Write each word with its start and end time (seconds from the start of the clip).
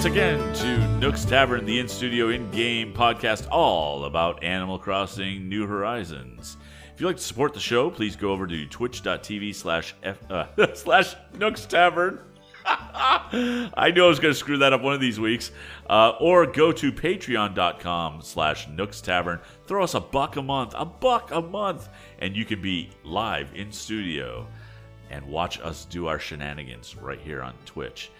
once 0.00 0.12
again 0.16 0.54
to 0.54 0.78
Nook's 0.98 1.26
Tavern, 1.26 1.66
the 1.66 1.78
in 1.78 1.86
studio, 1.86 2.30
in 2.30 2.50
game 2.52 2.94
podcast 2.94 3.46
all 3.50 4.06
about 4.06 4.42
Animal 4.42 4.78
Crossing 4.78 5.46
New 5.46 5.66
Horizons. 5.66 6.56
If 6.94 7.02
you'd 7.02 7.08
like 7.08 7.18
to 7.18 7.22
support 7.22 7.52
the 7.52 7.60
show, 7.60 7.90
please 7.90 8.16
go 8.16 8.32
over 8.32 8.46
to 8.46 8.64
twitch.tv 8.64 9.54
slash 9.54 9.94
F- 10.02 10.30
uh, 10.30 10.46
slash 10.74 11.16
Nook's 11.36 11.66
Tavern. 11.66 12.18
I 12.64 13.92
knew 13.94 14.02
I 14.02 14.08
was 14.08 14.18
going 14.18 14.32
to 14.32 14.38
screw 14.38 14.56
that 14.56 14.72
up 14.72 14.80
one 14.80 14.94
of 14.94 15.02
these 15.02 15.20
weeks. 15.20 15.50
Uh, 15.86 16.14
or 16.18 16.46
go 16.46 16.72
to 16.72 16.90
patreon.com 16.90 18.22
slash 18.22 18.68
Nook's 18.68 19.02
Tavern. 19.02 19.38
Throw 19.66 19.84
us 19.84 19.92
a 19.92 20.00
buck 20.00 20.36
a 20.36 20.42
month, 20.42 20.72
a 20.78 20.86
buck 20.86 21.30
a 21.30 21.42
month, 21.42 21.90
and 22.20 22.34
you 22.34 22.46
can 22.46 22.62
be 22.62 22.88
live 23.04 23.54
in 23.54 23.70
studio 23.70 24.48
and 25.10 25.26
watch 25.26 25.60
us 25.60 25.84
do 25.84 26.06
our 26.06 26.18
shenanigans 26.18 26.96
right 26.96 27.20
here 27.20 27.42
on 27.42 27.52
Twitch. 27.66 28.10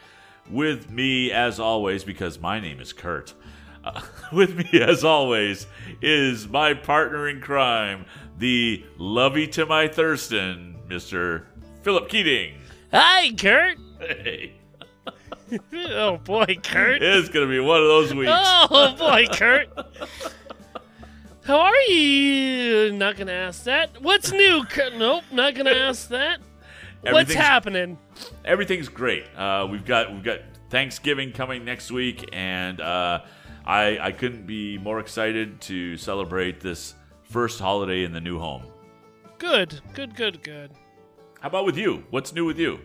With 0.50 0.90
me, 0.90 1.30
as 1.30 1.60
always, 1.60 2.02
because 2.04 2.38
my 2.40 2.58
name 2.58 2.80
is 2.80 2.92
Kurt, 2.92 3.34
uh, 3.84 4.02
with 4.32 4.56
me, 4.56 4.80
as 4.80 5.04
always, 5.04 5.66
is 6.02 6.48
my 6.48 6.74
partner 6.74 7.28
in 7.28 7.40
crime, 7.40 8.04
the 8.38 8.84
lovey 8.98 9.46
to 9.48 9.66
my 9.66 9.86
Thurston, 9.86 10.76
Mr. 10.88 11.44
Philip 11.82 12.08
Keating. 12.08 12.58
Hi, 12.92 13.32
Kurt. 13.38 13.78
Hey, 14.00 14.54
oh 15.74 16.16
boy, 16.18 16.58
Kurt. 16.62 17.02
it's 17.02 17.28
going 17.28 17.46
to 17.46 17.50
be 17.50 17.60
one 17.60 17.80
of 17.80 17.86
those 17.86 18.14
weeks. 18.14 18.32
Oh 18.34 18.94
boy, 18.98 19.26
Kurt. 19.32 19.68
How 21.44 21.60
are 21.60 21.80
you? 21.88 22.92
Not 22.92 23.16
gonna 23.16 23.32
ask 23.32 23.64
that. 23.64 24.00
What's 24.02 24.30
new, 24.30 24.64
Kurt? 24.64 24.94
Nope, 24.96 25.24
not 25.32 25.54
gonna 25.54 25.70
ask 25.70 26.08
that. 26.10 26.40
What's 27.02 27.32
happening? 27.32 27.98
Everything's 28.44 28.88
great. 28.88 29.24
Uh, 29.36 29.66
we've 29.70 29.84
got 29.84 30.12
we've 30.12 30.22
got 30.24 30.40
Thanksgiving 30.68 31.32
coming 31.32 31.64
next 31.64 31.90
week, 31.90 32.28
and 32.32 32.80
uh, 32.80 33.22
I 33.64 33.98
I 33.98 34.12
couldn't 34.12 34.46
be 34.46 34.78
more 34.78 35.00
excited 35.00 35.60
to 35.62 35.96
celebrate 35.96 36.60
this 36.60 36.94
first 37.22 37.60
holiday 37.60 38.04
in 38.04 38.12
the 38.12 38.20
new 38.20 38.38
home. 38.38 38.64
Good, 39.38 39.80
good, 39.94 40.14
good, 40.14 40.42
good. 40.42 40.72
How 41.40 41.48
about 41.48 41.64
with 41.64 41.78
you? 41.78 42.04
What's 42.10 42.32
new 42.32 42.44
with 42.44 42.58
you? 42.58 42.80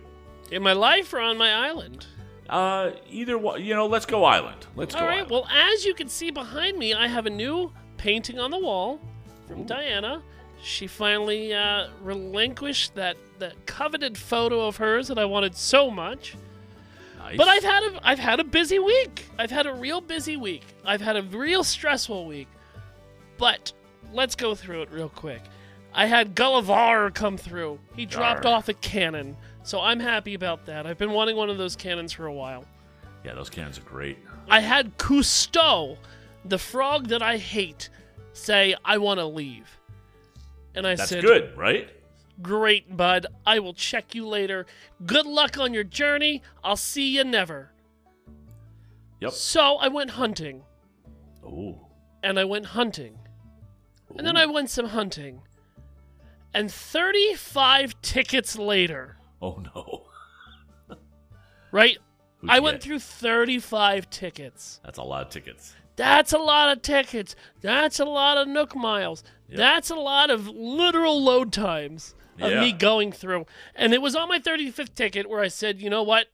In 0.51 0.63
my 0.63 0.73
life 0.73 1.13
or 1.13 1.19
on 1.19 1.37
my 1.37 1.51
island? 1.51 2.05
Uh, 2.49 2.91
either 3.09 3.37
one. 3.37 3.63
You 3.63 3.73
know, 3.75 3.87
let's 3.87 4.05
go 4.05 4.23
island. 4.23 4.67
Let's 4.75 4.95
All 4.95 5.01
go. 5.01 5.07
right. 5.07 5.15
island. 5.17 5.31
Well, 5.31 5.47
as 5.47 5.83
you 5.83 5.93
can 5.93 6.07
see 6.07 6.31
behind 6.31 6.77
me, 6.77 6.93
I 6.93 7.07
have 7.07 7.25
a 7.25 7.29
new 7.29 7.73
painting 7.97 8.39
on 8.39 8.51
the 8.51 8.59
wall 8.59 8.99
from 9.47 9.65
Diana. 9.65 10.21
She 10.61 10.87
finally 10.87 11.53
uh, 11.53 11.87
relinquished 12.01 12.95
that 12.95 13.17
that 13.39 13.65
coveted 13.65 14.17
photo 14.17 14.67
of 14.67 14.77
hers 14.77 15.07
that 15.09 15.17
I 15.19 15.25
wanted 15.25 15.55
so 15.55 15.91
much. 15.91 16.35
nice. 17.19 17.37
But 17.37 17.47
I've 17.47 17.63
had 17.63 17.83
a 17.83 17.99
I've 18.07 18.19
had 18.19 18.39
a 18.39 18.43
busy 18.43 18.79
week. 18.79 19.25
I've 19.37 19.51
had 19.51 19.67
a 19.67 19.73
real 19.73 20.01
busy 20.01 20.37
week. 20.37 20.63
I've 20.83 21.01
had 21.01 21.17
a 21.17 21.21
real 21.23 21.63
stressful 21.63 22.25
week. 22.25 22.47
But 23.37 23.73
let's 24.13 24.35
go 24.35 24.55
through 24.55 24.83
it 24.83 24.91
real 24.91 25.09
quick. 25.09 25.41
I 25.93 26.07
had 26.07 26.35
Gulliver 26.35 27.11
come 27.11 27.37
through. 27.37 27.79
He 27.95 28.05
dropped 28.05 28.45
off 28.45 28.67
a 28.69 28.73
cannon. 28.73 29.37
So 29.63 29.79
I'm 29.81 29.99
happy 29.99 30.33
about 30.33 30.65
that. 30.65 30.85
I've 30.85 30.97
been 30.97 31.11
wanting 31.11 31.35
one 31.35 31.49
of 31.49 31.57
those 31.57 31.75
cannons 31.75 32.11
for 32.11 32.25
a 32.25 32.33
while. 32.33 32.65
yeah, 33.23 33.33
those 33.33 33.49
cannons 33.49 33.77
are 33.77 33.81
great. 33.81 34.17
I 34.49 34.59
had 34.59 34.97
Cousteau, 34.97 35.97
the 36.43 36.59
frog 36.59 37.07
that 37.07 37.21
I 37.23 37.37
hate, 37.37 37.89
say, 38.33 38.75
I 38.85 38.97
want 38.99 39.19
to 39.19 39.25
leave. 39.25 39.79
And 40.75 40.85
I 40.85 40.95
That's 40.95 41.09
said, 41.09 41.23
good, 41.23 41.55
right? 41.57 41.89
Great, 42.41 42.95
bud. 42.97 43.27
I 43.45 43.59
will 43.59 43.73
check 43.73 44.13
you 44.13 44.27
later. 44.27 44.65
Good 45.05 45.25
luck 45.25 45.57
on 45.57 45.73
your 45.73 45.85
journey. 45.85 46.41
I'll 46.63 46.75
see 46.75 47.07
you 47.15 47.23
never. 47.23 47.71
Yep. 49.21 49.31
So 49.31 49.75
I 49.77 49.87
went 49.87 50.11
hunting, 50.11 50.63
Oh. 51.45 51.87
and 52.21 52.37
I 52.37 52.43
went 52.43 52.65
hunting, 52.67 53.17
and 54.17 54.27
then 54.27 54.35
I 54.35 54.45
went 54.45 54.69
some 54.69 54.87
hunting. 54.87 55.41
And 56.53 56.69
35 56.71 58.01
tickets 58.01 58.57
later, 58.57 59.17
Oh 59.41 59.61
no. 59.75 60.97
right? 61.71 61.97
Who'd 62.39 62.49
I 62.49 62.59
went 62.59 62.81
through 62.83 62.99
35 62.99 64.09
tickets. 64.09 64.79
That's 64.83 64.97
a 64.97 65.03
lot 65.03 65.25
of 65.25 65.29
tickets. 65.31 65.73
That's 65.95 66.33
a 66.33 66.37
lot 66.37 66.75
of 66.75 66.81
tickets. 66.81 67.35
That's 67.61 67.99
a 67.99 68.05
lot 68.05 68.37
of 68.37 68.47
Nook 68.47 68.75
miles. 68.75 69.23
Yep. 69.49 69.57
That's 69.57 69.89
a 69.89 69.95
lot 69.95 70.29
of 70.29 70.47
literal 70.47 71.21
load 71.23 71.53
times 71.53 72.15
of 72.39 72.51
Yeah. 72.51 72.59
me 72.59 72.71
going 72.73 73.11
through. 73.11 73.45
And 73.75 73.93
it 73.93 74.01
was 74.01 74.15
on 74.15 74.27
my 74.27 74.39
35th 74.39 74.93
ticket 74.95 75.29
where 75.29 75.41
I 75.41 75.47
said, 75.47 75.81
you 75.81 75.89
know 75.89 76.03
what? 76.03 76.27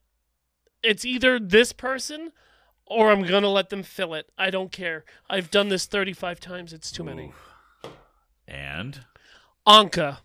It's 0.81 1.05
either 1.05 1.39
this 1.39 1.73
person 1.73 2.31
or 2.87 3.11
I'm 3.11 3.23
going 3.23 3.43
to 3.43 3.49
let 3.49 3.69
them 3.69 3.83
fill 3.83 4.13
it. 4.15 4.29
I 4.37 4.49
don't 4.49 4.71
care. 4.71 5.05
I've 5.29 5.51
done 5.51 5.69
this 5.69 5.85
35 5.85 6.39
times. 6.39 6.73
It's 6.73 6.91
too 6.91 7.03
many. 7.03 7.31
And 8.47 9.01
Ankha. 9.67 10.17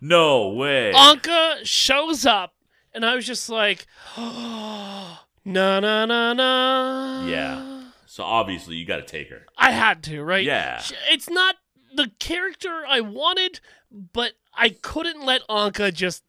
no 0.00 0.48
way. 0.50 0.92
Ankha 0.94 1.64
shows 1.66 2.24
up, 2.24 2.54
and 2.94 3.04
I 3.04 3.14
was 3.16 3.26
just 3.26 3.48
like, 3.50 3.86
na 4.16 5.16
na 5.44 6.06
na 6.06 6.32
na. 6.32 7.26
Yeah. 7.26 7.75
So 8.16 8.24
obviously 8.24 8.76
you 8.76 8.86
got 8.86 8.96
to 8.96 9.02
take 9.02 9.28
her. 9.28 9.44
I 9.58 9.72
had 9.72 10.02
to, 10.04 10.22
right? 10.22 10.42
Yeah. 10.42 10.82
It's 11.10 11.28
not 11.28 11.56
the 11.94 12.10
character 12.18 12.82
I 12.88 13.02
wanted, 13.02 13.60
but 13.90 14.32
I 14.54 14.70
couldn't 14.70 15.22
let 15.22 15.46
Ankha 15.50 15.92
just 15.92 16.24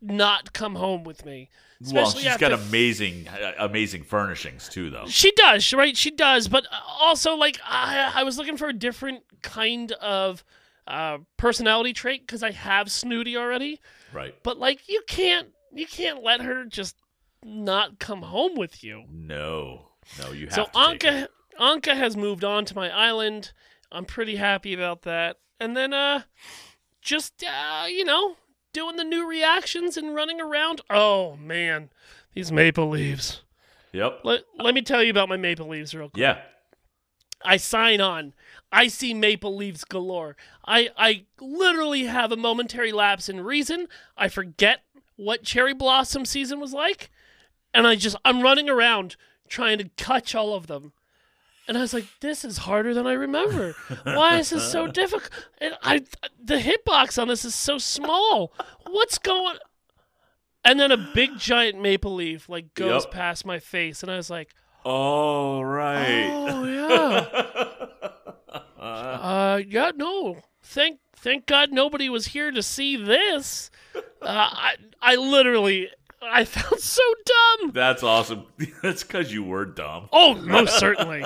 not 0.00 0.52
come 0.52 0.76
home 0.76 1.02
with 1.02 1.26
me. 1.26 1.50
well, 1.92 2.12
she's 2.12 2.36
got 2.36 2.52
amazing, 2.52 3.26
uh, 3.26 3.54
amazing 3.58 4.04
furnishings 4.04 4.68
too, 4.68 4.88
though. 4.88 5.06
She 5.08 5.32
does, 5.32 5.72
right? 5.72 5.96
She 5.96 6.12
does, 6.12 6.46
but 6.46 6.64
also 7.00 7.34
like 7.34 7.58
I, 7.66 8.12
I 8.14 8.22
was 8.22 8.38
looking 8.38 8.56
for 8.56 8.68
a 8.68 8.72
different 8.72 9.24
kind 9.42 9.90
of 9.90 10.44
uh, 10.86 11.18
personality 11.36 11.92
trait 11.92 12.24
because 12.24 12.44
I 12.44 12.52
have 12.52 12.88
Snooty 12.88 13.36
already. 13.36 13.80
Right. 14.12 14.36
But 14.44 14.58
like 14.60 14.88
you 14.88 15.02
can't, 15.08 15.48
you 15.72 15.88
can't 15.88 16.22
let 16.22 16.40
her 16.42 16.66
just 16.66 16.94
not 17.44 17.98
come 17.98 18.22
home 18.22 18.54
with 18.54 18.84
you. 18.84 19.06
No. 19.10 19.89
No, 20.18 20.32
you 20.32 20.46
have 20.46 20.54
So 20.54 20.64
to. 20.64 20.70
Ankha 20.72 21.28
Ankha 21.58 21.96
has 21.96 22.16
moved 22.16 22.44
on 22.44 22.64
to 22.66 22.74
my 22.74 22.90
island. 22.90 23.52
I'm 23.92 24.04
pretty 24.04 24.36
happy 24.36 24.72
about 24.74 25.02
that. 25.02 25.38
And 25.58 25.76
then 25.76 25.92
uh 25.92 26.22
just 27.02 27.44
uh 27.44 27.86
you 27.88 28.04
know, 28.04 28.36
doing 28.72 28.96
the 28.96 29.04
new 29.04 29.28
reactions 29.28 29.96
and 29.96 30.14
running 30.14 30.40
around. 30.40 30.80
Oh 30.90 31.36
man, 31.36 31.90
these 32.34 32.50
maple 32.50 32.88
leaves. 32.88 33.42
Yep. 33.92 34.20
Let, 34.22 34.44
let 34.58 34.74
me 34.74 34.82
tell 34.82 35.02
you 35.02 35.10
about 35.10 35.28
my 35.28 35.36
maple 35.36 35.68
leaves 35.68 35.94
real 35.94 36.10
quick. 36.10 36.20
Yeah. 36.20 36.38
I 37.44 37.56
sign 37.56 38.00
on. 38.00 38.34
I 38.70 38.86
see 38.88 39.14
maple 39.14 39.56
leaves 39.56 39.84
galore. 39.84 40.36
I 40.64 40.90
I 40.96 41.24
literally 41.40 42.04
have 42.04 42.30
a 42.32 42.36
momentary 42.36 42.92
lapse 42.92 43.28
in 43.28 43.40
reason. 43.40 43.88
I 44.16 44.28
forget 44.28 44.82
what 45.16 45.42
cherry 45.42 45.74
blossom 45.74 46.24
season 46.24 46.60
was 46.60 46.72
like, 46.72 47.10
and 47.74 47.86
I 47.86 47.96
just 47.96 48.16
I'm 48.24 48.42
running 48.42 48.68
around 48.68 49.16
trying 49.50 49.76
to 49.78 49.90
catch 49.96 50.34
all 50.34 50.54
of 50.54 50.66
them. 50.66 50.92
And 51.68 51.76
I 51.76 51.82
was 51.82 51.92
like, 51.92 52.06
this 52.20 52.44
is 52.44 52.58
harder 52.58 52.94
than 52.94 53.06
I 53.06 53.12
remember. 53.12 53.74
Why 54.04 54.38
is 54.38 54.48
this 54.50 54.72
so 54.72 54.86
difficult? 55.00 55.30
And 55.58 55.74
I 55.82 56.00
the 56.42 56.56
hitbox 56.56 57.20
on 57.20 57.28
this 57.28 57.44
is 57.44 57.54
so 57.54 57.76
small. 57.78 58.52
What's 58.88 59.18
going 59.18 59.56
And 60.64 60.80
then 60.80 60.90
a 60.90 61.10
big 61.14 61.38
giant 61.38 61.80
maple 61.80 62.14
leaf 62.14 62.48
like 62.48 62.74
goes 62.74 63.04
Yep. 63.04 63.12
past 63.12 63.44
my 63.46 63.58
face 63.58 64.02
and 64.02 64.10
I 64.10 64.16
was 64.16 64.30
like, 64.30 64.54
Oh 64.84 65.60
right. 65.60 66.28
"Oh 66.32 66.64
yeah." 66.64 67.86
Uh, 68.80 69.60
yeah, 69.66 69.92
no. 69.94 70.38
Thank, 70.62 71.00
thank 71.14 71.46
God 71.46 71.70
nobody 71.70 72.08
was 72.08 72.28
here 72.28 72.50
to 72.50 72.62
see 72.62 72.96
this. 72.96 73.70
Uh, 73.94 74.00
I, 74.22 74.74
I 75.02 75.16
literally, 75.16 75.88
I 76.22 76.44
felt 76.44 76.80
so 76.80 77.02
dumb. 77.24 77.70
That's 77.72 78.02
awesome. 78.02 78.44
That's 78.82 79.02
because 79.02 79.32
you 79.32 79.42
were 79.42 79.64
dumb. 79.64 80.08
Oh, 80.12 80.34
most 80.34 80.78
certainly, 80.78 81.24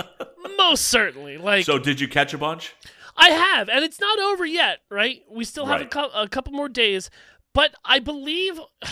most 0.57 0.85
certainly. 0.87 1.37
Like 1.39 1.65
So 1.65 1.79
did 1.79 2.01
you 2.01 2.09
catch 2.09 2.33
a 2.35 2.39
bunch? 2.39 2.75
I 3.17 3.31
have, 3.31 3.69
and 3.69 3.85
it's 3.85 4.01
not 4.01 4.19
over 4.19 4.45
yet, 4.45 4.81
right? 4.91 5.23
We 5.31 5.45
still 5.45 5.67
have 5.67 5.81
a, 5.81 5.85
Right. 5.85 5.91
cou- 5.91 6.11
a 6.15 6.29
couple 6.29 6.53
more 6.53 6.69
days, 6.69 7.11
but 7.53 7.75
I 7.85 7.99
believe. 7.99 8.59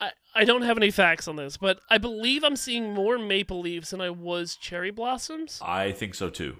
I, 0.00 0.10
I 0.34 0.44
don't 0.44 0.62
have 0.62 0.76
any 0.76 0.90
facts 0.90 1.28
on 1.28 1.36
this, 1.36 1.56
but 1.56 1.78
I 1.88 1.98
believe 1.98 2.42
I'm 2.42 2.56
seeing 2.56 2.92
more 2.92 3.16
maple 3.18 3.60
leaves 3.60 3.90
than 3.90 4.00
I 4.00 4.10
was 4.10 4.56
cherry 4.56 4.90
blossoms. 4.90 5.60
I 5.64 5.92
think 5.92 6.14
so 6.14 6.30
too. 6.30 6.56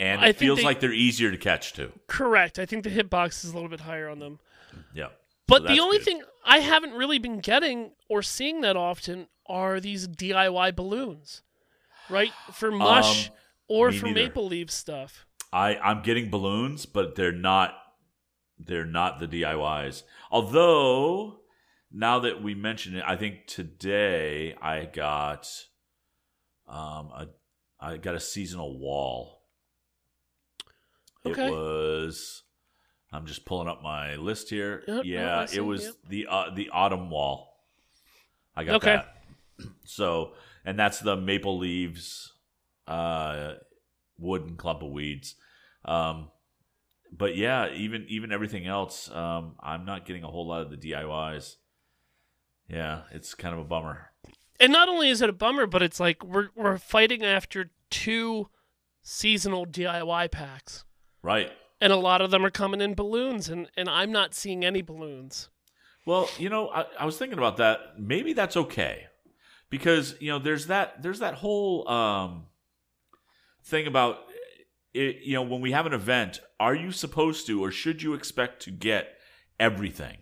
And 0.00 0.20
I 0.20 0.28
it 0.28 0.36
feels 0.36 0.58
they- 0.60 0.64
like 0.64 0.80
they're 0.80 0.92
easier 0.92 1.30
to 1.30 1.36
catch 1.38 1.72
too. 1.72 1.92
Correct. 2.06 2.58
I 2.58 2.66
think 2.66 2.84
the 2.84 2.90
hitbox 2.90 3.44
is 3.44 3.50
a 3.50 3.54
little 3.54 3.68
bit 3.68 3.80
higher 3.80 4.08
on 4.08 4.20
them. 4.20 4.38
Yeah. 4.94 5.08
But 5.48 5.62
So 5.62 5.68
the 5.74 5.80
only 5.80 5.98
good. 5.98 6.04
thing 6.04 6.22
I 6.48 6.58
haven't 6.60 6.92
really 6.94 7.18
been 7.18 7.40
getting 7.40 7.92
or 8.08 8.22
seeing 8.22 8.62
that 8.62 8.76
often 8.76 9.28
are 9.46 9.80
these 9.80 10.08
DIY 10.08 10.74
balloons, 10.74 11.42
right? 12.08 12.32
For 12.52 12.70
mush 12.70 13.28
Um, 13.28 13.34
or 13.68 13.92
for 13.92 14.06
neither. 14.06 14.14
maple 14.14 14.46
leaf 14.46 14.70
stuff. 14.70 15.26
I 15.52 15.76
I'm 15.76 16.02
getting 16.02 16.30
balloons, 16.30 16.86
but 16.86 17.14
they're 17.14 17.32
not 17.32 17.74
they're 18.58 18.84
not 18.86 19.20
the 19.20 19.28
DIYs. 19.28 20.02
Although 20.30 21.40
now 21.92 22.18
that 22.20 22.42
we 22.42 22.54
mention 22.54 22.96
it, 22.96 23.04
I 23.06 23.16
think 23.16 23.46
today 23.46 24.54
I 24.60 24.84
got 24.86 25.46
um, 26.66 27.10
a, 27.14 27.28
I 27.80 27.96
got 27.98 28.14
a 28.14 28.20
seasonal 28.20 28.78
wall. 28.78 29.42
Okay. 31.24 31.46
It 31.46 31.50
was. 31.50 32.42
I'm 33.12 33.26
just 33.26 33.44
pulling 33.44 33.68
up 33.68 33.82
my 33.82 34.16
list 34.16 34.50
here. 34.50 34.82
Yep, 34.86 35.04
yeah, 35.04 35.46
it 35.52 35.60
was 35.60 35.84
yep. 35.84 35.94
the 36.08 36.26
uh, 36.28 36.50
the 36.54 36.70
autumn 36.70 37.10
wall. 37.10 37.56
I 38.54 38.64
got 38.64 38.76
Okay. 38.76 38.96
that. 38.96 39.14
So, 39.84 40.34
and 40.64 40.78
that's 40.78 41.00
the 41.00 41.16
maple 41.16 41.58
leaves, 41.58 42.32
uh, 42.86 43.54
wood 44.18 44.42
and 44.42 44.56
clump 44.56 44.82
of 44.82 44.90
weeds. 44.92 45.34
Um, 45.84 46.30
but 47.10 47.36
yeah, 47.36 47.72
even 47.72 48.04
even 48.08 48.30
everything 48.30 48.66
else, 48.66 49.10
um, 49.10 49.56
I'm 49.60 49.84
not 49.84 50.04
getting 50.06 50.22
a 50.22 50.28
whole 50.28 50.46
lot 50.46 50.60
of 50.62 50.70
the 50.70 50.76
DIYs. 50.76 51.56
Yeah, 52.68 53.02
it's 53.10 53.34
kind 53.34 53.54
of 53.54 53.60
a 53.60 53.64
bummer. 53.64 54.10
And 54.60 54.72
not 54.72 54.88
only 54.88 55.08
is 55.08 55.22
it 55.22 55.30
a 55.30 55.32
bummer, 55.32 55.66
but 55.66 55.82
it's 55.82 55.98
like 55.98 56.22
we're 56.24 56.50
we're 56.54 56.78
fighting 56.78 57.24
after 57.24 57.70
two 57.90 58.48
seasonal 59.02 59.66
DIY 59.66 60.30
packs. 60.30 60.84
Right. 61.22 61.50
And 61.80 61.92
a 61.92 61.96
lot 61.96 62.20
of 62.20 62.30
them 62.30 62.44
are 62.44 62.50
coming 62.50 62.80
in 62.80 62.94
balloons 62.94 63.48
and, 63.48 63.70
and 63.76 63.88
I'm 63.88 64.10
not 64.10 64.34
seeing 64.34 64.64
any 64.64 64.82
balloons. 64.82 65.48
Well, 66.04 66.28
you 66.38 66.48
know, 66.48 66.70
I, 66.70 66.86
I 66.98 67.04
was 67.04 67.18
thinking 67.18 67.38
about 67.38 67.58
that. 67.58 67.98
Maybe 67.98 68.32
that's 68.32 68.56
okay, 68.56 69.06
because 69.68 70.14
you 70.20 70.30
know, 70.30 70.38
there's 70.38 70.66
that 70.68 71.02
there's 71.02 71.18
that 71.18 71.34
whole 71.34 71.86
um, 71.88 72.46
thing 73.62 73.86
about 73.86 74.20
it. 74.94 75.18
You 75.22 75.34
know, 75.34 75.42
when 75.42 75.60
we 75.60 75.72
have 75.72 75.86
an 75.86 75.92
event, 75.92 76.40
are 76.58 76.74
you 76.74 76.92
supposed 76.92 77.46
to 77.48 77.62
or 77.62 77.70
should 77.70 78.02
you 78.02 78.14
expect 78.14 78.62
to 78.62 78.70
get 78.70 79.18
everything 79.60 80.16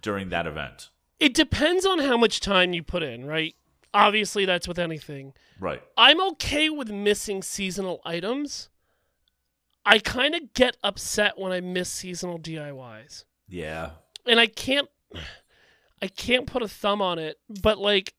during 0.00 0.30
that 0.30 0.46
event? 0.46 0.88
It 1.18 1.34
depends 1.34 1.84
on 1.84 1.98
how 1.98 2.16
much 2.16 2.40
time 2.40 2.72
you 2.72 2.82
put 2.82 3.02
in, 3.02 3.26
right? 3.26 3.54
Obviously 3.92 4.46
that's 4.46 4.66
with 4.66 4.78
anything. 4.78 5.34
Right. 5.58 5.82
I'm 5.98 6.20
okay 6.32 6.70
with 6.70 6.90
missing 6.90 7.42
seasonal 7.42 8.00
items. 8.06 8.70
I 9.84 9.98
kind 9.98 10.34
of 10.34 10.52
get 10.54 10.76
upset 10.84 11.38
when 11.38 11.52
I 11.52 11.60
miss 11.60 11.90
seasonal 11.90 12.38
DIYs. 12.38 13.24
Yeah. 13.48 13.90
and 14.26 14.38
I 14.38 14.46
can't 14.46 14.88
I 16.02 16.06
can't 16.08 16.46
put 16.46 16.62
a 16.62 16.68
thumb 16.68 17.02
on 17.02 17.18
it, 17.18 17.38
but 17.62 17.78
like 17.78 18.14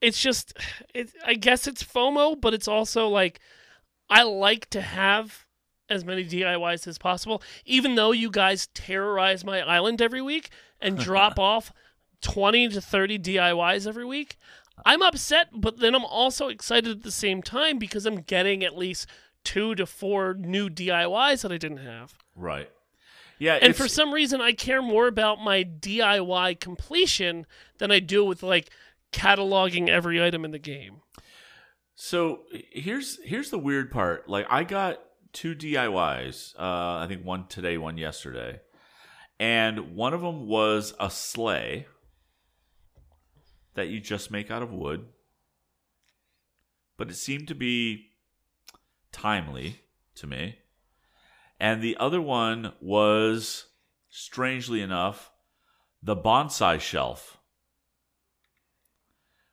it's 0.00 0.20
just 0.22 0.56
it 0.94 1.10
I 1.26 1.34
guess 1.34 1.66
it's 1.66 1.82
FOMO, 1.82 2.40
but 2.40 2.54
it's 2.54 2.68
also 2.68 3.08
like 3.08 3.40
I 4.08 4.22
like 4.22 4.70
to 4.70 4.80
have 4.80 5.46
as 5.90 6.04
many 6.04 6.24
DIYs 6.24 6.86
as 6.86 6.98
possible, 6.98 7.42
even 7.64 7.94
though 7.94 8.12
you 8.12 8.30
guys 8.30 8.68
terrorize 8.74 9.44
my 9.44 9.60
island 9.60 10.00
every 10.02 10.22
week 10.22 10.50
and 10.80 10.98
drop 11.08 11.38
off 11.38 11.72
20 12.20 12.68
to 12.68 12.80
30 12.80 13.18
DIYs 13.18 13.86
every 13.86 14.04
week. 14.04 14.36
I'm 14.86 15.02
upset, 15.02 15.48
but 15.52 15.80
then 15.80 15.94
I'm 15.94 16.04
also 16.04 16.48
excited 16.48 16.98
at 16.98 17.02
the 17.02 17.10
same 17.10 17.42
time 17.42 17.78
because 17.78 18.06
I'm 18.06 18.20
getting 18.20 18.62
at 18.62 18.76
least 18.76 19.08
two 19.48 19.74
to 19.74 19.86
four 19.86 20.34
new 20.34 20.68
DIYs 20.68 21.40
that 21.40 21.50
I 21.50 21.56
didn't 21.56 21.78
have. 21.78 22.12
Right. 22.36 22.70
Yeah. 23.38 23.54
And 23.54 23.74
for 23.74 23.88
some 23.88 24.12
reason, 24.12 24.42
I 24.42 24.52
care 24.52 24.82
more 24.82 25.06
about 25.06 25.40
my 25.40 25.64
DIY 25.64 26.60
completion 26.60 27.46
than 27.78 27.90
I 27.90 27.98
do 27.98 28.26
with 28.26 28.42
like 28.42 28.68
cataloging 29.10 29.88
every 29.88 30.22
item 30.22 30.44
in 30.44 30.50
the 30.50 30.58
game. 30.58 31.00
So 31.94 32.40
here's 32.52 33.18
here's 33.24 33.48
the 33.48 33.58
weird 33.58 33.90
part. 33.90 34.28
Like 34.28 34.46
I 34.50 34.64
got 34.64 35.00
two 35.32 35.54
DIYs. 35.54 36.54
Uh, 36.58 36.98
I 36.98 37.06
think 37.08 37.24
one 37.24 37.46
today, 37.46 37.78
one 37.78 37.96
yesterday, 37.96 38.60
and 39.40 39.96
one 39.96 40.12
of 40.12 40.20
them 40.20 40.46
was 40.46 40.92
a 41.00 41.08
sleigh 41.08 41.86
that 43.72 43.88
you 43.88 43.98
just 43.98 44.30
make 44.30 44.50
out 44.50 44.62
of 44.62 44.74
wood. 44.74 45.06
But 46.98 47.08
it 47.08 47.14
seemed 47.14 47.48
to 47.48 47.54
be 47.54 48.07
timely 49.12 49.80
to 50.16 50.26
me. 50.26 50.58
And 51.60 51.82
the 51.82 51.96
other 51.98 52.20
one 52.20 52.72
was, 52.80 53.66
strangely 54.08 54.80
enough, 54.80 55.30
the 56.02 56.16
bonsai 56.16 56.80
shelf, 56.80 57.38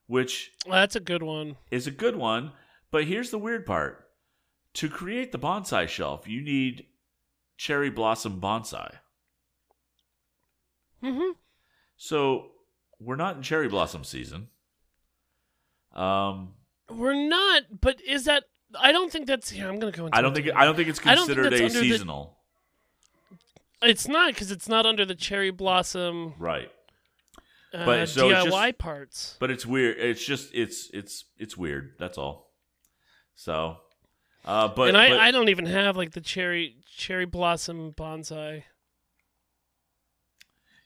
which 0.07 0.51
Well, 0.67 0.75
that's 0.79 0.95
a 0.95 0.99
good 0.99 1.23
one. 1.23 1.57
is 1.71 1.87
a 1.87 1.91
good 1.91 2.15
one. 2.15 2.51
But 2.91 3.05
here's 3.05 3.31
the 3.31 3.39
weird 3.39 3.65
part 3.65 4.07
to 4.75 4.89
create 4.89 5.31
the 5.31 5.39
bonsai 5.39 5.87
shelf, 5.87 6.27
you 6.27 6.41
need 6.41 6.85
cherry 7.57 7.89
blossom 7.89 8.39
bonsai. 8.39 8.95
hmm 11.01 11.31
So 11.97 12.51
we're 12.99 13.15
not 13.15 13.37
in 13.37 13.41
cherry 13.41 13.67
blossom 13.67 14.03
season. 14.03 14.49
Um, 15.93 16.53
We're 16.89 17.27
not, 17.27 17.63
but 17.81 18.01
is 18.01 18.25
that? 18.25 18.43
I 18.79 18.91
don't 18.91 19.11
think 19.11 19.27
that's. 19.27 19.53
Yeah, 19.53 19.67
I'm 19.67 19.79
gonna 19.79 19.91
go 19.91 20.05
into. 20.07 20.17
I 20.17 20.21
don't 20.21 20.33
think 20.33 20.47
today. 20.47 20.57
I 20.57 20.65
don't 20.65 20.75
think 20.75 20.89
it's 20.89 20.99
don't 20.99 21.15
think 21.15 21.27
considered 21.27 21.53
a 21.53 21.55
under 21.65 21.67
the- 21.69 21.79
seasonal. 21.79 22.37
it's 23.81 24.07
not 24.07 24.33
because 24.33 24.51
it's 24.51 24.67
not 24.67 24.85
under 24.85 25.05
the 25.05 25.15
cherry 25.15 25.51
blossom 25.51 26.33
Right. 26.39 26.71
uh, 27.73 27.85
But 27.85 28.09
so 28.09 28.29
it's 28.29 28.45
DIY 28.45 28.67
just- 28.69 28.77
parts. 28.79 29.37
But 29.39 29.51
it's 29.51 29.65
weird. 29.65 29.97
It's 29.99 30.25
just 30.25 30.53
it's 30.53 30.89
it's 30.93 31.25
it's 31.37 31.55
weird. 31.55 31.93
That's 31.99 32.17
all. 32.17 32.51
So, 33.35 33.77
uh, 34.45 34.69
but 34.69 34.89
and 34.89 34.97
I, 34.97 35.09
but- 35.09 35.19
I 35.19 35.31
don't 35.31 35.49
even 35.49 35.65
have 35.67 35.95
like 35.95 36.11
the 36.11 36.21
cherry 36.21 36.77
cherry 36.97 37.25
blossom 37.25 37.93
bonsai 37.93 38.63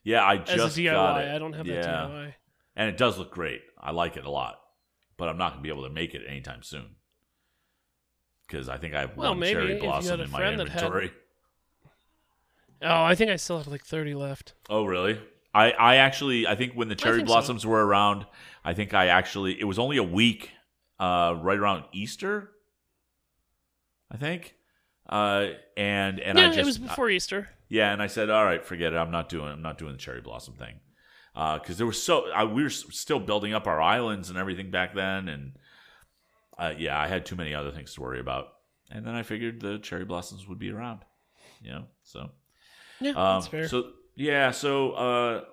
yeah, 0.04 0.24
I 0.26 0.38
just 0.38 0.78
DIY. 0.78 0.92
got 0.92 1.22
it. 1.22 1.30
I 1.36 1.38
don't 1.40 1.54
have 1.54 1.68
yeah. 1.68 1.82
that 1.82 2.10
DIY. 2.10 2.34
and 2.76 2.90
it 2.90 2.98
does 2.98 3.18
look 3.18 3.32
great. 3.32 3.62
I 3.80 3.92
like 3.92 4.18
it 4.18 4.26
a 4.26 4.30
lot, 4.32 4.60
but 5.18 5.30
I'm 5.30 5.38
not 5.38 5.52
gonna 5.52 5.62
be 5.62 5.70
able 5.70 5.84
to 5.84 5.90
make 5.90 6.14
it 6.16 6.24
anytime 6.28 6.64
soon 6.64 6.96
because 8.50 8.68
I 8.68 8.78
think 8.78 8.94
I 8.96 9.02
have 9.02 9.16
Well, 9.16 9.32
one 9.32 9.40
maybe 9.40 9.54
cherry 9.54 9.80
blossom 9.80 10.22
in 10.22 10.32
my 10.32 10.40
that 10.40 10.52
had- 10.52 10.60
inventory. 10.60 11.12
Oh, 12.82 13.04
I 13.04 13.14
think 13.14 13.30
I 13.30 13.36
still 13.36 13.58
have 13.58 13.68
like 13.68 13.84
30 13.84 14.14
left. 14.16 14.54
Oh, 14.70 14.86
really? 14.86 15.20
I, 15.54 15.72
I 15.72 15.96
actually 15.98 16.48
I 16.48 16.56
think 16.56 16.76
when 16.76 16.88
the 16.88 16.96
cherry 16.96 17.18
think 17.18 17.28
so. 17.28 17.34
blossoms 17.34 17.66
were 17.66 17.86
around, 17.86 18.26
I 18.64 18.74
think 18.74 18.94
I 18.94 19.08
actually 19.08 19.60
it 19.60 19.66
was 19.66 19.78
only 19.78 19.98
a 19.98 20.04
week, 20.04 20.52
uh, 20.98 21.36
right 21.42 21.58
around 21.58 21.84
Easter. 21.92 22.52
I 24.10 24.16
think, 24.18 24.56
uh, 25.10 25.48
and 25.76 26.20
and 26.22 26.38
yeah, 26.38 26.46
I 26.46 26.48
just 26.48 26.60
it 26.60 26.66
was 26.66 26.78
before 26.78 27.10
Easter. 27.10 27.50
yeah, 27.68 27.92
and 27.92 28.02
I 28.02 28.08
said, 28.08 28.30
all 28.30 28.46
right, 28.46 28.66
forget 28.66 28.94
it. 28.94 28.96
I'm 28.96 29.12
not 29.12 29.28
doing 29.28 29.50
I'm 29.52 29.62
not 29.62 29.78
doing 29.78 29.92
the 29.92 29.98
cherry 29.98 30.22
blossom 30.22 30.54
thing, 30.54 30.76
because 31.34 31.78
there 31.78 31.86
was 31.88 32.02
so 32.02 32.32
I, 32.32 32.46
we 32.46 32.64
were 32.64 32.70
still 32.70 33.20
building 33.20 33.54
up 33.54 33.68
our 33.68 33.82
islands 33.82 34.30
and 34.30 34.38
everything 34.40 34.72
back 34.72 34.96
then, 34.96 35.28
and 35.28 35.52
uh, 36.60 36.74
yeah, 36.78 37.00
I 37.00 37.08
had 37.08 37.26
too 37.26 37.36
many 37.36 37.56
other 37.56 37.72
things 37.72 37.94
to 37.94 38.02
worry 38.02 38.20
about. 38.20 38.50
And 38.92 39.06
then 39.06 39.16
I 39.16 39.24
figured 39.24 39.62
the 39.62 39.80
cherry 39.80 40.04
blossoms 40.04 40.48
would 40.48 40.60
be 40.60 40.72
around, 40.72 41.06
you 41.62 41.72
know. 41.72 41.86
So 42.04 42.32
Yeah, 43.00 43.12
um, 43.12 43.16
that's 43.16 43.48
fair. 43.48 43.68
So 43.68 43.92
yeah, 44.16 44.52
so 44.52 44.92
uh, 44.92 45.44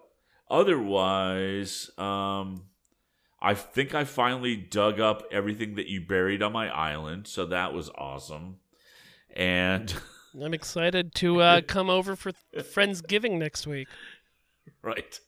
otherwise, 0.50 1.90
um, 1.98 2.64
I 3.40 3.54
think 3.54 3.94
I 3.94 4.04
finally 4.04 4.56
dug 4.56 4.98
up 4.98 5.22
everything 5.30 5.76
that 5.76 5.86
you 5.86 6.00
buried 6.00 6.42
on 6.42 6.52
my 6.52 6.68
island, 6.68 7.28
so 7.28 7.46
that 7.46 7.72
was 7.72 7.90
awesome. 7.96 8.56
And 9.34 9.94
I'm 10.42 10.54
excited 10.54 11.14
to 11.16 11.40
uh, 11.40 11.60
come 11.66 11.90
over 11.90 12.16
for 12.16 12.32
Friendsgiving 12.56 13.38
next 13.38 13.66
week. 13.66 13.88
right, 14.82 15.20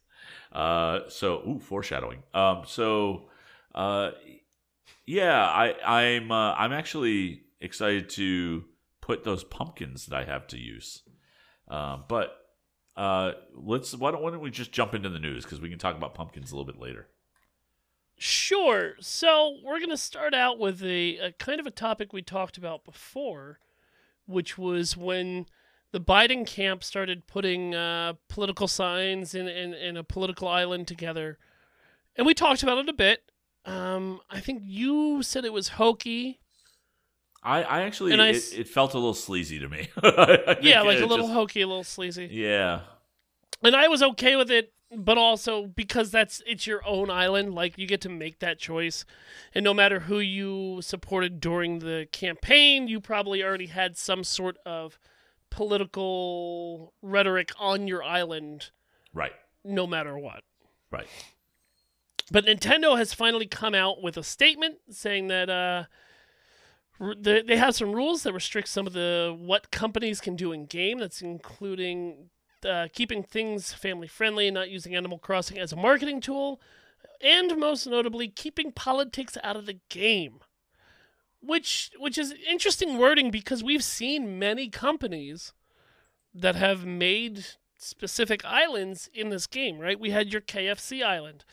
uh, 0.50 1.00
so 1.08 1.42
ooh, 1.46 1.60
foreshadowing. 1.60 2.22
Um, 2.32 2.62
so 2.66 3.28
uh, 3.74 4.12
yeah, 5.06 5.42
I 5.42 5.74
I'm 5.84 6.30
uh, 6.30 6.54
I'm 6.54 6.72
actually 6.72 7.42
excited 7.60 8.10
to 8.10 8.64
put 9.00 9.24
those 9.24 9.44
pumpkins 9.44 10.06
that 10.06 10.16
I 10.16 10.24
have 10.24 10.46
to 10.48 10.58
use. 10.58 11.02
Um, 11.68 12.04
but 12.08 12.36
uh, 12.96 13.32
let's 13.54 13.94
why 13.94 14.10
don't 14.10 14.22
why 14.22 14.30
don't 14.30 14.40
we 14.40 14.50
just 14.50 14.72
jump 14.72 14.94
into 14.94 15.08
the 15.08 15.18
news 15.18 15.44
because 15.44 15.60
we 15.60 15.70
can 15.70 15.78
talk 15.78 15.96
about 15.96 16.14
pumpkins 16.14 16.52
a 16.52 16.56
little 16.56 16.70
bit 16.70 16.80
later. 16.80 17.08
Sure. 18.18 18.94
So 19.00 19.58
we're 19.62 19.78
going 19.78 19.90
to 19.90 19.96
start 19.96 20.34
out 20.34 20.58
with 20.58 20.82
a, 20.82 21.18
a 21.18 21.32
kind 21.32 21.60
of 21.60 21.66
a 21.66 21.70
topic 21.70 22.12
we 22.12 22.20
talked 22.20 22.58
about 22.58 22.84
before, 22.84 23.60
which 24.26 24.58
was 24.58 24.96
when 24.96 25.46
the 25.92 26.00
Biden 26.00 26.44
camp 26.44 26.82
started 26.82 27.28
putting 27.28 27.76
uh, 27.76 28.14
political 28.28 28.66
signs 28.66 29.34
in, 29.34 29.46
in, 29.46 29.72
in 29.72 29.96
a 29.96 30.02
political 30.02 30.48
island 30.48 30.88
together. 30.88 31.38
And 32.16 32.26
we 32.26 32.34
talked 32.34 32.64
about 32.64 32.78
it 32.78 32.88
a 32.88 32.92
bit. 32.92 33.22
Um, 33.68 34.20
I 34.30 34.40
think 34.40 34.62
you 34.64 35.22
said 35.22 35.44
it 35.44 35.52
was 35.52 35.68
hokey. 35.68 36.40
I, 37.42 37.62
I 37.62 37.82
actually 37.82 38.18
I 38.18 38.28
it, 38.28 38.58
it 38.58 38.68
felt 38.68 38.94
a 38.94 38.98
little 38.98 39.14
sleazy 39.14 39.58
to 39.58 39.68
me. 39.68 39.88
Yeah, 40.62 40.82
like 40.82 40.98
a 41.00 41.06
little 41.06 41.26
just- 41.26 41.32
hokey, 41.32 41.60
a 41.60 41.66
little 41.68 41.84
sleazy. 41.84 42.28
yeah, 42.32 42.80
and 43.62 43.76
I 43.76 43.88
was 43.88 44.02
okay 44.02 44.34
with 44.36 44.50
it, 44.50 44.72
but 44.96 45.18
also 45.18 45.66
because 45.66 46.10
that's 46.10 46.42
it's 46.46 46.66
your 46.66 46.84
own 46.86 47.10
island, 47.10 47.54
like 47.54 47.76
you 47.78 47.86
get 47.86 48.00
to 48.02 48.08
make 48.08 48.38
that 48.40 48.58
choice, 48.58 49.04
and 49.54 49.62
no 49.64 49.72
matter 49.74 50.00
who 50.00 50.18
you 50.18 50.80
supported 50.82 51.38
during 51.40 51.78
the 51.80 52.08
campaign, 52.12 52.88
you 52.88 53.00
probably 53.00 53.42
already 53.44 53.66
had 53.66 53.96
some 53.96 54.24
sort 54.24 54.56
of 54.66 54.98
political 55.50 56.92
rhetoric 57.02 57.52
on 57.58 57.86
your 57.86 58.02
island, 58.02 58.70
right, 59.14 59.32
no 59.64 59.86
matter 59.86 60.18
what. 60.18 60.42
right. 60.90 61.06
But 62.30 62.44
Nintendo 62.44 62.98
has 62.98 63.14
finally 63.14 63.46
come 63.46 63.74
out 63.74 64.02
with 64.02 64.16
a 64.16 64.22
statement 64.22 64.78
saying 64.90 65.28
that 65.28 65.48
uh, 65.48 65.84
they 67.16 67.56
have 67.56 67.74
some 67.74 67.92
rules 67.92 68.22
that 68.24 68.32
restrict 68.32 68.68
some 68.68 68.86
of 68.86 68.92
the 68.92 69.34
what 69.38 69.70
companies 69.70 70.20
can 70.20 70.36
do 70.36 70.52
in 70.52 70.66
game. 70.66 70.98
That's 70.98 71.22
including 71.22 72.30
uh, 72.68 72.88
keeping 72.92 73.22
things 73.22 73.72
family 73.72 74.08
friendly, 74.08 74.48
and 74.48 74.54
not 74.54 74.70
using 74.70 74.94
Animal 74.94 75.18
Crossing 75.18 75.58
as 75.58 75.72
a 75.72 75.76
marketing 75.76 76.20
tool, 76.20 76.60
and 77.22 77.56
most 77.56 77.86
notably, 77.86 78.28
keeping 78.28 78.72
politics 78.72 79.38
out 79.42 79.56
of 79.56 79.66
the 79.66 79.78
game. 79.88 80.40
Which 81.40 81.92
which 81.98 82.18
is 82.18 82.34
interesting 82.50 82.98
wording 82.98 83.30
because 83.30 83.62
we've 83.62 83.84
seen 83.84 84.38
many 84.38 84.68
companies 84.68 85.52
that 86.34 86.56
have 86.56 86.84
made 86.84 87.46
specific 87.76 88.44
islands 88.44 89.08
in 89.14 89.28
this 89.28 89.46
game, 89.46 89.78
right? 89.78 89.98
We 89.98 90.10
had 90.10 90.32
your 90.32 90.42
KFC 90.42 91.04
island. 91.04 91.44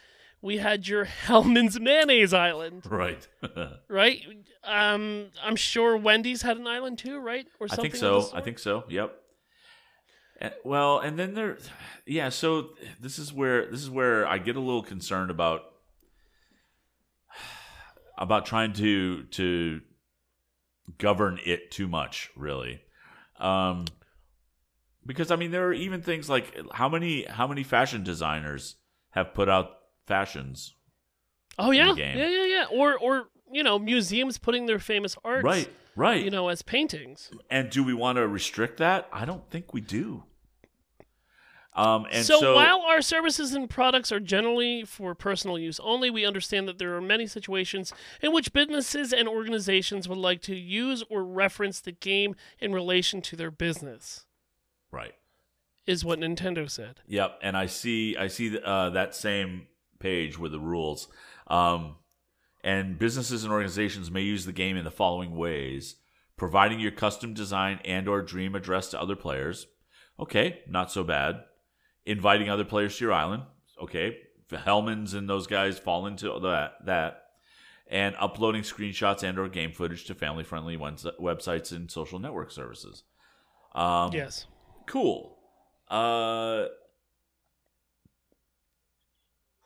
We 0.46 0.58
had 0.58 0.88
your 0.88 1.06
Hellman's 1.06 1.80
mayonnaise 1.80 2.32
island, 2.32 2.84
Right. 2.88 3.28
right? 3.90 4.22
Um, 4.64 5.32
I'm 5.44 5.56
sure 5.56 5.98
Wendy's 5.98 6.44
had 6.44 6.58
an 6.58 6.68
island 6.68 7.00
too, 7.00 7.18
right? 7.18 7.48
Or 7.60 7.66
I 7.66 7.68
something. 7.70 7.92
think 7.92 7.96
so. 7.96 8.30
I 8.32 8.42
think 8.42 8.60
so. 8.60 8.84
Yep. 8.88 9.16
And, 10.40 10.54
well, 10.64 11.00
and 11.00 11.18
then 11.18 11.34
there, 11.34 11.58
yeah. 12.06 12.30
So 12.30 12.70
this 13.00 13.18
is 13.18 13.34
where 13.34 13.72
this 13.72 13.82
is 13.82 13.90
where 13.90 14.28
I 14.28 14.38
get 14.38 14.56
a 14.56 14.60
little 14.60 14.84
concerned 14.84 15.32
about 15.32 15.62
about 18.18 18.46
trying 18.46 18.74
to 18.74 19.24
to 19.24 19.82
govern 21.00 21.40
it 21.44 21.72
too 21.72 21.88
much, 21.88 22.30
really. 22.36 22.82
Um, 23.40 23.86
because 25.06 25.32
I 25.32 25.38
mean, 25.38 25.50
there 25.50 25.68
are 25.68 25.74
even 25.74 26.04
things 26.04 26.30
like 26.30 26.56
how 26.72 26.88
many 26.88 27.24
how 27.24 27.48
many 27.48 27.64
fashion 27.64 28.04
designers 28.04 28.76
have 29.10 29.34
put 29.34 29.50
out 29.50 29.78
fashions, 30.06 30.76
Oh 31.58 31.72
yeah, 31.72 31.94
yeah, 31.96 32.28
yeah, 32.28 32.46
yeah. 32.46 32.66
Or 32.72 32.98
or 32.98 33.30
you 33.52 33.64
know 33.64 33.80
museums 33.80 34.38
putting 34.38 34.66
their 34.66 34.80
famous 34.80 35.16
art 35.24 35.44
right? 35.44 35.70
Right. 35.96 36.24
You 36.24 36.30
know, 36.30 36.50
as 36.50 36.62
paintings. 36.62 37.32
And 37.50 37.70
do 37.70 37.82
we 37.82 37.94
want 37.94 38.18
to 38.18 38.28
restrict 38.28 38.78
that? 38.78 39.08
I 39.14 39.24
don't 39.24 39.50
think 39.50 39.74
we 39.74 39.80
do. 39.80 40.24
Um, 41.74 42.06
and 42.10 42.26
so, 42.26 42.40
so, 42.40 42.56
while 42.56 42.82
our 42.82 43.02
services 43.02 43.54
and 43.54 43.70
products 43.70 44.12
are 44.12 44.20
generally 44.22 44.84
for 44.86 45.14
personal 45.14 45.60
use 45.60 45.78
only, 45.82 46.10
we 46.10 46.26
understand 46.26 46.70
that 46.70 46.80
there 46.80 46.96
are 46.96 47.02
many 47.02 47.28
situations 47.28 47.94
in 48.22 48.32
which 48.32 48.54
businesses 48.54 49.12
and 49.12 49.28
organizations 49.28 50.08
would 50.08 50.18
like 50.18 50.42
to 50.44 50.56
use 50.56 51.04
or 51.10 51.24
reference 51.24 51.82
the 51.82 51.92
game 51.92 52.36
in 52.60 52.72
relation 52.74 53.22
to 53.24 53.36
their 53.36 53.52
business. 53.52 54.26
right, 54.90 55.16
Is 55.86 56.06
what 56.06 56.20
Nintendo 56.20 56.70
said. 56.70 57.02
yep. 57.08 57.38
And 57.42 57.58
I 57.58 57.66
see, 57.66 58.16
I 58.16 58.28
see 58.28 58.58
uh, 58.58 58.92
that 58.92 59.14
same 59.14 59.68
page 60.00 60.38
with 60.38 60.52
the 60.52 60.60
rules. 60.60 61.08
Um, 61.48 61.96
and 62.64 62.98
businesses 62.98 63.44
and 63.44 63.54
organizations 63.54 64.10
may 64.10 64.22
use 64.22 64.46
the 64.46 64.52
game 64.52 64.78
in 64.78 64.84
the 64.84 64.92
following 64.92 65.36
ways: 65.36 65.96
providing 66.38 66.80
your 66.80 66.92
custom 66.92 67.34
design 67.34 67.80
and/or 67.86 68.22
dream 68.22 68.56
address 68.56 68.90
to 68.90 69.02
other 69.02 69.16
players. 69.16 69.68
Okay, 70.20 70.62
not 70.68 70.92
so 70.92 71.04
bad. 71.04 71.44
Inviting 72.06 72.50
other 72.50 72.66
players 72.66 72.98
to 72.98 73.06
your 73.06 73.14
island. 73.14 73.44
Okay, 73.82 74.18
the 74.50 74.58
Hellmans 74.58 75.14
and 75.14 75.30
those 75.30 75.48
guys 75.48 75.78
fall 75.78 76.06
into 76.06 76.40
that. 76.42 76.86
That 76.86 77.22
and 77.88 78.16
uploading 78.20 78.64
screenshots 78.64 79.22
and/or 79.22 79.48
game 79.48 79.72
footage 79.72 80.06
to 80.06 80.16
family-friendly 80.16 80.78
ones- 80.78 81.06
websites 81.20 81.72
and 81.72 81.92
social 81.92 82.18
network 82.18 82.52
services. 82.52 83.04
Um, 83.76 84.12
yes. 84.14 84.48
Cool. 84.88 85.38
Uh, 85.88 86.66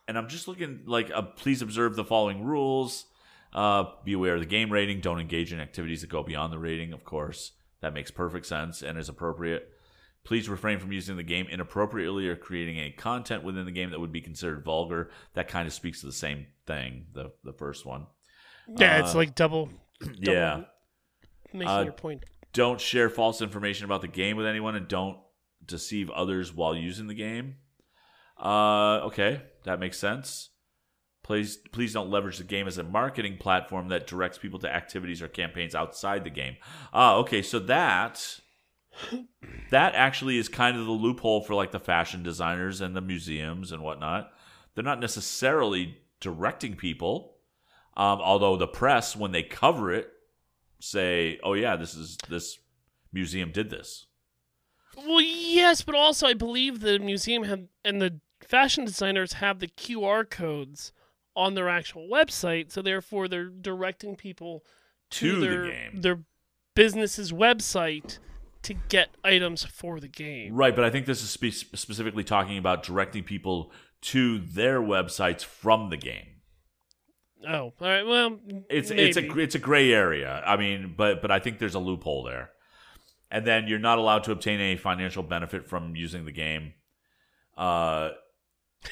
and 0.09 0.17
I'm 0.17 0.27
just 0.27 0.47
looking 0.47 0.81
like 0.85 1.09
uh, 1.13 1.21
please 1.21 1.61
observe 1.61 1.95
the 1.95 2.03
following 2.03 2.43
rules. 2.43 3.05
Uh, 3.53 3.85
be 4.03 4.13
aware 4.13 4.33
of 4.35 4.41
the 4.41 4.45
game 4.45 4.71
rating. 4.71 4.99
Don't 4.99 5.19
engage 5.19 5.53
in 5.53 5.59
activities 5.59 6.01
that 6.01 6.09
go 6.09 6.21
beyond 6.23 6.51
the 6.51 6.59
rating. 6.59 6.91
Of 6.93 7.03
course, 7.03 7.53
that 7.81 7.93
makes 7.93 8.11
perfect 8.11 8.45
sense 8.45 8.81
and 8.81 8.97
is 8.97 9.09
appropriate. 9.09 9.69
Please 10.25 10.49
refrain 10.49 10.77
from 10.79 10.91
using 10.91 11.15
the 11.17 11.23
game 11.23 11.47
inappropriately 11.49 12.27
or 12.27 12.35
creating 12.35 12.77
any 12.77 12.91
content 12.91 13.43
within 13.43 13.65
the 13.65 13.71
game 13.71 13.89
that 13.91 13.99
would 13.99 14.11
be 14.11 14.21
considered 14.21 14.63
vulgar. 14.65 15.09
That 15.33 15.47
kind 15.47 15.65
of 15.67 15.73
speaks 15.73 16.01
to 16.01 16.07
the 16.07 16.11
same 16.13 16.47
thing. 16.67 17.05
The 17.13 17.31
the 17.43 17.53
first 17.53 17.85
one. 17.85 18.05
Yeah, 18.77 18.99
it's 18.99 19.15
Uh, 19.15 19.19
like 19.19 19.33
double, 19.35 19.69
Yeah. 20.19 20.65
making 21.53 21.67
Uh, 21.69 21.81
your 21.83 21.93
point. 21.93 22.25
don't 22.53 22.79
share 22.81 23.09
false 23.09 23.41
information 23.41 23.85
about 23.85 24.01
the 24.01 24.07
game 24.07 24.37
with 24.37 24.45
anyone 24.45 24.75
and 24.75 24.87
don't 24.87 25.17
deceive 25.65 26.09
others 26.11 26.53
while 26.53 26.75
using 26.75 27.07
the 27.07 27.15
game. 27.15 27.55
Uh, 28.39 29.01
okay, 29.05 29.41
that 29.63 29.79
makes 29.79 29.97
sense. 29.97 30.49
Please, 31.23 31.57
please 31.57 31.93
don't 31.93 32.09
leverage 32.09 32.37
the 32.37 32.43
game 32.43 32.67
as 32.67 32.77
a 32.77 32.83
marketing 32.83 33.37
platform 33.37 33.89
that 33.89 34.07
directs 34.07 34.37
people 34.37 34.57
to 34.59 34.73
activities 34.73 35.21
or 35.21 35.27
campaigns 35.27 35.75
outside 35.75 36.23
the 36.23 36.29
game. 36.29 36.55
Ah, 36.91 37.15
okay, 37.15 37.41
so 37.41 37.59
that 37.59 38.39
that 39.69 39.93
actually 39.95 40.37
is 40.37 40.49
kind 40.49 40.77
of 40.77 40.85
the 40.85 40.91
loophole 40.91 41.41
for 41.41 41.53
like 41.53 41.71
the 41.71 41.79
fashion 41.79 42.23
designers 42.23 42.81
and 42.81 42.95
the 42.95 43.01
museums 43.01 43.71
and 43.71 43.83
whatnot. 43.83 44.31
They're 44.73 44.83
not 44.83 44.99
necessarily 44.99 45.97
directing 46.19 46.75
people, 46.75 47.35
um, 47.95 48.19
although 48.21 48.55
the 48.55 48.67
press, 48.67 49.15
when 49.15 49.31
they 49.31 49.43
cover 49.43 49.93
it, 49.93 50.09
say, 50.79 51.39
"Oh 51.43 51.53
yeah, 51.53 51.75
this 51.75 51.93
is 51.93 52.17
this 52.27 52.57
museum 53.11 53.51
did 53.51 53.69
this." 53.69 54.07
Well, 54.97 55.21
yes, 55.21 55.81
but 55.81 55.95
also 55.95 56.27
I 56.27 56.33
believe 56.33 56.79
the 56.79 56.99
museum 56.99 57.43
had, 57.43 57.67
and 57.85 58.01
the 58.01 58.19
fashion 58.43 58.85
designers 58.85 59.33
have 59.33 59.59
the 59.59 59.67
QR 59.67 60.29
codes 60.29 60.91
on 61.35 61.53
their 61.55 61.69
actual 61.69 62.07
website, 62.11 62.71
so 62.71 62.81
therefore 62.81 63.27
they're 63.27 63.49
directing 63.49 64.15
people 64.15 64.63
to, 65.11 65.31
To 65.31 65.39
the 65.39 65.47
their 65.47 65.63
game. 65.67 66.01
their 66.01 66.19
business's 66.75 67.31
website 67.31 68.19
to 68.63 68.73
get 68.73 69.09
items 69.23 69.63
for 69.63 69.99
the 69.99 70.07
game. 70.07 70.53
Right, 70.55 70.75
but 70.75 70.83
I 70.83 70.89
think 70.89 71.05
this 71.05 71.21
is 71.23 71.29
spe- 71.29 71.75
specifically 71.77 72.23
talking 72.23 72.57
about 72.57 72.83
directing 72.83 73.23
people 73.23 73.71
to 74.01 74.39
their 74.39 74.81
websites 74.81 75.43
from 75.43 75.89
the 75.89 75.97
game. 75.97 76.25
Oh, 77.47 77.53
all 77.53 77.73
right. 77.79 78.05
Well, 78.05 78.37
It's 78.69 78.89
maybe. 78.89 79.01
it's 79.03 79.17
a 79.17 79.39
it's 79.39 79.55
a 79.55 79.59
gray 79.59 79.93
area. 79.93 80.43
I 80.45 80.57
mean, 80.57 80.93
but 80.97 81.21
but 81.21 81.31
I 81.31 81.39
think 81.39 81.57
there's 81.59 81.75
a 81.75 81.79
loophole 81.79 82.23
there. 82.23 82.49
And 83.31 83.45
then 83.47 83.67
you're 83.67 83.79
not 83.79 83.97
allowed 83.97 84.25
to 84.25 84.31
obtain 84.33 84.59
any 84.59 84.75
financial 84.75 85.23
benefit 85.23 85.65
from 85.69 85.95
using 85.95 86.25
the 86.25 86.31
game. 86.33 86.73
Uh, 87.55 88.09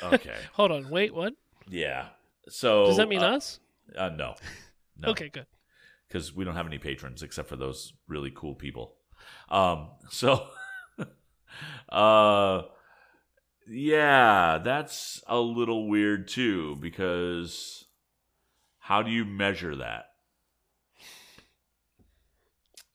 okay, 0.03 0.35
Hold 0.53 0.71
on. 0.71 0.89
Wait. 0.89 1.13
What 1.13 1.33
yeah. 1.69 2.07
So 2.49 2.85
does 2.85 2.97
that 2.97 3.09
mean? 3.09 3.23
uh, 3.23 3.35
us? 3.35 3.59
Uh, 3.95 4.09
no, 4.09 4.35
no. 4.97 5.09
Okay. 5.11 5.29
Good. 5.29 5.45
because 6.07 6.33
we 6.35 6.43
don't 6.45 6.55
have 6.55 6.65
any 6.67 6.77
patrons 6.77 7.23
except 7.23 7.49
for 7.49 7.55
those 7.55 7.93
really 8.07 8.31
cool 8.33 8.55
people. 8.55 8.95
Um, 9.49 9.89
so, 10.09 10.47
uh, 11.89 12.61
yeah, 13.67 14.59
that's 14.63 15.21
a 15.27 15.39
little 15.39 15.87
weird 15.89 16.27
too 16.27 16.77
because 16.79 17.85
how 18.79 19.01
do 19.01 19.11
you 19.11 19.25
measure 19.25 19.75
that? 19.75 20.05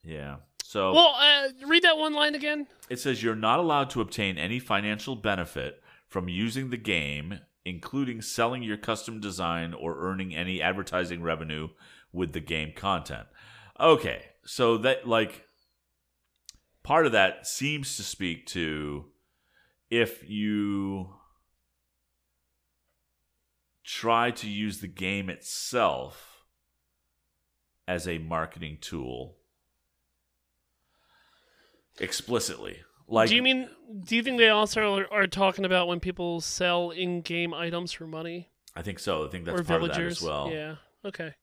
Yeah. 0.03 0.37
So 0.65 0.93
Well, 0.95 1.15
uh, 1.19 1.49
read 1.67 1.83
that 1.85 1.99
one 1.99 2.15
line 2.15 2.35
again. 2.35 2.67
it 2.89 2.99
says 2.99 3.23
you're 3.23 3.35
not 3.37 3.59
allowed 3.59 3.91
to 3.91 4.01
obtain 4.01 4.39
any 4.39 4.59
financial 4.59 5.15
benefit 5.15 5.82
from 6.13 6.29
using 6.29 6.69
the 6.69 6.77
game, 6.77 7.41
including 7.65 8.21
selling 8.21 8.63
your 8.63 8.77
custom 8.77 9.19
design 9.19 9.73
or 9.73 9.99
earning 9.99 10.35
any 10.35 10.61
advertising 10.61 11.23
revenue 11.23 11.69
with 12.13 12.35
the 12.35 12.41
game 12.41 12.71
content. 12.77 13.27
Okay, 13.81 14.27
so 14.45 14.77
that 14.77 15.09
like 15.09 15.47
part 16.83 17.07
of 17.07 17.13
that 17.13 17.47
seems 17.47 17.97
to 17.97 18.03
speak 18.03 18.47
to 18.47 19.07
if 19.89 20.29
you 20.29 21.15
try 23.83 24.31
to 24.31 24.49
use 24.49 24.81
the 24.81 24.89
game 24.89 25.31
itself 25.31 26.45
as 27.89 28.07
a 28.07 28.19
marketing 28.19 28.77
tool 28.83 29.39
explicitly. 31.99 32.81
Like 33.09 33.29
do 33.29 33.37
you 33.37 33.43
mean? 33.43 33.69
Do 34.05 34.17
you 34.17 34.23
think 34.23 34.39
they 34.39 34.49
also 34.49 34.99
are, 34.99 35.13
are 35.13 35.27
talking 35.27 35.65
about 35.65 35.89
when 35.89 36.01
people 36.01 36.41
sell 36.41 36.91
in-game 36.91 37.53
items 37.53 37.93
for 37.93 38.07
money 38.07 38.49
I 38.75 38.83
think 38.83 38.99
so. 38.99 39.27
I 39.27 39.29
think 39.29 39.45
that's 39.45 39.61
or 39.61 39.65
part 39.65 39.81
villagers? 39.81 40.23
of 40.23 40.29
that 40.29 40.31
as 40.31 40.31
well. 40.31 40.51
Yeah. 40.51 40.75
Okay. 41.05 41.35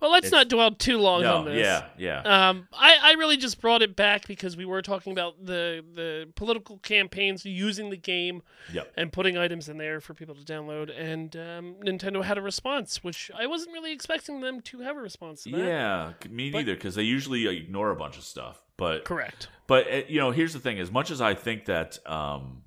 Well, 0.00 0.10
let's 0.10 0.28
It's- 0.28 0.32
not 0.32 0.48
dwell 0.48 0.70
too 0.70 0.96
long 0.96 1.20
No, 1.22 1.36
on 1.36 1.44
this. 1.44 1.58
yeah, 1.58 1.88
yeah. 1.98 2.48
Um, 2.48 2.68
I, 2.72 2.96
I 3.02 3.12
really 3.12 3.36
just 3.36 3.60
brought 3.60 3.82
it 3.82 3.94
back 3.96 4.26
because 4.26 4.56
we 4.56 4.64
were 4.64 4.80
talking 4.80 5.12
about 5.12 5.44
the 5.44 5.84
the 5.94 6.32
political 6.36 6.78
campaigns 6.78 7.44
using 7.44 7.90
the 7.90 7.98
game 7.98 8.42
yep. 8.72 8.90
and 8.96 9.12
putting 9.12 9.36
items 9.36 9.68
in 9.68 9.76
there 9.76 10.00
for 10.00 10.14
people 10.14 10.34
to 10.34 10.40
download, 10.42 10.90
and 10.98 11.36
um, 11.36 11.74
Nintendo 11.84 12.24
had 12.24 12.38
a 12.38 12.42
response, 12.42 13.04
which 13.04 13.30
I 13.38 13.46
wasn't 13.46 13.74
really 13.74 13.92
expecting 13.92 14.40
them 14.40 14.62
to 14.62 14.80
have 14.80 14.96
a 14.96 15.00
response 15.00 15.42
to 15.42 15.50
that. 15.50 15.58
Yeah, 15.58 16.12
me 16.30 16.48
neither 16.48 16.74
because 16.74 16.94
they 16.94 17.02
usually 17.02 17.46
ignore 17.46 17.90
a 17.90 17.96
bunch 17.96 18.16
of 18.16 18.24
stuff. 18.24 18.64
But 18.80 19.04
Correct. 19.04 19.46
but 19.68 19.86
uh, 19.92 20.00
you 20.08 20.18
know, 20.18 20.30
here's 20.32 20.52
the 20.54 20.58
thing: 20.58 20.80
as 20.80 20.90
much 20.90 21.10
as 21.12 21.20
I 21.20 21.34
think 21.34 21.66
that 21.66 21.98
um, 22.06 22.62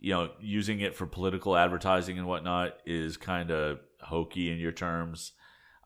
you 0.00 0.12
know, 0.12 0.30
using 0.40 0.80
it 0.80 0.94
for 0.96 1.06
political 1.06 1.56
advertising 1.56 2.18
and 2.18 2.26
whatnot 2.26 2.78
is 2.86 3.16
kind 3.16 3.50
of 3.50 3.78
hokey 4.00 4.50
in 4.50 4.58
your 4.58 4.72
terms 4.72 5.32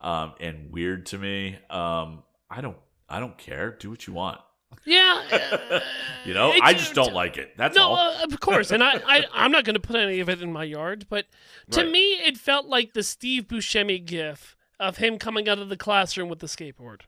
um, 0.01 0.33
and 0.39 0.71
weird 0.71 1.05
to 1.07 1.17
me. 1.17 1.57
Um, 1.69 2.23
I 2.49 2.61
don't, 2.61 2.77
I 3.09 3.19
don't 3.19 3.37
care. 3.37 3.71
Do 3.71 3.89
what 3.89 4.07
you 4.07 4.13
want. 4.13 4.39
Yeah, 4.85 5.21
uh, 5.71 5.79
You 6.25 6.33
know, 6.33 6.53
I 6.61 6.73
just 6.73 6.93
don't 6.93 7.13
like 7.13 7.37
it. 7.37 7.57
That's 7.57 7.75
No, 7.75 7.89
all. 7.89 7.95
uh, 7.97 8.23
of 8.23 8.39
course, 8.39 8.71
and 8.71 8.81
I, 8.83 9.01
I, 9.05 9.25
I'm 9.33 9.51
not 9.51 9.65
going 9.65 9.73
to 9.75 9.79
put 9.81 9.97
any 9.97 10.19
of 10.21 10.29
it 10.29 10.41
in 10.41 10.51
my 10.53 10.63
yard. 10.63 11.07
But 11.09 11.25
to 11.71 11.81
Right. 11.83 11.91
me, 11.91 12.13
it 12.13 12.37
felt 12.37 12.67
like 12.67 12.93
the 12.93 13.03
Steve 13.03 13.47
Buscemi 13.49 14.03
gif 14.05 14.55
of 14.79 14.97
him 14.97 15.17
coming 15.17 15.49
out 15.49 15.59
of 15.59 15.67
the 15.69 15.77
classroom 15.77 16.29
with 16.29 16.39
the 16.39 16.47
skateboard. 16.47 17.01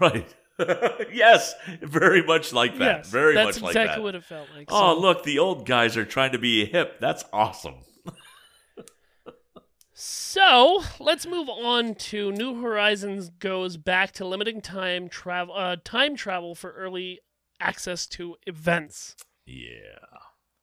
Right. 0.00 0.26
yes, 1.12 1.54
very 1.80 2.22
much 2.22 2.52
like 2.52 2.78
that. 2.78 2.98
yes, 2.98 3.10
very 3.10 3.34
that's 3.34 3.56
much 3.58 3.62
like 3.62 3.70
exactly 3.70 3.96
that. 3.96 4.02
what 4.02 4.14
it 4.14 4.24
felt 4.24 4.48
like. 4.56 4.68
Oh, 4.70 4.94
So- 4.94 5.00
look, 5.00 5.24
the 5.24 5.38
old 5.38 5.66
guys 5.66 5.96
are 5.96 6.04
trying 6.04 6.32
to 6.32 6.38
be 6.38 6.64
hip. 6.66 6.98
That's 7.00 7.24
awesome. 7.32 7.76
So 9.94 10.82
let's 10.98 11.26
move 11.26 11.48
on 11.48 11.94
to 11.96 12.32
New 12.32 12.60
Horizons 12.60 13.28
goes 13.28 13.76
back 13.76 14.12
to 14.12 14.24
limiting 14.26 14.60
time 14.60 15.08
travel, 15.08 15.54
uh, 15.54 15.76
time 15.84 16.16
travel 16.16 16.54
for 16.54 16.72
early 16.72 17.20
access 17.60 18.06
to 18.08 18.36
events. 18.46 19.14
Yeah. 19.46 19.68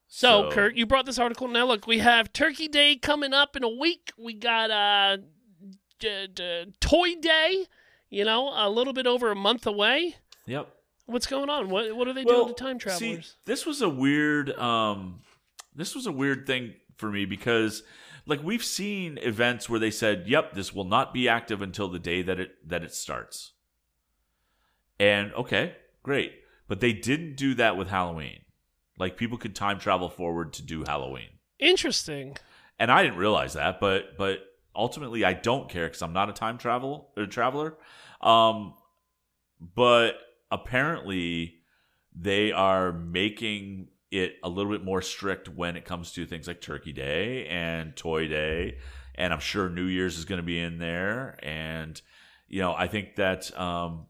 So, 0.08 0.50
Kurt, 0.50 0.74
you 0.74 0.86
brought 0.86 1.06
this 1.06 1.20
article. 1.20 1.46
Now 1.46 1.66
look, 1.66 1.86
we 1.86 1.98
have 1.98 2.32
Turkey 2.32 2.66
Day 2.66 2.96
coming 2.96 3.32
up 3.32 3.54
in 3.54 3.62
a 3.62 3.68
week. 3.68 4.10
We 4.18 4.34
got 4.34 4.70
uh, 4.72 5.18
d- 6.00 6.26
d- 6.34 6.72
Toy 6.80 7.14
Day. 7.14 7.66
You 8.10 8.24
know, 8.24 8.52
a 8.54 8.68
little 8.68 8.92
bit 8.92 9.06
over 9.06 9.30
a 9.30 9.36
month 9.36 9.66
away. 9.66 10.16
Yep. 10.46 10.68
What's 11.06 11.26
going 11.26 11.48
on? 11.48 11.70
What 11.70 11.96
what 11.96 12.06
are 12.08 12.12
they 12.12 12.24
Well, 12.24 12.44
doing 12.44 12.54
to 12.54 12.62
time 12.64 12.78
travelers? 12.78 12.98
See, 12.98 13.22
this 13.44 13.64
was 13.64 13.80
a 13.82 13.88
weird 13.88 14.50
um 14.58 15.20
this 15.74 15.94
was 15.94 16.06
a 16.06 16.12
weird 16.12 16.46
thing 16.46 16.74
for 16.96 17.10
me 17.10 17.24
because 17.24 17.82
like 18.26 18.42
we've 18.42 18.64
seen 18.64 19.18
events 19.18 19.68
where 19.68 19.80
they 19.80 19.90
said, 19.90 20.24
"Yep, 20.26 20.54
this 20.54 20.74
will 20.74 20.84
not 20.84 21.14
be 21.14 21.28
active 21.28 21.62
until 21.62 21.88
the 21.88 21.98
day 21.98 22.22
that 22.22 22.38
it 22.38 22.68
that 22.68 22.82
it 22.84 22.92
starts." 22.94 23.52
And 24.98 25.32
okay, 25.34 25.76
great. 26.02 26.32
But 26.68 26.80
they 26.80 26.92
didn't 26.92 27.36
do 27.36 27.54
that 27.54 27.76
with 27.76 27.88
Halloween. 27.88 28.40
Like 28.98 29.16
people 29.16 29.38
could 29.38 29.56
time 29.56 29.78
travel 29.78 30.08
forward 30.10 30.52
to 30.54 30.62
do 30.62 30.84
Halloween. 30.84 31.38
Interesting. 31.58 32.36
and 32.78 32.90
I 32.90 33.02
didn't 33.02 33.18
realize 33.18 33.54
that, 33.54 33.80
but 33.80 34.16
but 34.16 34.40
ultimately 34.74 35.24
I 35.24 35.32
don't 35.32 35.68
care 35.68 35.86
because 35.86 36.02
I'm 36.02 36.12
not 36.12 36.30
a 36.30 36.32
time 36.32 36.58
travel 36.58 37.10
or 37.16 37.26
traveler. 37.26 37.76
Um, 38.20 38.74
but 39.60 40.14
apparently 40.50 41.56
they 42.14 42.52
are 42.52 42.92
making 42.92 43.88
it 44.10 44.36
a 44.42 44.48
little 44.48 44.72
bit 44.72 44.84
more 44.84 45.02
strict 45.02 45.48
when 45.48 45.76
it 45.76 45.84
comes 45.84 46.12
to 46.12 46.26
things 46.26 46.46
like 46.46 46.60
Turkey 46.60 46.92
Day 46.92 47.46
and 47.46 47.96
Toy 47.96 48.26
Day, 48.26 48.78
and 49.14 49.32
I'm 49.32 49.40
sure 49.40 49.68
New 49.68 49.84
Year's 49.84 50.18
is 50.18 50.24
going 50.24 50.40
to 50.40 50.46
be 50.46 50.58
in 50.58 50.78
there. 50.78 51.38
And 51.42 52.00
you 52.48 52.60
know, 52.60 52.74
I 52.74 52.88
think 52.88 53.16
that 53.16 53.56
um, 53.58 54.06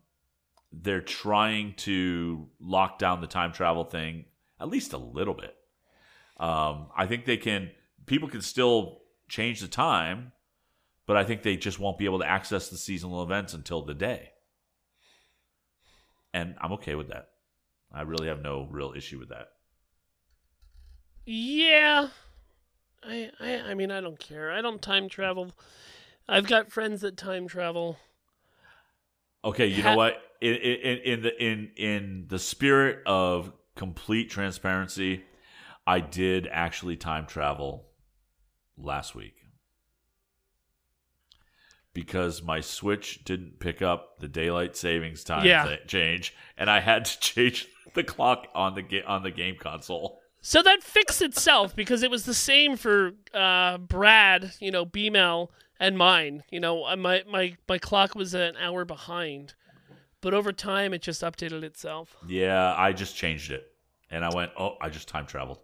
they're 0.73 1.03
trying 1.03 1.75
to 1.79 2.49
lock 2.59 2.99
down 2.99 3.21
the 3.21 3.27
time 3.27 3.53
travel 3.53 3.85
thing 3.85 4.25
at 4.59 4.69
least 4.69 4.93
a 4.93 4.99
little 4.99 5.35
bit. 5.35 5.55
Um, 6.39 6.87
I 6.97 7.07
think 7.07 7.25
they 7.25 7.37
can. 7.37 7.71
People 8.07 8.29
can 8.29 8.41
still 8.41 9.03
change 9.29 9.61
the 9.61 9.69
time, 9.69 10.33
but 11.11 11.17
I 11.17 11.25
think 11.25 11.43
they 11.43 11.57
just 11.57 11.81
won't 11.81 11.99
be 11.99 12.05
able 12.05 12.21
to 12.21 12.25
access 12.31 12.69
the 12.69 12.77
seasonal 12.77 13.25
events 13.25 13.53
until 13.53 13.83
the 13.83 13.95
day. 13.95 14.31
And 16.33 16.55
I'm 16.61 16.71
okay 16.75 16.95
with 16.95 17.09
that. 17.09 17.31
I 17.93 18.03
really 18.03 18.29
have 18.29 18.43
no 18.43 18.69
real 18.71 18.95
issue 18.97 19.19
with 19.19 19.31
that. 19.31 19.49
Yeah. 21.27 22.11
I, 23.03 23.29
I 23.41 23.55
I 23.71 23.75
mean 23.75 23.91
I 23.91 24.01
don't 24.01 24.21
care. 24.21 24.53
I 24.53 24.63
don't 24.63 24.81
time 24.81 25.09
travel. 25.09 25.51
I've 26.29 26.47
got 26.47 26.71
friends 26.71 27.01
that 27.01 27.17
time 27.17 27.49
travel. 27.49 27.99
Okay, 29.45 29.67
you 29.67 29.83
Ha- 29.83 29.91
know 29.91 29.97
what? 29.97 30.23
In, 30.41 30.55
in 30.55 30.99
in 30.99 31.23
the 31.23 31.45
in 31.45 31.71
in 31.77 32.25
the 32.29 32.39
spirit 32.39 33.01
of 33.05 33.53
complete 33.75 34.31
transparency, 34.31 35.25
I 35.89 35.99
did 35.99 36.47
actually 36.53 36.95
time 36.95 37.27
travel 37.27 37.89
last 38.79 39.17
week 39.17 39.40
because 41.93 42.43
my 42.43 42.61
Switch 42.61 43.25
didn't 43.25 43.59
pick 43.61 43.83
up 43.83 44.19
the 44.21 44.29
daylight 44.29 44.77
savings 44.77 45.25
time 45.25 45.45
Yeah. 45.47 45.77
change, 45.87 46.35
and 46.57 46.71
I 46.71 46.81
had 46.81 47.05
to 47.07 47.19
change 47.21 47.67
the 47.95 48.05
clock 48.05 48.47
on 48.55 48.75
the 48.75 48.83
ga- 48.83 49.05
on 49.05 49.23
the 49.23 49.31
game 49.31 49.57
console. 49.59 50.21
So 50.43 50.63
that 50.63 50.83
fixed 50.83 51.21
itself 51.21 51.77
because 51.77 52.03
it 52.03 52.11
was 52.11 52.25
the 52.25 52.33
same 52.35 52.77
for 52.77 53.13
uh, 53.35 53.77
Brad, 53.79 54.53
you 54.59 54.71
know, 54.71 54.87
BML 54.87 55.49
and 55.79 55.99
mine. 55.99 56.45
You 56.51 56.61
know, 56.61 56.85
uh, 56.85 56.97
my, 56.97 57.25
my, 57.29 57.57
my 57.69 57.79
clock 57.79 58.15
was 58.15 58.33
an 58.33 58.57
hour 58.57 58.85
behind. 58.87 59.55
But 60.23 60.33
over 60.35 60.53
time, 60.53 60.95
it 60.95 61.03
just 61.03 61.23
updated 61.23 61.63
itself. 61.63 62.17
Yeah, 62.27 62.75
I 62.77 62.93
just 62.93 63.17
changed 63.17 63.51
it, 63.51 63.71
and 64.11 64.23
I 64.25 64.29
went, 64.35 64.53
oh, 64.59 64.77
I 64.81 64.89
just 64.91 65.09
time 65.09 65.27
traveled. 65.27 65.59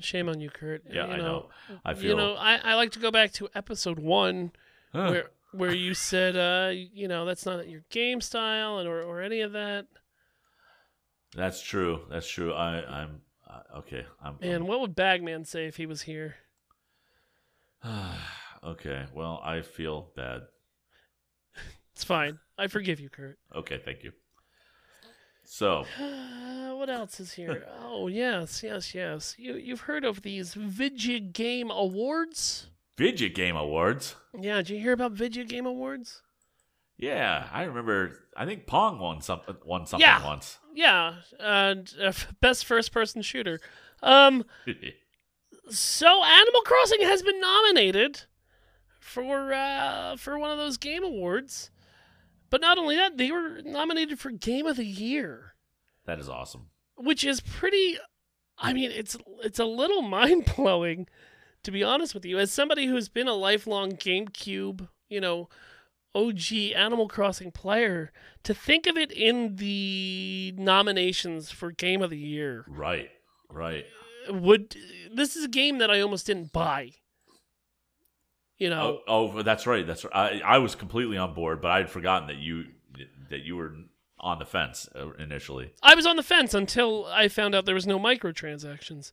Shame 0.00 0.28
on 0.28 0.40
you, 0.40 0.50
Kurt. 0.50 0.82
Yeah, 0.90 1.06
you 1.06 1.12
I 1.12 1.16
know. 1.18 1.48
I 1.84 1.94
feel 1.94 2.10
You 2.10 2.16
know, 2.16 2.34
I, 2.34 2.56
I 2.56 2.74
like 2.74 2.90
to 2.92 2.98
go 2.98 3.10
back 3.12 3.32
to 3.34 3.48
episode 3.54 3.98
one 4.00 4.50
Huh. 4.94 5.10
where 5.10 5.30
where 5.52 5.74
you 5.74 5.94
said, 5.94 6.36
uh, 6.36 6.70
you 6.72 7.08
know, 7.08 7.24
that's 7.24 7.46
not 7.46 7.68
your 7.68 7.82
game 7.90 8.20
style 8.20 8.78
and 8.78 8.88
or, 8.88 9.02
or 9.02 9.20
any 9.20 9.40
of 9.40 9.52
that. 9.52 9.86
that's 11.36 11.60
true. 11.62 12.00
That's 12.10 12.28
true. 12.28 12.52
I, 12.52 12.84
I'm 13.02 13.20
uh, 13.48 13.78
okay. 13.78 14.04
I'm, 14.22 14.36
I'm 14.42 14.48
Man, 14.48 14.66
what 14.66 14.80
would 14.80 14.94
Bagman 14.96 15.44
say 15.44 15.66
if 15.66 15.76
he 15.76 15.86
was 15.86 16.02
here? 16.02 16.36
okay. 18.64 19.04
Well, 19.14 19.40
I 19.44 19.62
feel 19.62 20.10
bad. 20.16 20.42
It's 21.92 22.04
fine. 22.04 22.40
I 22.58 22.66
forgive 22.66 22.98
you, 23.00 23.08
Kurt. 23.08 23.38
Okay, 23.54 23.80
thank 23.84 24.02
you. 24.02 24.12
So, 25.44 25.86
Uh, 26.00 26.74
what 26.74 26.90
else 26.90 27.20
is 27.20 27.32
here? 27.34 27.64
oh 27.80 28.08
yes, 28.08 28.62
yes, 28.62 28.94
yes. 28.94 29.34
You 29.38 29.54
you've 29.54 29.82
heard 29.82 30.04
of 30.04 30.22
these 30.22 30.54
Vidya 30.54 31.20
Game 31.20 31.70
Awards? 31.70 32.70
Vidya 32.96 33.28
Game 33.28 33.56
Awards. 33.56 34.16
Yeah, 34.38 34.56
did 34.58 34.70
you 34.70 34.78
hear 34.78 34.92
about 34.92 35.12
Vidya 35.12 35.44
Game 35.44 35.66
Awards? 35.66 36.22
Yeah, 36.96 37.48
I 37.52 37.64
remember. 37.64 38.20
I 38.36 38.46
think 38.46 38.66
Pong 38.66 38.98
won 39.00 39.20
something. 39.20 39.56
Won 39.64 39.86
something 39.86 40.06
Yeah. 40.06 40.24
once. 40.24 40.58
Yeah, 40.74 41.16
and 41.40 41.92
uh, 42.02 42.12
best 42.40 42.64
first-person 42.64 43.22
shooter. 43.22 43.60
Um, 44.02 44.44
so 45.68 46.22
Animal 46.24 46.60
Crossing 46.62 47.00
has 47.02 47.22
been 47.22 47.40
nominated 47.40 48.22
for 49.00 49.52
uh, 49.52 50.16
for 50.16 50.38
one 50.38 50.50
of 50.50 50.58
those 50.58 50.76
game 50.76 51.04
awards. 51.04 51.70
But 52.50 52.60
not 52.60 52.78
only 52.78 52.94
that, 52.96 53.16
they 53.16 53.32
were 53.32 53.60
nominated 53.64 54.20
for 54.20 54.30
Game 54.30 54.66
of 54.66 54.76
the 54.76 54.84
Year. 54.84 55.54
that 56.06 56.20
is 56.20 56.28
awesome. 56.28 56.66
which 56.96 57.24
is 57.24 57.40
pretty 57.40 57.98
I 58.58 58.72
mean 58.72 58.90
it's 58.92 59.16
it's 59.42 59.58
a 59.58 59.64
little 59.64 60.02
mind-blowing 60.18 61.08
to 61.64 61.70
be 61.70 61.82
honest 61.82 62.14
with 62.14 62.24
you 62.24 62.38
as 62.38 62.52
somebody 62.52 62.86
who's 62.86 63.08
been 63.08 63.28
a 63.28 63.34
lifelong 63.34 63.92
GameCube, 63.92 64.88
you 65.08 65.20
know, 65.20 65.48
OG 66.14 66.52
Animal 66.76 67.08
Crossing 67.08 67.50
player 67.50 68.12
to 68.44 68.54
think 68.54 68.86
of 68.86 68.96
it 68.96 69.10
in 69.10 69.56
the 69.56 70.54
nominations 70.56 71.50
for 71.50 71.72
Game 71.72 72.02
of 72.02 72.10
the 72.10 72.18
Year 72.18 72.64
Right. 72.68 73.10
Right. 73.50 73.84
would 74.28 74.76
this 75.12 75.36
is 75.36 75.44
a 75.44 75.48
game 75.48 75.78
that 75.78 75.90
I 75.90 76.00
almost 76.00 76.26
didn't 76.26 76.52
buy. 76.52 76.92
You 78.56 78.70
know, 78.70 79.00
Oh, 79.08 79.32
oh, 79.36 79.42
that's 79.42 79.66
right. 79.66 79.84
That's 79.84 80.04
right. 80.04 80.40
I, 80.44 80.54
I 80.54 80.58
was 80.58 80.76
completely 80.76 81.16
on 81.16 81.34
board, 81.34 81.60
but 81.60 81.72
I 81.72 81.78
had 81.78 81.90
forgotten 81.90 82.28
that 82.28 82.36
you 82.36 82.66
that 83.30 83.40
you 83.40 83.56
were 83.56 83.72
on 84.20 84.38
the 84.38 84.46
fence 84.46 84.88
uh, 84.94 85.10
initially. 85.14 85.72
I 85.82 85.94
was 85.94 86.06
on 86.06 86.16
the 86.16 86.22
fence 86.22 86.54
until 86.54 87.06
I 87.06 87.28
found 87.28 87.54
out 87.54 87.64
there 87.64 87.74
was 87.74 87.86
no 87.86 87.98
microtransactions. 87.98 89.10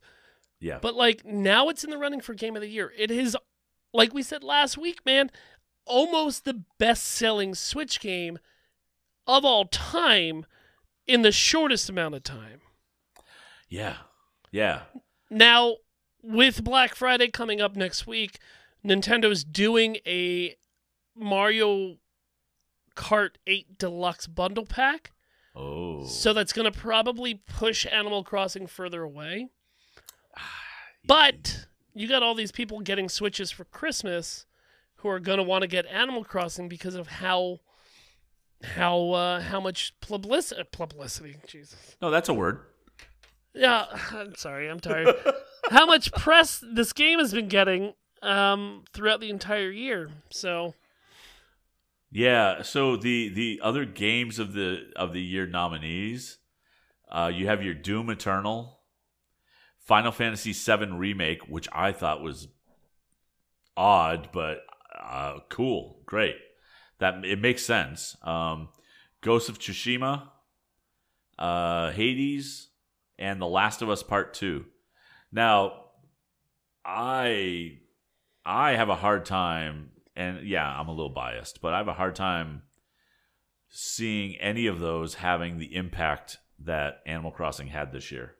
Yeah. 0.62 0.78
But 0.80 0.94
like 0.94 1.24
now 1.24 1.68
it's 1.68 1.82
in 1.82 1.90
the 1.90 1.98
running 1.98 2.20
for 2.20 2.34
game 2.34 2.54
of 2.54 2.62
the 2.62 2.68
year. 2.68 2.92
It 2.96 3.10
is 3.10 3.36
like 3.92 4.14
we 4.14 4.22
said 4.22 4.44
last 4.44 4.78
week, 4.78 5.04
man, 5.04 5.30
almost 5.84 6.44
the 6.44 6.62
best-selling 6.78 7.54
Switch 7.54 8.00
game 8.00 8.38
of 9.26 9.44
all 9.44 9.64
time 9.66 10.46
in 11.06 11.22
the 11.22 11.32
shortest 11.32 11.90
amount 11.90 12.14
of 12.14 12.22
time. 12.22 12.60
yeah. 13.68 13.96
Yeah. 14.52 14.82
Now, 15.30 15.76
with 16.22 16.62
Black 16.62 16.94
Friday 16.94 17.28
coming 17.28 17.60
up 17.62 17.74
next 17.74 18.06
week, 18.06 18.38
Nintendo's 18.84 19.44
doing 19.44 19.96
a 20.06 20.56
Mario 21.16 21.96
Kart 22.94 23.36
8 23.46 23.78
Deluxe 23.78 24.26
bundle 24.26 24.66
pack. 24.66 25.12
Oh. 25.56 26.04
So 26.04 26.34
that's 26.34 26.52
going 26.52 26.70
to 26.70 26.78
probably 26.78 27.34
push 27.34 27.86
Animal 27.90 28.22
Crossing 28.24 28.66
further 28.66 29.02
away. 29.02 29.48
But 31.04 31.66
you 31.94 32.06
got 32.06 32.22
all 32.22 32.36
these 32.36 32.52
people 32.52 32.78
getting 32.78 33.08
Switches 33.08 33.50
for 33.50 33.64
Christmas 33.64 34.46
who 34.96 35.08
are 35.08 35.18
going 35.18 35.38
to 35.38 35.42
want 35.42 35.62
to 35.62 35.68
get 35.68 35.84
Animal 35.86 36.22
Crossing 36.22 36.68
because 36.68 36.94
of 36.94 37.08
how 37.08 37.58
how 38.62 39.10
uh, 39.10 39.40
how 39.40 39.60
much 39.60 39.94
publicity 40.00 40.62
publicity 40.70 41.36
Jesus. 41.46 41.96
no, 42.00 42.10
that's 42.10 42.28
a 42.28 42.34
word. 42.34 42.60
Yeah, 43.54 43.86
I'm 44.12 44.34
sorry, 44.36 44.68
I'm 44.68 44.80
tired. 44.80 45.14
how 45.70 45.86
much 45.86 46.12
press 46.12 46.62
this 46.72 46.92
game 46.92 47.18
has 47.18 47.34
been 47.34 47.48
getting 47.48 47.94
um, 48.22 48.84
throughout 48.92 49.20
the 49.20 49.30
entire 49.30 49.70
year. 49.70 50.10
So 50.30 50.74
Yeah. 52.10 52.62
So 52.62 52.96
the 52.96 53.28
the 53.28 53.60
other 53.62 53.84
games 53.84 54.38
of 54.38 54.52
the 54.52 54.92
of 54.96 55.12
the 55.12 55.20
year 55.20 55.46
nominees, 55.46 56.38
uh, 57.10 57.30
you 57.34 57.46
have 57.48 57.62
your 57.62 57.74
Doom 57.74 58.08
Eternal, 58.08 58.78
Final 59.84 60.12
Fantasy 60.12 60.52
VII 60.52 60.92
remake, 60.92 61.48
which 61.48 61.68
I 61.72 61.92
thought 61.92 62.22
was 62.22 62.48
odd 63.76 64.28
but 64.32 64.60
uh, 64.98 65.38
cool, 65.48 66.00
great. 66.06 66.36
That 66.98 67.24
it 67.24 67.40
makes 67.40 67.64
sense. 67.64 68.16
Um, 68.22 68.68
Ghost 69.20 69.48
of 69.48 69.58
Tsushima, 69.58 70.28
uh, 71.38 71.90
Hades, 71.92 72.68
and 73.18 73.40
The 73.40 73.46
Last 73.46 73.82
of 73.82 73.90
Us 73.90 74.02
Part 74.02 74.34
Two. 74.34 74.66
Now, 75.32 75.86
I 76.84 77.78
I 78.44 78.72
have 78.72 78.88
a 78.88 78.96
hard 78.96 79.24
time, 79.24 79.90
and 80.14 80.46
yeah, 80.46 80.68
I'm 80.68 80.88
a 80.88 80.92
little 80.92 81.12
biased, 81.12 81.60
but 81.60 81.74
I 81.74 81.78
have 81.78 81.88
a 81.88 81.94
hard 81.94 82.14
time 82.14 82.62
seeing 83.68 84.36
any 84.36 84.66
of 84.66 84.78
those 84.78 85.14
having 85.14 85.58
the 85.58 85.74
impact 85.74 86.38
that 86.60 87.00
Animal 87.06 87.32
Crossing 87.32 87.68
had 87.68 87.92
this 87.92 88.12
year 88.12 88.36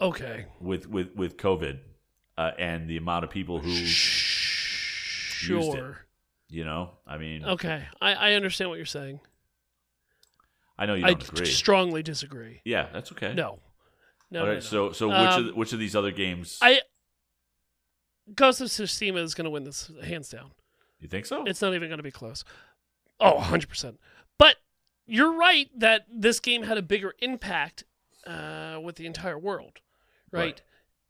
okay, 0.00 0.46
with 0.60 0.88
with 0.88 1.14
with 1.14 1.36
COVID 1.36 1.78
uh, 2.38 2.50
and 2.58 2.88
the 2.88 2.96
amount 2.96 3.24
of 3.24 3.30
people 3.30 3.58
who 3.58 3.70
sure. 5.50 6.06
you 6.48 6.64
know. 6.64 6.90
I 7.06 7.18
mean, 7.18 7.44
Okay, 7.44 7.84
I, 8.00 8.14
I 8.14 8.32
understand 8.34 8.70
what 8.70 8.76
you're 8.76 8.86
saying. 8.86 9.20
I 10.78 10.86
know 10.86 10.94
you 10.94 11.04
don't 11.04 11.28
agree. 11.28 11.46
strongly 11.46 12.02
disagree. 12.02 12.62
yeah, 12.64 12.88
that's 12.92 13.12
okay. 13.12 13.34
No, 13.34 13.58
no, 14.30 14.40
All 14.40 14.46
no, 14.46 14.54
no. 14.54 14.60
So 14.60 14.92
so 14.92 15.08
which 15.08 15.16
Um, 15.16 15.48
of, 15.48 15.54
which 15.56 15.72
of 15.72 15.78
these 15.78 15.94
other 15.94 16.10
games? 16.10 16.58
I 16.62 16.80
Ghost 18.34 18.60
of 18.60 18.68
Tsushima 18.68 19.18
is 19.18 19.34
going 19.34 19.44
to 19.44 19.50
win 19.50 19.64
this 19.64 19.90
hands 20.04 20.28
down. 20.28 20.52
you 21.00 21.08
think 21.08 21.26
so? 21.26 21.44
It's 21.44 21.60
not 21.60 21.74
even 21.74 21.88
going 21.88 21.98
to 21.98 22.04
be 22.04 22.10
close. 22.12 22.44
Oh, 23.18 23.36
100%. 23.38 23.96
But 24.38 24.56
you're 25.06 25.34
right 25.36 25.68
that 25.76 26.06
this 26.10 26.38
game 26.40 26.62
had 26.62 26.78
a 26.78 26.82
bigger 26.82 27.14
impact 27.18 27.84
uh, 28.26 28.78
with 28.82 28.96
the 28.96 29.06
entire 29.06 29.38
world, 29.38 29.80
right? 30.32 30.40
Right. 30.40 30.62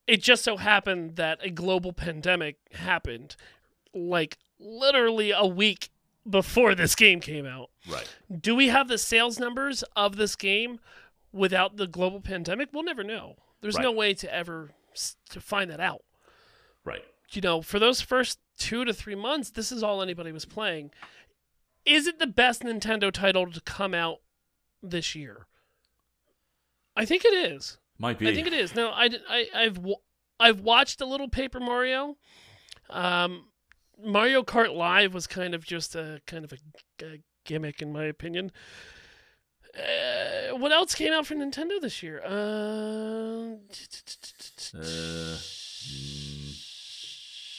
It 0.06 0.22
just 0.22 0.42
so 0.42 0.56
happened 0.56 1.16
that 1.16 1.38
a 1.42 1.50
global 1.50 1.92
pandemic 1.92 2.56
happened 2.72 3.37
like 3.94 4.38
literally 4.59 5.30
a 5.30 5.46
week 5.46 5.90
before 6.28 6.74
this 6.74 6.94
game 6.94 7.20
came 7.20 7.46
out. 7.46 7.70
right. 7.88 8.09
Do 8.40 8.54
we 8.54 8.68
have 8.68 8.88
the 8.88 8.98
sales 8.98 9.38
numbers 9.38 9.83
of 9.96 10.16
this 10.16 10.37
game 10.37 10.80
without 11.33 11.76
the 11.76 11.87
global 11.87 12.20
pandemic? 12.20 12.70
We'll 12.72 12.83
never 12.83 13.04
know. 13.04 13.37
There's 13.61 13.78
no 13.78 13.92
way 13.92 14.14
to 14.14 14.35
ever 14.35 14.70
to 15.30 15.40
find 15.40 15.70
that 15.70 15.80
out 15.80 16.02
Right. 16.85 17.04
you 17.30 17.40
know, 17.40 17.62
for 17.62 17.78
those 17.78 18.00
first 18.00 18.38
two 18.59 18.85
to 18.85 18.92
three 18.92 19.14
months, 19.14 19.50
this 19.50 19.70
is 19.70 19.83
all 19.83 20.02
anybody 20.02 20.33
was 20.33 20.44
playing. 20.44 20.90
Is 21.85 22.06
it 22.06 22.18
the 22.18 22.26
best 22.26 22.62
Nintendo 22.62 23.12
title 23.12 23.50
to 23.50 23.61
come 23.61 23.94
out 23.94 24.18
this 24.83 25.14
year? 25.14 25.46
I 26.96 27.04
think 27.04 27.24
it 27.24 27.33
is. 27.35 27.78
Might 28.01 28.19
be. 28.19 28.27
I 28.29 28.35
think 28.35 28.47
it 28.47 28.55
is. 28.55 28.75
Now, 28.75 28.91
I, 28.93 29.11
I, 29.29 29.47
I've 29.55 29.79
I've 30.41 30.61
watched 30.61 31.01
a 31.03 31.07
little 31.07 31.29
Paper 31.29 31.61
Mario. 31.61 32.17
Um, 32.89 33.45
Mario 34.03 34.43
Kart 34.43 34.75
Live 34.75 35.13
was 35.13 35.27
kind 35.27 35.55
of 35.55 35.65
just 35.67 35.95
a 35.95 36.23
kind 36.27 36.45
of 36.45 36.53
a, 36.55 37.05
a 37.05 37.21
gimmick, 37.45 37.83
in 37.83 37.93
my 37.93 38.05
opinion. 38.05 38.53
Uh, 39.77 40.57
what 40.57 40.73
else 40.73 40.95
came 40.95 41.13
out 41.13 41.27
for 41.27 41.35
Nintendo 41.35 41.79
this 41.81 42.03
year? 42.03 42.21
Uh, 42.25 42.31
Uh, 44.73 44.79
mm, 44.79 46.55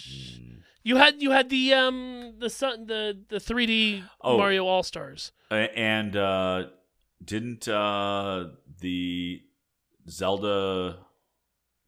mm. 0.10 0.58
You 0.84 0.96
had 0.98 1.22
you 1.22 1.32
had 1.32 1.50
the 1.50 1.74
um 1.74 2.34
the 2.40 2.50
sun 2.50 2.88
the 2.88 3.18
the 3.30 3.38
3D 3.38 4.04
Oh. 4.22 4.38
Mario 4.38 4.66
All 4.66 4.82
Stars. 4.84 5.32
And 5.52 6.16
uh, 6.16 6.64
didn't 7.24 7.68
uh, 7.68 8.46
the 8.80 9.42
Zelda 10.10 10.98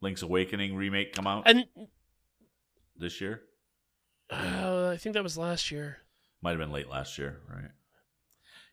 Link's 0.00 0.22
Awakening 0.22 0.74
remake 0.76 1.12
come 1.14 1.26
out 1.26 1.44
And 1.46 1.64
this 2.96 3.20
year? 3.20 3.42
uh, 4.30 4.88
I 4.92 4.96
think 4.96 5.14
that 5.14 5.22
was 5.22 5.36
last 5.38 5.70
year. 5.70 5.98
Might 6.42 6.50
have 6.50 6.58
been 6.58 6.72
late 6.72 6.88
last 6.88 7.18
year, 7.18 7.40
right? 7.52 7.70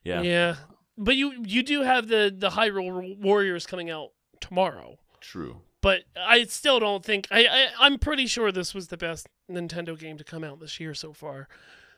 Yeah, 0.04 0.22
Yeah. 0.22 0.56
But 0.98 1.16
you 1.16 1.44
you 1.46 1.64
do 1.64 1.82
have 1.82 2.08
the 2.10 2.34
the 2.36 2.50
Hyrule 2.50 3.18
Warriors 3.20 3.66
coming 3.66 3.90
out 3.90 4.10
tomorrow. 4.40 5.00
true. 5.20 5.62
But 5.82 6.02
I 6.16 6.44
still 6.44 6.80
don't 6.80 7.04
think 7.04 7.28
I, 7.32 7.46
I 7.48 7.68
I'm 7.80 7.98
pretty 7.98 8.28
sure 8.28 8.52
this 8.52 8.74
was 8.76 8.90
the 8.90 8.98
best 8.98 9.28
Nintendo 9.50 9.98
game 9.98 10.18
to 10.18 10.24
come 10.24 10.44
out 10.44 10.60
this 10.60 10.80
year 10.80 10.94
so 10.94 11.12
far. 11.14 11.48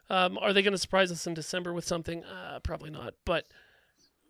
Um, 0.10 0.38
are 0.38 0.54
they 0.54 0.62
going 0.62 0.74
to 0.74 0.78
surprise 0.78 1.12
us 1.12 1.28
in 1.28 1.34
December 1.34 1.74
with 1.74 1.86
something? 1.86 2.24
Uh, 2.24 2.60
probably 2.64 2.90
not. 2.92 3.16
But 3.26 3.48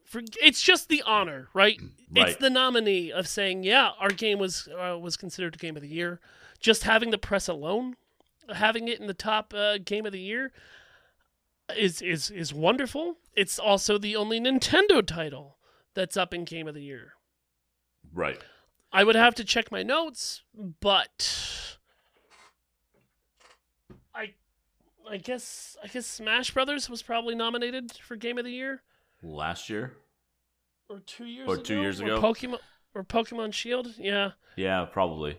for, 0.06 0.22
it's 0.42 0.62
just 0.62 0.90
the 0.90 1.02
honor, 1.06 1.48
right? 1.54 1.80
It's 2.16 2.38
the 2.38 2.50
nominee 2.50 3.12
of 3.12 3.28
saying, 3.28 3.64
yeah, 3.64 3.92
our 4.00 4.10
game 4.10 4.38
was 4.38 4.68
uh, 4.68 4.98
was 5.00 5.18
considered 5.18 5.58
game 5.58 5.76
of 5.76 5.82
the 5.82 5.88
year. 5.88 6.20
Just 6.60 6.84
having 6.84 7.12
the 7.12 7.18
press 7.18 7.48
alone, 7.48 7.96
having 8.54 8.88
it 8.88 9.00
in 9.00 9.08
the 9.08 9.14
top 9.14 9.54
uh, 9.56 9.78
game 9.84 10.06
of 10.06 10.12
the 10.12 10.20
year, 10.20 10.52
is 11.76 12.02
is 12.02 12.30
is 12.30 12.54
wonderful. 12.54 13.18
It's 13.36 13.58
also 13.58 13.98
the 13.98 14.16
only 14.16 14.40
Nintendo 14.40 15.06
title 15.06 15.58
that's 15.94 16.18
up 16.18 16.34
in 16.34 16.46
game 16.46 16.68
of 16.68 16.76
the 16.76 16.84
year. 16.84 17.14
Right. 18.14 18.40
I 18.92 19.04
would 19.04 19.16
have 19.16 19.34
to 19.36 19.44
check 19.44 19.72
my 19.72 19.82
notes, 19.82 20.44
but 20.54 21.78
I 24.14 24.34
I 25.10 25.18
guess 25.18 25.76
I 25.84 25.88
guess 25.88 26.06
Smash 26.06 26.52
Brothers 26.52 26.90
was 26.90 27.02
probably 27.02 27.34
nominated 27.34 27.94
for 27.94 28.16
Game 28.16 28.38
of 28.38 28.46
the 28.46 28.52
Year 28.52 28.84
Last 29.24 29.70
year? 29.70 29.98
or 30.90 31.00
2 31.00 31.26
years 31.26 31.48
Or 31.50 31.54
ago. 31.56 31.64
two 31.64 31.80
years 31.82 32.02
or 32.02 32.06
ago. 32.06 32.22
Pokemon 32.22 32.60
or 32.94 33.04
Pokemon 33.04 33.54
Shield. 33.54 33.88
Yeah. 33.98 34.32
Yeah, 34.56 34.86
probably. 34.86 35.38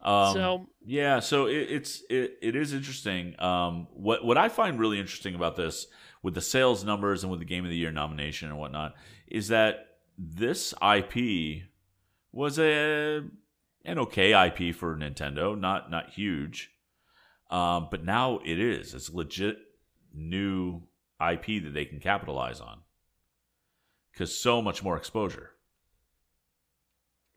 Um, 0.00 0.32
so, 0.34 0.66
Yeah, 0.84 1.20
so 1.20 1.46
it, 1.46 1.68
it's 1.70 2.02
it, 2.10 2.38
it 2.42 2.56
is 2.56 2.72
interesting. 2.72 3.40
Um, 3.40 3.86
what 3.92 4.24
what 4.24 4.36
I 4.38 4.48
find 4.48 4.80
really 4.80 4.98
interesting 4.98 5.36
about 5.36 5.54
this, 5.54 5.86
with 6.22 6.34
the 6.34 6.40
sales 6.40 6.82
numbers 6.82 7.22
and 7.22 7.30
with 7.30 7.38
the 7.38 7.46
Game 7.46 7.64
of 7.64 7.70
the 7.70 7.76
Year 7.76 7.92
nomination 7.92 8.48
and 8.48 8.58
whatnot, 8.58 8.94
is 9.28 9.48
that 9.48 9.86
this 10.18 10.74
IP 10.82 11.62
was 12.32 12.58
a 12.58 13.18
an 13.84 13.98
okay 13.98 14.46
IP 14.46 14.74
for 14.74 14.96
Nintendo, 14.96 15.56
not 15.56 15.88
not 15.90 16.10
huge, 16.10 16.72
um, 17.50 17.86
but 17.90 18.04
now 18.04 18.40
it 18.44 18.58
is. 18.58 18.94
It's 18.94 19.10
legit 19.10 19.58
new 20.12 20.82
IP 21.30 21.62
that 21.62 21.72
they 21.74 21.84
can 21.84 22.00
capitalize 22.00 22.60
on 22.60 22.80
because 24.12 24.38
so 24.38 24.60
much 24.60 24.82
more 24.82 24.96
exposure 24.96 25.50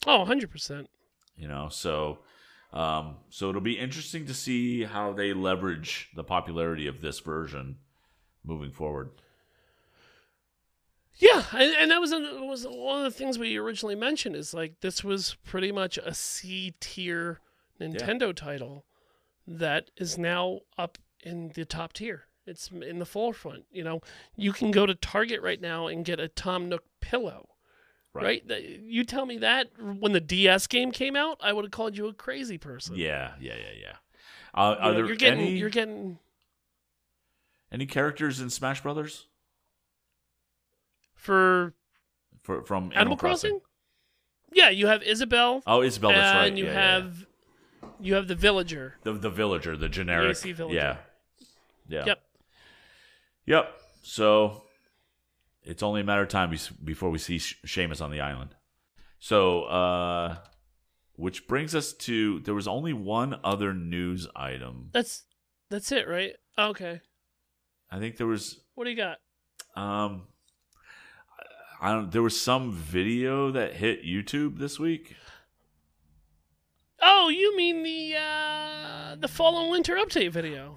oh, 0.07 0.25
100%. 0.27 0.87
you 1.35 1.47
know 1.47 1.67
so 1.69 2.19
um, 2.73 3.17
so 3.29 3.49
it'll 3.49 3.61
be 3.61 3.79
interesting 3.79 4.25
to 4.25 4.33
see 4.33 4.83
how 4.83 5.13
they 5.13 5.33
leverage 5.33 6.09
the 6.15 6.23
popularity 6.23 6.87
of 6.87 7.01
this 7.01 7.19
version 7.19 7.77
moving 8.43 8.71
forward 8.71 9.11
Yeah, 11.17 11.43
and, 11.53 11.73
and 11.75 11.91
that 11.91 12.01
was 12.01 12.11
an, 12.11 12.47
was 12.47 12.65
one 12.67 13.05
of 13.05 13.11
the 13.11 13.17
things 13.17 13.39
we 13.39 13.55
originally 13.57 13.95
mentioned 13.95 14.35
is 14.35 14.53
like 14.53 14.81
this 14.81 15.03
was 15.03 15.37
pretty 15.45 15.71
much 15.71 15.97
a 15.97 16.13
C 16.13 16.73
tier 16.81 17.39
Nintendo 17.79 18.35
title 18.35 18.85
that 19.47 19.91
is 19.97 20.17
now 20.17 20.59
up 20.77 20.97
in 21.23 21.51
the 21.55 21.65
top 21.65 21.93
tier. 21.93 22.25
It's 22.47 22.69
in 22.69 22.99
the 22.99 23.05
forefront. 23.05 23.65
You 23.71 23.83
know, 23.83 24.01
you 24.35 24.53
can 24.53 24.71
go 24.71 24.85
to 24.85 24.93
Target 24.95 25.41
right 25.41 25.59
now 25.59 25.87
and 25.87 26.05
get 26.05 26.19
a 26.19 26.27
Tom 26.27 26.69
Nook 26.69 26.83
pillow. 27.01 27.49
Right? 28.13 28.47
That- 28.47 28.63
You 28.63 29.03
tell 29.03 29.25
me 29.25 29.37
that 29.39 29.71
when 29.77 30.13
the 30.13 30.21
DS 30.21 30.67
game 30.67 30.91
came 30.91 31.15
out, 31.17 31.37
I 31.41 31.51
would 31.51 31.65
have 31.65 31.71
called 31.71 31.97
you 31.97 32.07
a 32.07 32.13
crazy 32.13 32.57
person. 32.57 32.95
yeah 32.95 33.33
yeah 33.41 33.55
yeah 33.55 33.81
yeah 33.81 33.95
uh, 34.53 34.75
You 34.77 34.81
are 34.81 34.91
know, 34.91 34.93
there 34.95 35.05
you're 35.07 35.15
getting 35.17 35.39
any 35.39 35.57
you're 35.57 35.69
getting 35.69 36.19
any 37.71 37.85
characters 37.85 38.39
in 38.39 38.49
smash 38.49 38.81
brothers 38.81 39.27
for 41.13 41.73
for, 42.41 42.61
from 42.63 42.83
animal, 42.85 42.99
Animal 42.99 43.17
Crossing? 43.17 43.59
Yeah, 44.53 44.69
you 44.69 44.87
have 44.87 45.03
Isabelle 45.03 45.61
oh 45.67 45.81
isabelle 45.81 46.11
that's 46.11 46.33
right. 46.35 46.45
and 46.47 46.55
right 46.55 46.57
you 46.57 46.65
Yeah, 46.65 46.71
yeah, 46.73 46.79
yeah. 46.97 47.01
have 47.03 47.25
you 47.99 48.13
have 48.15 48.27
the 48.29 48.35
villager. 48.35 48.95
the, 49.03 49.13
the 49.13 49.29
villager 49.29 49.75
the 49.75 49.89
generic 49.89 50.37
villager. 50.37 50.73
yeah 50.73 50.97
yeah 51.89 52.05
Yep. 52.05 52.21
Yep 53.45 53.73
so 54.01 54.63
it's 55.63 55.81
only 55.83 56.01
a 56.01 56.03
matter 56.03 56.21
of 56.21 56.29
time 56.29 56.55
before 56.83 57.09
we 57.09 57.17
see 57.17 57.37
Seamus 57.37 58.01
on 58.01 58.11
the 58.11 58.21
island 58.21 58.55
so 59.19 59.63
uh 59.63 60.37
which 61.15 61.47
brings 61.47 61.73
us 61.73 61.93
to 61.93 62.39
there 62.41 62.53
was 62.53 62.67
only 62.67 62.93
one 62.93 63.39
other 63.43 63.73
news 63.73 64.27
item 64.35 64.89
That's 64.91 65.23
that's 65.69 65.91
it, 65.91 66.07
right? 66.07 66.33
Okay. 66.59 67.01
I 67.89 67.97
think 67.99 68.17
there 68.17 68.27
was 68.27 68.59
What 68.75 68.83
do 68.83 68.91
you 68.91 68.97
got? 68.97 69.17
um 69.75 70.27
I 71.81 71.91
don't. 71.91 72.11
There 72.11 72.21
was 72.21 72.39
some 72.39 72.71
video 72.71 73.51
that 73.51 73.73
hit 73.73 74.05
YouTube 74.05 74.57
this 74.57 74.79
week. 74.79 75.15
Oh, 77.07 77.29
you 77.29 77.55
mean 77.55 77.83
the 77.83 78.15
uh, 78.17 79.15
the 79.19 79.27
fall 79.27 79.61
and 79.61 79.69
winter 79.71 79.95
update 79.95 80.31
video? 80.31 80.73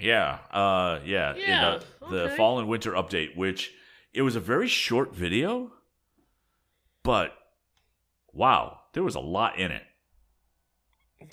Yeah, 0.00 0.38
uh, 0.52 1.00
yeah, 1.04 1.34
Yeah, 1.36 1.78
the, 2.00 2.06
the 2.08 2.22
okay. 2.26 2.36
fall 2.36 2.58
and 2.60 2.68
winter 2.68 2.92
update, 2.92 3.36
which 3.36 3.72
it 4.14 4.22
was 4.22 4.36
a 4.36 4.40
very 4.40 4.68
short 4.68 5.14
video, 5.14 5.72
but 7.02 7.32
wow, 8.32 8.80
there 8.92 9.02
was 9.02 9.14
a 9.16 9.20
lot 9.20 9.58
in 9.58 9.70
it. 9.72 9.82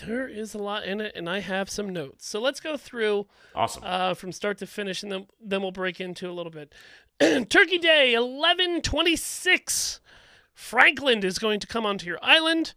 There 0.06 0.28
is 0.28 0.54
a 0.54 0.58
lot 0.58 0.84
in 0.86 1.00
it, 1.00 1.14
and 1.16 1.30
I 1.30 1.40
have 1.40 1.70
some 1.70 1.90
notes. 1.94 2.28
So 2.28 2.42
let's 2.42 2.60
go 2.60 2.76
through 2.76 3.28
Awesome. 3.56 3.84
uh, 3.86 4.14
from 4.16 4.32
start 4.32 4.58
to 4.60 4.68
finish, 4.68 5.02
and 5.04 5.12
then 5.12 5.28
then 5.42 5.62
we'll 5.62 5.72
break 5.72 6.02
into 6.02 6.30
a 6.30 6.34
little 6.34 6.52
bit. 6.52 6.74
Turkey 7.50 7.78
Day, 7.78 8.14
eleven 8.14 8.82
twenty 8.82 9.16
six. 9.16 10.00
Franklin 10.54 11.24
is 11.24 11.38
going 11.38 11.60
to 11.60 11.68
come 11.68 11.86
onto 11.86 12.08
your 12.08 12.18
island. 12.22 12.74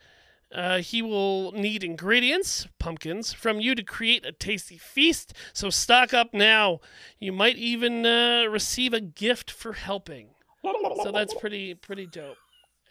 Uh, 0.52 0.78
he 0.78 1.00
will 1.00 1.52
need 1.52 1.84
ingredients, 1.84 2.66
pumpkins, 2.80 3.32
from 3.32 3.60
you 3.60 3.74
to 3.76 3.84
create 3.84 4.26
a 4.26 4.32
tasty 4.32 4.76
feast. 4.76 5.32
So 5.52 5.70
stock 5.70 6.12
up 6.12 6.34
now. 6.34 6.80
You 7.20 7.32
might 7.32 7.56
even 7.56 8.04
uh, 8.04 8.46
receive 8.50 8.92
a 8.92 9.00
gift 9.00 9.50
for 9.50 9.74
helping. 9.74 10.30
So 10.64 11.12
that's 11.12 11.34
pretty 11.34 11.74
pretty 11.74 12.06
dope. 12.06 12.36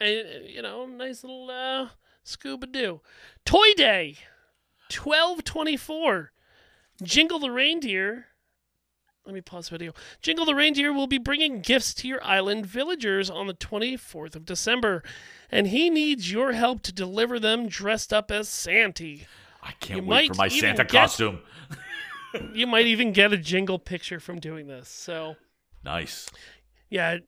And 0.00 0.48
you 0.48 0.62
know, 0.62 0.86
nice 0.86 1.22
little 1.22 1.50
uh, 1.50 1.88
scuba 2.24 2.66
doo. 2.66 3.02
Toy 3.44 3.72
Day, 3.76 4.16
twelve 4.88 5.44
twenty 5.44 5.76
four. 5.76 6.32
Jingle 7.02 7.38
the 7.38 7.50
reindeer. 7.50 8.26
Let 9.30 9.34
me 9.36 9.40
pause 9.42 9.68
the 9.68 9.74
video. 9.74 9.92
Jingle 10.22 10.44
the 10.44 10.56
reindeer 10.56 10.92
will 10.92 11.06
be 11.06 11.16
bringing 11.18 11.60
gifts 11.60 11.94
to 11.94 12.08
your 12.08 12.22
island 12.24 12.66
villagers 12.66 13.30
on 13.30 13.46
the 13.46 13.54
24th 13.54 14.34
of 14.34 14.44
December, 14.44 15.04
and 15.52 15.68
he 15.68 15.88
needs 15.88 16.32
your 16.32 16.50
help 16.50 16.82
to 16.82 16.92
deliver 16.92 17.38
them 17.38 17.68
dressed 17.68 18.12
up 18.12 18.32
as 18.32 18.48
Santy. 18.48 19.28
I 19.62 19.70
can't 19.78 20.02
you 20.02 20.08
wait 20.08 20.28
for 20.32 20.34
my 20.34 20.48
Santa 20.48 20.82
get- 20.82 20.90
costume. 20.90 21.38
You 22.54 22.66
might 22.66 22.86
even 22.86 23.12
get 23.12 23.32
a 23.32 23.36
jingle 23.36 23.78
picture 23.80 24.18
from 24.20 24.38
doing 24.40 24.66
this. 24.68 24.88
So, 24.88 25.34
Nice. 25.84 26.28
yeah, 26.88 27.18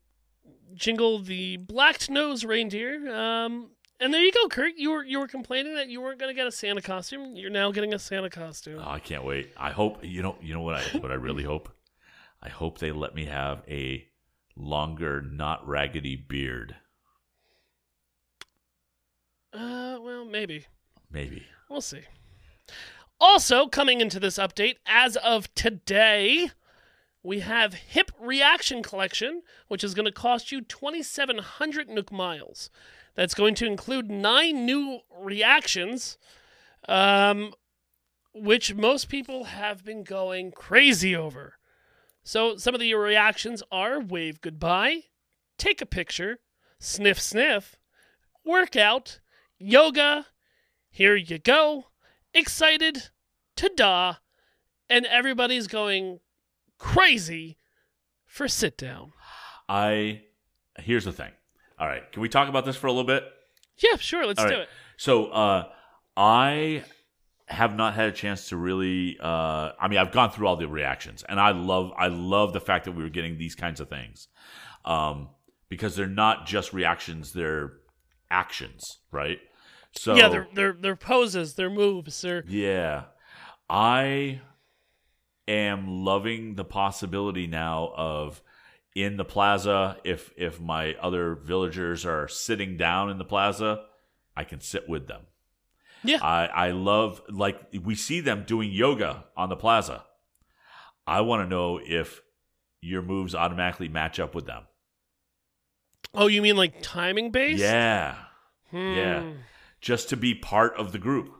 jingle 0.75 1.19
the 1.21 1.57
black 1.57 2.09
nose 2.11 2.45
reindeer. 2.45 3.13
Um, 3.13 3.71
and 3.99 4.15
there 4.15 4.23
you 4.25 4.31
go, 4.33 4.47
Kurt. 4.49 4.75
You 4.77 4.91
were 4.93 5.03
you 5.05 5.19
were 5.19 5.27
complaining 5.27 5.75
that 5.75 5.89
you 5.89 6.01
weren't 6.01 6.21
going 6.21 6.31
to 6.31 6.35
get 6.37 6.47
a 6.47 6.53
Santa 6.53 6.81
costume. 6.83 7.35
You're 7.35 7.51
now 7.51 7.73
getting 7.73 7.93
a 7.95 7.99
Santa 7.99 8.31
costume. 8.31 8.81
Oh, 8.81 8.89
I 8.91 9.01
can't 9.01 9.25
wait. 9.25 9.51
I 9.57 9.71
hope 9.73 10.05
you 10.05 10.23
know. 10.23 10.37
You 10.41 10.55
know 10.55 10.63
what 10.63 10.77
I 10.77 10.83
what 10.99 11.11
I 11.11 11.15
really 11.15 11.43
hope. 11.45 11.69
I 12.43 12.49
hope 12.49 12.79
they 12.79 12.91
let 12.91 13.15
me 13.15 13.27
have 13.27 13.63
a 13.69 14.07
longer, 14.57 15.23
not 15.23 15.67
raggedy 15.67 16.17
beard. 16.17 16.77
Uh, 19.53 19.99
well, 20.01 20.25
maybe. 20.25 20.67
Maybe. 21.11 21.47
We'll 21.69 21.81
see. 21.81 22.03
Also, 23.21 23.67
coming 23.67 24.01
into 24.01 24.19
this 24.19 24.39
update, 24.39 24.77
as 24.87 25.17
of 25.17 25.55
today, 25.55 26.51
we 27.23 27.41
have 27.41 27.75
Hip 27.75 28.11
Reaction 28.19 28.83
Collection, 28.83 29.43
which 29.69 29.85
is 29.85 29.95
going 29.95 30.07
to 30.07 30.13
cost 30.13 30.51
you 30.51 30.61
2,700 30.61 31.89
Nook 31.89 32.11
Miles. 32.11 32.69
That's 33.15 33.35
going 33.35 33.55
to 33.57 33.67
include 33.67 34.11
nine 34.11 34.67
new 34.67 35.01
reactions, 35.17 36.19
um, 36.89 37.53
which 38.35 38.75
most 38.75 39.09
people 39.09 39.45
have 39.45 39.85
been 39.85 40.03
going 40.03 40.51
crazy 40.51 41.15
over. 41.15 41.59
So, 42.25 42.57
some 42.57 42.75
of 42.75 42.81
the 42.81 42.95
reactions 42.95 43.63
are 43.73 44.01
Wave 44.01 44.41
Goodbye, 44.41 45.03
Take 45.59 45.81
a 45.81 45.87
Picture, 45.87 46.39
Sniff 46.79 47.21
Sniff, 47.21 47.77
Workout, 48.45 49.19
Yoga, 49.59 50.27
Here 50.89 51.17
You 51.17 51.39
Go, 51.39 51.87
excited, 52.33 53.11
ta-da, 53.57 54.17
and 54.89 55.05
everybody's 55.07 55.67
going 55.67 56.21
crazy 56.79 57.59
for 58.25 58.49
sit 58.49 58.77
down. 58.77 59.13
I. 59.69 60.23
Here's 60.79 61.05
the 61.05 61.13
thing. 61.13 61.33
All 61.79 61.87
right. 61.87 62.11
Can 62.13 62.23
we 62.23 62.29
talk 62.29 62.49
about 62.49 62.65
this 62.65 62.77
for 62.77 62.87
a 62.87 62.91
little 62.91 63.05
bit? 63.05 63.25
Yeah, 63.79 63.97
sure, 63.97 64.27
let's 64.27 64.43
do 64.43 64.61
it. 64.61 64.69
So, 64.97 65.27
uh, 65.27 65.69
I 66.17 66.85
have 67.53 67.77
not 67.77 67.95
had 67.95 68.09
a 68.09 68.13
chance 68.13 68.49
to 68.49 68.57
really. 68.57 69.19
Uh, 69.21 69.73
I 69.81 69.89
mean, 69.89 69.99
I've 69.99 70.13
gone 70.13 70.31
through 70.31 70.47
all 70.47 70.57
the 70.57 70.67
reactions, 70.67 71.23
and 71.29 71.39
I 71.39 71.53
love. 71.53 71.93
I 71.97 72.09
love 72.09 72.53
the 72.53 72.61
fact 72.61 72.87
that 72.87 72.93
we 72.93 73.03
were 73.03 73.11
getting 73.11 73.39
these 73.39 73.55
kinds 73.55 73.81
of 73.81 73.89
things, 73.89 74.29
um, 74.85 75.29
because 75.69 75.95
they're 75.97 76.07
not 76.07 76.47
just 76.47 76.73
reactions; 76.73 77.33
they're 77.33 77.75
actions, 78.31 78.99
right? 79.11 79.39
So 79.97 80.15
yeah, 80.15 80.29
their 80.29 80.49
their 80.55 80.73
their 80.73 80.97
poses, 80.97 81.55
their 81.55 81.71
moves, 81.71 82.21
their 82.23 82.45
Yeah. 82.47 83.05
I 83.69 84.41
am 85.49 86.05
loving 86.05 86.55
the 86.55 86.65
possibility 86.65 87.47
now 87.47 87.93
of 87.97 88.43
in 88.95 89.17
the 89.17 89.25
plaza 89.25 89.97
if 90.05 90.33
if 90.37 90.61
my 90.61 90.95
other 90.95 91.35
villagers 91.35 92.05
are 92.05 92.29
sitting 92.29 92.77
down 92.77 93.11
in 93.11 93.19
the 93.19 93.25
plaza, 93.25 93.85
I 94.37 94.45
can 94.45 94.61
sit 94.61 94.89
with 94.89 95.07
them. 95.09 95.23
Yeah. 96.05 96.19
I 96.23 96.47
I 96.47 96.71
love 96.73 97.23
like 97.29 97.61
we 97.83 97.95
see 97.95 98.21
them 98.21 98.45
doing 98.47 98.71
yoga 98.73 99.25
on 99.37 99.49
the 99.49 99.57
plaza. 99.57 100.05
I 101.07 101.21
want 101.23 101.43
to 101.43 101.49
know 101.49 101.81
if 101.83 102.21
your 102.81 103.03
moves 103.03 103.35
automatically 103.35 103.89
match 103.89 104.19
up 104.21 104.35
with 104.35 104.47
them. 104.47 104.65
Oh, 106.15 106.27
you 106.27 106.43
mean 106.43 106.57
like 106.57 106.83
timing 106.83 107.31
based? 107.31 107.61
Yeah. 107.61 108.17
Hmm. 108.71 108.77
Yeah. 108.95 109.31
Just 109.81 110.09
to 110.11 110.17
be 110.17 110.35
part 110.35 110.75
of 110.77 110.93
the 110.93 110.99
group. 110.99 111.33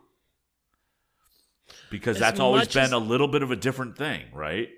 Because 1.91 2.17
As 2.17 2.21
that's 2.21 2.41
always 2.41 2.69
been 2.69 2.85
as- 2.85 2.93
a 2.93 2.99
little 2.99 3.29
bit 3.29 3.43
of 3.43 3.51
a 3.51 3.57
different 3.57 3.97
thing, 3.97 4.27
right? 4.33 4.69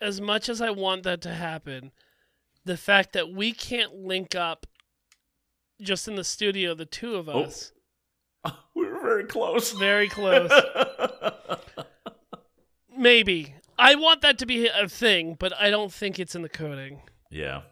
As 0.00 0.20
much 0.20 0.48
as 0.48 0.60
I 0.60 0.70
want 0.70 1.04
that 1.04 1.20
to 1.22 1.32
happen, 1.34 1.92
the 2.64 2.76
fact 2.76 3.12
that 3.12 3.30
we 3.30 3.52
can't 3.52 3.94
link 3.94 4.34
up 4.34 4.66
just 5.80 6.08
in 6.08 6.14
the 6.16 6.24
studio, 6.24 6.74
the 6.74 6.86
two 6.86 7.14
of 7.16 7.28
Oh. 7.28 7.42
us, 7.44 7.72
were 8.74 8.81
very 9.22 9.28
close. 9.28 9.72
very 9.72 10.08
close. 10.08 10.50
Maybe. 12.96 13.54
I 13.78 13.94
want 13.96 14.20
that 14.20 14.38
to 14.38 14.46
be 14.46 14.68
a 14.68 14.88
thing, 14.88 15.36
but 15.38 15.52
I 15.58 15.70
don't 15.70 15.92
think 15.92 16.18
it's 16.18 16.34
in 16.34 16.42
the 16.42 16.48
coding. 16.48 17.02
yeah. 17.30 17.62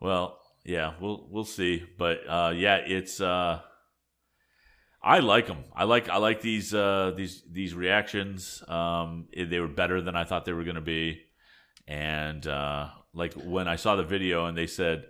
Well, 0.00 0.38
yeah, 0.64 0.92
we'll 1.00 1.26
we'll 1.30 1.44
see, 1.44 1.82
but 1.98 2.18
uh, 2.28 2.52
yeah, 2.54 2.76
it's 2.76 3.18
uh, 3.20 3.60
I 5.02 5.20
like 5.20 5.46
them. 5.46 5.64
I 5.74 5.84
like 5.84 6.08
I 6.10 6.18
like 6.18 6.42
these 6.42 6.74
uh, 6.74 7.12
these 7.16 7.42
these 7.50 7.74
reactions. 7.74 8.62
Um, 8.68 9.28
they 9.34 9.58
were 9.58 9.68
better 9.68 10.02
than 10.02 10.14
I 10.16 10.24
thought 10.24 10.44
they 10.44 10.52
were 10.52 10.64
going 10.64 10.74
to 10.74 10.82
be, 10.82 11.22
and 11.88 12.46
uh, 12.46 12.88
like 13.14 13.32
when 13.34 13.68
I 13.68 13.76
saw 13.76 13.96
the 13.96 14.02
video 14.02 14.46
and 14.46 14.56
they 14.58 14.66
said, 14.66 15.04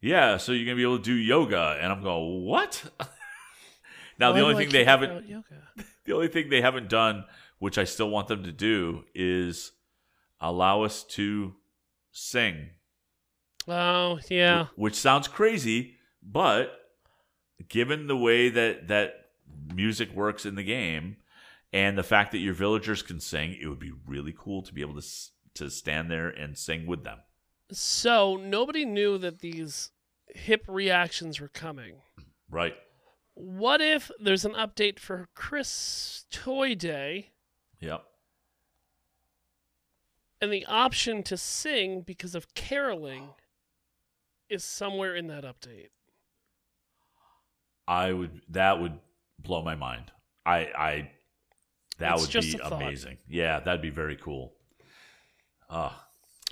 "Yeah, 0.00 0.38
so 0.38 0.50
you're 0.52 0.64
gonna 0.64 0.76
be 0.76 0.82
able 0.82 0.98
to 0.98 1.04
do 1.04 1.14
yoga," 1.14 1.78
and 1.80 1.92
I'm 1.92 2.02
going, 2.02 2.44
"What?" 2.44 2.82
now 4.18 4.32
Why 4.32 4.38
the 4.40 4.44
only 4.46 4.64
thing 4.64 4.72
they 4.72 4.84
haven't 4.84 5.10
oh, 5.10 5.20
yoga? 5.26 5.62
the 6.04 6.14
only 6.14 6.28
thing 6.28 6.48
they 6.48 6.60
haven't 6.60 6.88
done, 6.88 7.24
which 7.58 7.78
I 7.78 7.84
still 7.84 8.10
want 8.10 8.28
them 8.28 8.44
to 8.44 8.52
do, 8.52 9.04
is 9.14 9.72
allow 10.40 10.82
us 10.82 11.02
to 11.04 11.54
sing. 12.12 12.70
Oh, 13.68 14.18
yeah. 14.28 14.66
Wh- 14.66 14.78
Which 14.78 14.94
sounds 14.94 15.28
crazy, 15.28 15.94
but 16.22 16.72
given 17.68 18.06
the 18.06 18.16
way 18.16 18.48
that 18.48 18.88
that 18.88 19.30
music 19.74 20.12
works 20.12 20.46
in 20.46 20.54
the 20.54 20.62
game 20.62 21.16
and 21.72 21.96
the 21.98 22.02
fact 22.02 22.32
that 22.32 22.38
your 22.38 22.54
villagers 22.54 23.02
can 23.02 23.20
sing, 23.20 23.56
it 23.60 23.66
would 23.66 23.78
be 23.78 23.92
really 24.06 24.34
cool 24.36 24.62
to 24.62 24.72
be 24.72 24.80
able 24.80 24.94
to 24.94 24.98
s- 24.98 25.32
to 25.54 25.70
stand 25.70 26.10
there 26.10 26.28
and 26.28 26.56
sing 26.56 26.86
with 26.86 27.02
them. 27.04 27.18
So, 27.72 28.36
nobody 28.36 28.84
knew 28.84 29.18
that 29.18 29.40
these 29.40 29.90
hip 30.28 30.64
reactions 30.68 31.40
were 31.40 31.48
coming. 31.48 31.96
Right. 32.48 32.74
What 33.56 33.80
if 33.80 34.10
there's 34.20 34.44
an 34.44 34.52
update 34.52 34.98
for 34.98 35.28
Chris 35.34 36.26
Toy 36.30 36.74
Day 36.74 37.30
Yep. 37.80 38.04
and 40.42 40.52
the 40.52 40.66
option 40.66 41.22
to 41.22 41.38
sing 41.38 42.02
because 42.02 42.34
of 42.34 42.52
caroling 42.52 43.30
is 44.50 44.62
somewhere 44.62 45.14
in 45.16 45.28
that 45.28 45.44
update? 45.44 45.88
I 47.88 48.12
would 48.12 48.42
that 48.50 48.78
would 48.80 48.98
blow 49.38 49.62
my 49.62 49.74
mind. 49.74 50.12
I 50.44 50.58
I 50.76 51.10
that 51.98 52.18
It's 52.18 52.34
would 52.34 52.42
be 52.42 52.58
amazing. 52.62 53.16
Yeah, 53.26 53.60
that'd 53.60 53.80
be 53.80 53.90
very 53.90 54.16
cool. 54.16 54.52
Ah, 55.70 56.06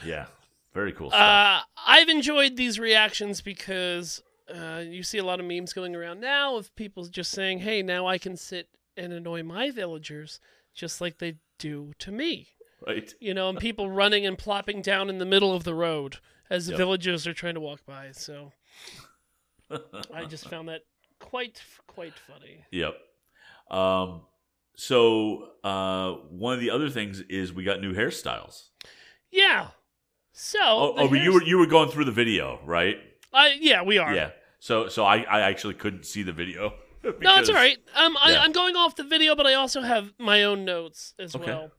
yeah. 0.05 0.27
Very 0.73 0.93
cool 0.93 1.11
stuff. 1.11 1.21
Uh, 1.21 1.61
I've 1.87 2.09
enjoyed 2.09 2.57
these 2.57 2.79
reactions 2.81 3.41
because 3.43 4.23
uh, 4.53 4.83
you 4.85 5.03
see 5.03 5.19
a 5.19 5.25
lot 5.25 5.41
of 5.41 5.47
memes 5.47 5.73
going 5.73 5.95
around 5.95 6.21
now 6.21 6.57
of 6.57 6.75
people 6.77 7.05
just 7.07 7.31
saying, 7.31 7.61
hey, 7.61 7.83
now 7.83 8.07
I 8.07 8.19
can 8.19 8.37
sit 8.37 8.69
and 8.97 9.13
annoy 9.13 9.43
my 9.43 9.71
villagers 9.71 10.41
just 10.75 11.01
like 11.01 11.19
they 11.19 11.37
do 11.59 11.93
to 12.01 12.11
me. 12.13 12.49
right. 12.87 13.15
you 13.21 13.33
know, 13.33 13.49
and 13.49 13.59
people 13.59 13.89
running 13.91 14.27
and 14.27 14.37
plopping 14.37 14.83
down 14.83 15.09
in 15.09 15.19
the 15.19 15.25
middle 15.25 15.55
of 15.55 15.65
the 15.65 15.75
road 15.75 16.19
as 16.51 16.67
the 16.67 16.73
Yep. 16.73 16.79
villagers 16.79 17.27
are 17.27 17.33
trying 17.33 17.55
to 17.55 17.61
walk 17.61 17.85
by. 17.87 18.11
So 18.13 18.53
I 20.13 20.25
just 20.27 20.49
found 20.49 20.69
that 20.69 20.83
quite 21.21 21.63
quite 21.87 22.15
funny. 22.19 22.65
Yep. 22.71 22.95
Um, 23.71 24.23
so 24.77 25.49
uh, 25.63 26.13
one 26.31 26.55
of 26.55 26.61
the 26.61 26.71
other 26.71 26.91
things 26.91 27.21
is 27.21 27.53
we 27.53 27.65
got 27.65 27.81
new 27.81 27.95
hairstyles. 27.95 28.69
Yeah. 29.31 29.69
So 30.33 30.59
Oh, 30.61 30.95
oh 30.99 31.09
but 31.09 31.21
you 31.21 31.33
were 31.33 31.43
you 31.43 31.59
were 31.59 31.67
going 31.67 31.89
through 31.91 32.05
the 32.05 32.13
video, 32.13 32.61
right? 32.65 32.97
I 33.35 33.57
yeah, 33.61 33.83
we 33.83 33.99
are. 33.99 34.15
Yeah. 34.15 34.31
So 34.61 34.89
so 34.89 35.05
I, 35.05 35.19
I 35.23 35.41
actually 35.41 35.75
couldn't 35.75 36.07
see 36.07 36.23
the 36.23 36.33
video. 36.33 36.75
No, 37.21 37.37
it's 37.37 37.51
all 37.51 37.55
right. 37.55 37.77
Um, 37.95 38.17
I, 38.19 38.33
Yeah. 38.33 38.41
I'm 38.43 38.53
going 38.53 38.77
off 38.77 38.97
the 38.97 39.05
video, 39.05 39.37
but 39.37 39.47
I 39.47 39.53
also 39.53 39.83
have 39.83 40.15
my 40.19 40.43
own 40.43 40.65
notes 40.65 41.13
as 41.19 41.37
Okay. 41.37 41.45
well. 41.45 41.71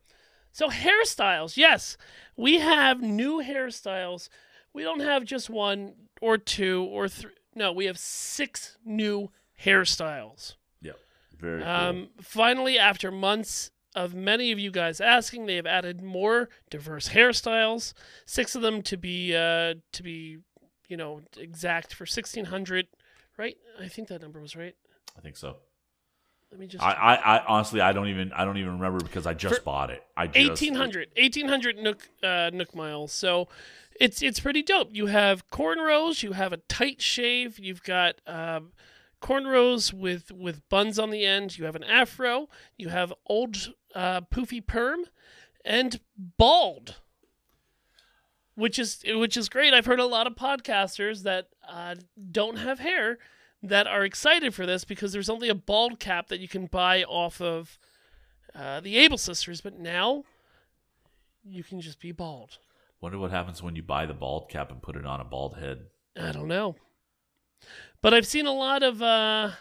So 0.52 0.70
hairstyles, 0.70 1.58
yes, 1.58 1.98
we 2.38 2.60
have 2.60 3.02
new 3.02 3.42
hairstyles. 3.42 4.30
We 4.72 4.84
don't 4.84 5.00
have 5.00 5.26
just 5.26 5.50
one 5.50 5.96
or 6.22 6.38
two 6.38 6.84
or 6.92 7.08
three. 7.10 7.32
No, 7.56 7.72
we 7.72 7.86
have 7.86 7.98
six 7.98 8.78
new 8.86 9.32
hairstyles. 9.64 10.56
Yep. 10.82 11.00
Very 11.40 11.62
cool. 11.64 11.72
Um, 11.72 12.10
finally, 12.22 12.78
after 12.78 13.10
months 13.12 13.72
of 13.96 14.14
many 14.14 14.52
of 14.52 14.60
you 14.60 14.70
guys 14.72 15.02
asking, 15.02 15.48
they 15.48 15.56
have 15.56 15.66
added 15.66 16.02
more 16.04 16.50
diverse 16.70 17.10
hairstyles. 17.10 17.94
Six 18.28 18.54
of 18.56 18.62
them 18.62 18.82
to 18.84 18.96
be 18.98 19.36
uh, 19.36 19.74
to 19.94 20.04
be, 20.04 20.38
you 20.88 20.98
know, 20.98 21.22
exact 21.38 21.94
for 21.94 22.06
sixteen 22.06 22.46
hundred. 22.46 22.88
Right? 23.38 23.58
I 23.82 23.88
think 23.88 24.08
that 24.08 24.22
number 24.22 24.40
was 24.40 24.56
right. 24.56 24.76
I 25.18 25.22
think 25.22 25.38
so. 25.38 25.58
Let 26.52 26.60
me 26.60 26.68
just. 26.68 26.84
I, 26.84 26.92
I, 26.92 27.16
I 27.16 27.46
honestly 27.46 27.82
I 27.82 27.92
don't 27.92 28.08
even 28.08 28.32
I 28.32 28.46
don't 28.46 28.58
even 28.58 28.74
remember 28.74 29.04
because 29.04 29.26
I 29.26 29.34
just 29.34 29.58
For 29.58 29.64
bought 29.64 29.90
it. 29.90 30.04
I 30.16 30.28
just 30.28 30.38
1800 30.38 31.10
1800 31.18 31.78
nook 31.78 32.08
uh, 32.24 32.50
nook 32.54 32.74
miles 32.74 33.12
so 33.12 33.50
it's 34.00 34.22
it's 34.22 34.40
pretty 34.40 34.62
dope 34.62 34.90
you 34.94 35.08
have 35.08 35.50
cornrows 35.50 36.24
you 36.24 36.34
have 36.34 36.54
a 36.54 36.58
tight 36.58 37.02
shave 37.02 37.60
you've 37.60 37.84
got 37.84 38.16
um, 38.28 38.72
cornrows 39.22 39.94
with 39.94 40.32
with 40.32 40.68
buns 40.70 41.00
on 41.00 41.10
the 41.10 41.26
end 41.26 41.58
you 41.58 41.66
have 41.66 41.76
an 41.76 41.84
afro 41.84 42.48
you 42.78 42.90
have 42.90 43.14
old 43.28 43.74
uh, 43.94 44.22
poofy 44.22 44.66
perm 44.66 45.06
and 45.64 46.00
bald 46.38 46.96
which 48.56 48.80
is 48.80 49.04
which 49.06 49.36
is 49.38 49.50
great 49.50 49.74
i've 49.74 49.86
heard 49.86 50.00
a 50.00 50.06
lot 50.06 50.28
of 50.28 50.36
podcasters 50.36 51.24
that 51.24 51.48
uh, 51.68 51.96
don't 52.32 52.58
have 52.58 52.80
hair 52.80 53.18
that 53.64 53.88
are 53.88 54.04
excited 54.06 54.54
for 54.54 54.66
this 54.66 54.84
because 54.86 55.12
there's 55.12 55.30
only 55.30 55.50
a 55.50 55.56
bald 55.56 56.00
cap 56.00 56.28
that 56.28 56.40
you 56.40 56.48
can 56.48 56.68
buy 56.68 57.04
off 57.04 57.42
of 57.42 57.78
uh, 58.54 58.80
the 58.80 58.96
Able 58.98 59.18
sisters, 59.18 59.60
but 59.60 59.78
now 59.80 60.24
you 61.44 61.64
can 61.64 61.82
just 61.82 62.00
be 62.00 62.12
bald. 62.12 62.58
Wonder 63.02 63.18
what 63.18 63.32
happens 63.32 63.62
when 63.64 63.76
you 63.76 63.82
buy 63.82 64.06
the 64.06 64.14
bald 64.14 64.50
cap 64.50 64.72
and 64.72 64.82
put 64.82 64.96
it 64.96 65.06
on 65.06 65.20
a 65.20 65.24
bald 65.26 65.58
head. 65.58 65.88
I 66.16 66.32
don't 66.32 66.48
know, 66.48 66.76
but 68.02 68.14
I've 68.14 68.28
seen 68.28 68.46
a 68.46 68.54
lot 68.54 68.84
of 68.84 69.02
uh, 69.02 69.52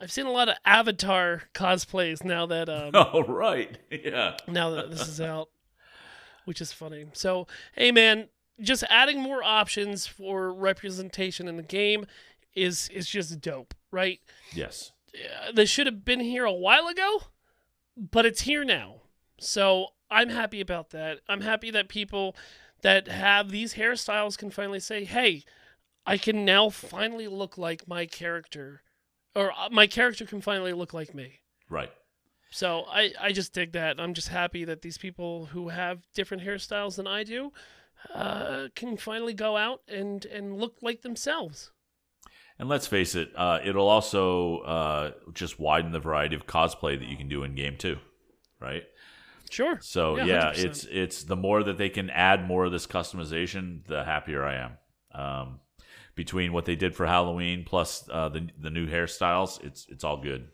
I've 0.00 0.12
seen 0.12 0.26
a 0.26 0.30
lot 0.32 0.48
of 0.50 0.56
Avatar 0.66 1.44
cosplays 1.54 2.22
now 2.24 2.46
that 2.46 2.68
um, 2.68 2.90
Oh 2.94 3.22
right. 3.24 3.78
Yeah. 3.90 4.36
now 4.46 4.70
that 4.70 4.90
this 4.90 5.08
is 5.08 5.20
out, 5.20 5.48
which 6.44 6.60
is 6.60 6.72
funny. 6.72 7.06
So 7.12 7.46
hey 7.74 7.92
man, 7.92 8.28
just 8.60 8.84
adding 8.88 9.20
more 9.20 9.42
options 9.42 10.06
for 10.06 10.52
representation 10.52 11.48
in 11.48 11.56
the 11.56 11.62
game 11.62 12.06
is 12.54 12.88
is 12.90 13.08
just 13.08 13.40
dope, 13.40 13.74
right? 13.90 14.20
Yes. 14.52 14.92
uh, 15.14 15.52
this 15.52 15.70
should 15.70 15.86
have 15.86 16.04
been 16.04 16.20
here 16.20 16.44
a 16.44 16.52
while 16.52 16.88
ago, 16.88 17.24
but 17.96 18.26
it's 18.26 18.42
here 18.42 18.64
now. 18.64 19.02
So 19.38 19.88
I'm 20.10 20.28
happy 20.28 20.60
about 20.60 20.90
that. 20.90 21.20
I'm 21.28 21.40
happy 21.40 21.70
that 21.70 21.88
people 21.88 22.36
that 22.82 23.08
have 23.08 23.50
these 23.50 23.74
hairstyles 23.74 24.36
can 24.36 24.50
finally 24.50 24.80
say, 24.80 25.04
hey, 25.04 25.44
I 26.06 26.18
can 26.18 26.44
now 26.44 26.68
finally 26.68 27.28
look 27.28 27.56
like 27.56 27.88
my 27.88 28.06
character, 28.06 28.82
or 29.34 29.52
uh, 29.52 29.68
my 29.70 29.86
character 29.86 30.24
can 30.26 30.40
finally 30.40 30.72
look 30.72 30.92
like 30.92 31.14
me. 31.14 31.40
Right. 31.68 31.90
So 32.54 32.84
I, 32.88 33.12
I 33.20 33.32
just 33.32 33.52
dig 33.52 33.72
that. 33.72 33.98
I'm 33.98 34.14
just 34.14 34.28
happy 34.28 34.64
that 34.64 34.82
these 34.82 34.96
people 34.96 35.46
who 35.46 35.70
have 35.70 36.06
different 36.14 36.44
hairstyles 36.44 36.94
than 36.94 37.08
I 37.08 37.24
do 37.24 37.52
uh, 38.14 38.68
can 38.76 38.96
finally 38.96 39.34
go 39.34 39.56
out 39.56 39.80
and, 39.88 40.24
and 40.26 40.56
look 40.56 40.76
like 40.80 41.02
themselves. 41.02 41.72
And 42.56 42.68
let's 42.68 42.86
face 42.86 43.16
it, 43.16 43.32
uh, 43.34 43.58
it'll 43.64 43.88
also 43.88 44.58
uh, 44.58 45.10
just 45.32 45.58
widen 45.58 45.90
the 45.90 45.98
variety 45.98 46.36
of 46.36 46.46
cosplay 46.46 46.96
that 46.96 47.08
you 47.08 47.16
can 47.16 47.28
do 47.28 47.42
in 47.42 47.56
game 47.56 47.76
too, 47.76 47.96
right? 48.60 48.84
Sure. 49.50 49.80
So 49.82 50.16
Yeah, 50.18 50.24
yeah, 50.24 50.52
it's 50.54 50.84
it's 50.84 51.24
the 51.24 51.34
more 51.34 51.64
that 51.64 51.76
they 51.76 51.88
can 51.88 52.08
add 52.08 52.46
more 52.46 52.66
of 52.66 52.70
this 52.70 52.86
customization, 52.86 53.84
the 53.88 54.04
happier 54.04 54.44
I 54.44 54.54
am. 54.54 54.72
Um, 55.12 55.60
between 56.14 56.52
what 56.52 56.66
they 56.66 56.76
did 56.76 56.94
for 56.94 57.04
Halloween 57.04 57.64
plus 57.66 58.08
uh, 58.08 58.28
the 58.28 58.48
the 58.60 58.70
new 58.70 58.86
hairstyles, 58.86 59.60
it's 59.64 59.86
it's 59.88 60.04
all 60.04 60.22
good. 60.22 60.50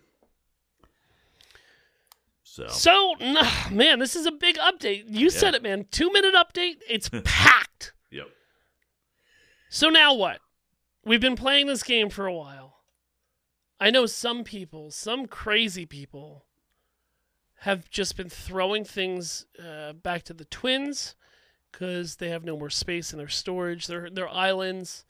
So 2.51 2.67
So, 2.67 3.15
nah, 3.21 3.49
man, 3.71 4.01
this 4.01 4.17
is 4.17 4.27
a 4.27 4.33
big 4.33 4.57
update. 4.59 5.05
You 5.07 5.31
said 5.31 5.55
it, 5.55 5.63
man. 5.63 5.87
Two 5.93 6.13
minute 6.13 6.35
update. 6.35 6.79
It's 6.89 7.09
packed. 7.09 7.93
yep, 8.11 8.27
So 9.69 9.89
now 9.89 10.15
what? 10.15 10.41
We've 11.05 11.21
been 11.21 11.37
playing 11.37 11.69
this 11.69 11.85
game 11.85 12.11
for 12.11 12.27
a 12.27 12.35
while. 12.35 12.79
I 13.79 13.91
know 13.91 14.05
some 14.07 14.43
people, 14.43 14.91
some 14.91 15.27
crazy 15.27 15.87
people, 15.87 16.45
have 17.61 17.89
just 17.89 18.17
been 18.17 18.29
throwing 18.29 18.85
things 18.85 19.47
uh, 19.65 19.93
back 19.93 20.25
to 20.25 20.35
the 20.35 20.45
twins 20.45 21.15
because 21.71 22.17
they 22.17 22.31
have 22.31 22.45
no 22.45 22.57
more 22.57 22.69
space 22.69 23.13
in 23.13 23.19
their 23.19 23.29
storage. 23.29 23.87
Their 23.87 24.11
their 24.11 24.29
islands 24.29 25.05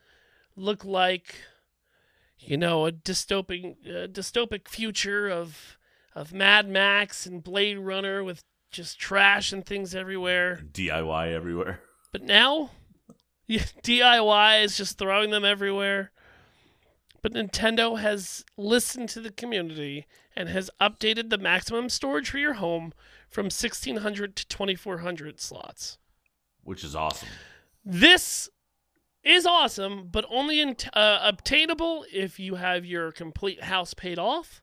look 0.57 0.85
like, 0.85 1.37
you 2.39 2.59
know, 2.59 2.85
a 2.85 2.93
dystopic 2.93 3.77
uh, 3.87 4.09
dystopic 4.09 4.69
future 4.69 5.27
of 5.31 5.79
of 6.15 6.33
Mad 6.33 6.69
Max 6.69 7.27
and 7.27 7.43
Blade 7.43 7.79
Runner 7.79 8.23
with 8.25 8.41
just 8.71 8.99
trash 8.99 9.53
and 9.53 9.65
things 9.65 9.95
everywhere. 9.95 10.61
DIY 10.73 11.33
everywhere. 11.33 11.81
But 12.13 12.25
now, 12.25 12.73
yeah, 13.47 13.63
DIY 13.85 14.65
is 14.65 14.77
just 14.77 14.99
throwing 14.99 15.31
them 15.31 15.45
everywhere. 15.45 16.11
But 17.23 17.35
Nintendo 17.35 18.01
has 18.01 18.45
listened 18.57 19.11
to 19.11 19.21
the 19.21 19.31
community 19.31 20.07
and 20.35 20.49
has 20.49 20.71
updated 20.81 21.31
the 21.31 21.39
maximum 21.39 21.89
storage 21.89 22.31
for 22.31 22.39
your 22.39 22.55
home 22.55 22.93
from 23.29 23.45
1600 23.45 24.35
to 24.35 24.49
2400 24.49 25.41
slots. 25.41 25.99
which 26.65 26.83
is 26.83 26.97
awesome. 26.97 27.29
This 27.85 28.49
is 29.23 29.47
awesome, 29.47 30.09
but 30.11 30.25
only 30.31 30.61
in, 30.61 30.75
uh, 30.93 31.21
obtainable 31.23 32.05
if 32.13 32.41
you 32.41 32.57
have 32.57 32.85
your 32.85 33.13
complete 33.13 33.63
house 33.65 33.95
paid 33.95 34.19
off. 34.19 34.63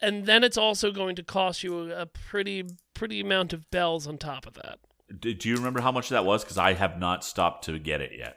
And 0.00 0.26
then 0.26 0.44
it's 0.44 0.58
also 0.58 0.92
going 0.92 1.16
to 1.16 1.22
cost 1.22 1.62
you 1.62 1.92
a 1.92 2.06
pretty 2.06 2.64
pretty 2.94 3.20
amount 3.20 3.52
of 3.52 3.70
bells 3.70 4.06
on 4.06 4.18
top 4.18 4.46
of 4.46 4.54
that. 4.54 4.78
Do, 5.20 5.34
do 5.34 5.48
you 5.48 5.56
remember 5.56 5.80
how 5.80 5.92
much 5.92 6.08
that 6.08 6.24
was? 6.24 6.42
Because 6.44 6.58
I 6.58 6.72
have 6.74 6.98
not 6.98 7.24
stopped 7.24 7.64
to 7.64 7.78
get 7.78 8.00
it 8.00 8.12
yet. 8.16 8.36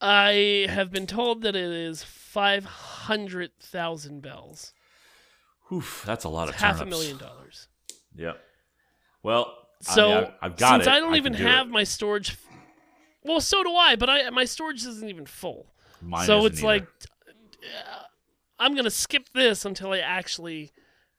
I 0.00 0.66
have 0.68 0.90
been 0.92 1.06
told 1.06 1.42
that 1.42 1.56
it 1.56 1.64
is 1.64 2.02
500,000 2.04 4.22
bells. 4.22 4.72
Oof, 5.72 6.02
that's 6.06 6.24
a 6.24 6.28
lot 6.28 6.48
of 6.48 6.54
It's 6.54 6.62
half 6.62 6.80
a 6.80 6.86
million 6.86 7.18
dollars. 7.18 7.66
Yep. 8.14 8.40
Well, 9.22 9.52
So 9.82 10.12
I 10.12 10.20
mean, 10.20 10.30
I, 10.42 10.48
got 10.48 10.80
it. 10.80 10.84
since 10.84 10.86
it. 10.86 10.90
I 10.90 11.00
don't 11.00 11.08
can 11.10 11.16
even 11.16 11.32
do 11.34 11.42
have 11.42 11.66
it. 11.66 11.70
my 11.70 11.84
storage 11.84 12.36
Well, 13.24 13.40
so 13.40 13.62
do 13.64 13.74
I, 13.74 13.96
but 13.96 14.08
I 14.08 14.30
my 14.30 14.44
storage 14.44 14.84
isn't 14.86 15.08
even 15.08 15.26
full. 15.26 15.66
Mine 16.00 16.26
so 16.26 16.46
it's 16.46 16.58
either. 16.58 16.66
like 16.66 16.86
uh, 17.26 18.02
I'm 18.58 18.72
going 18.72 18.84
to 18.84 18.90
skip 18.90 19.28
this 19.34 19.64
until 19.64 19.92
I 19.92 19.98
actually 19.98 20.72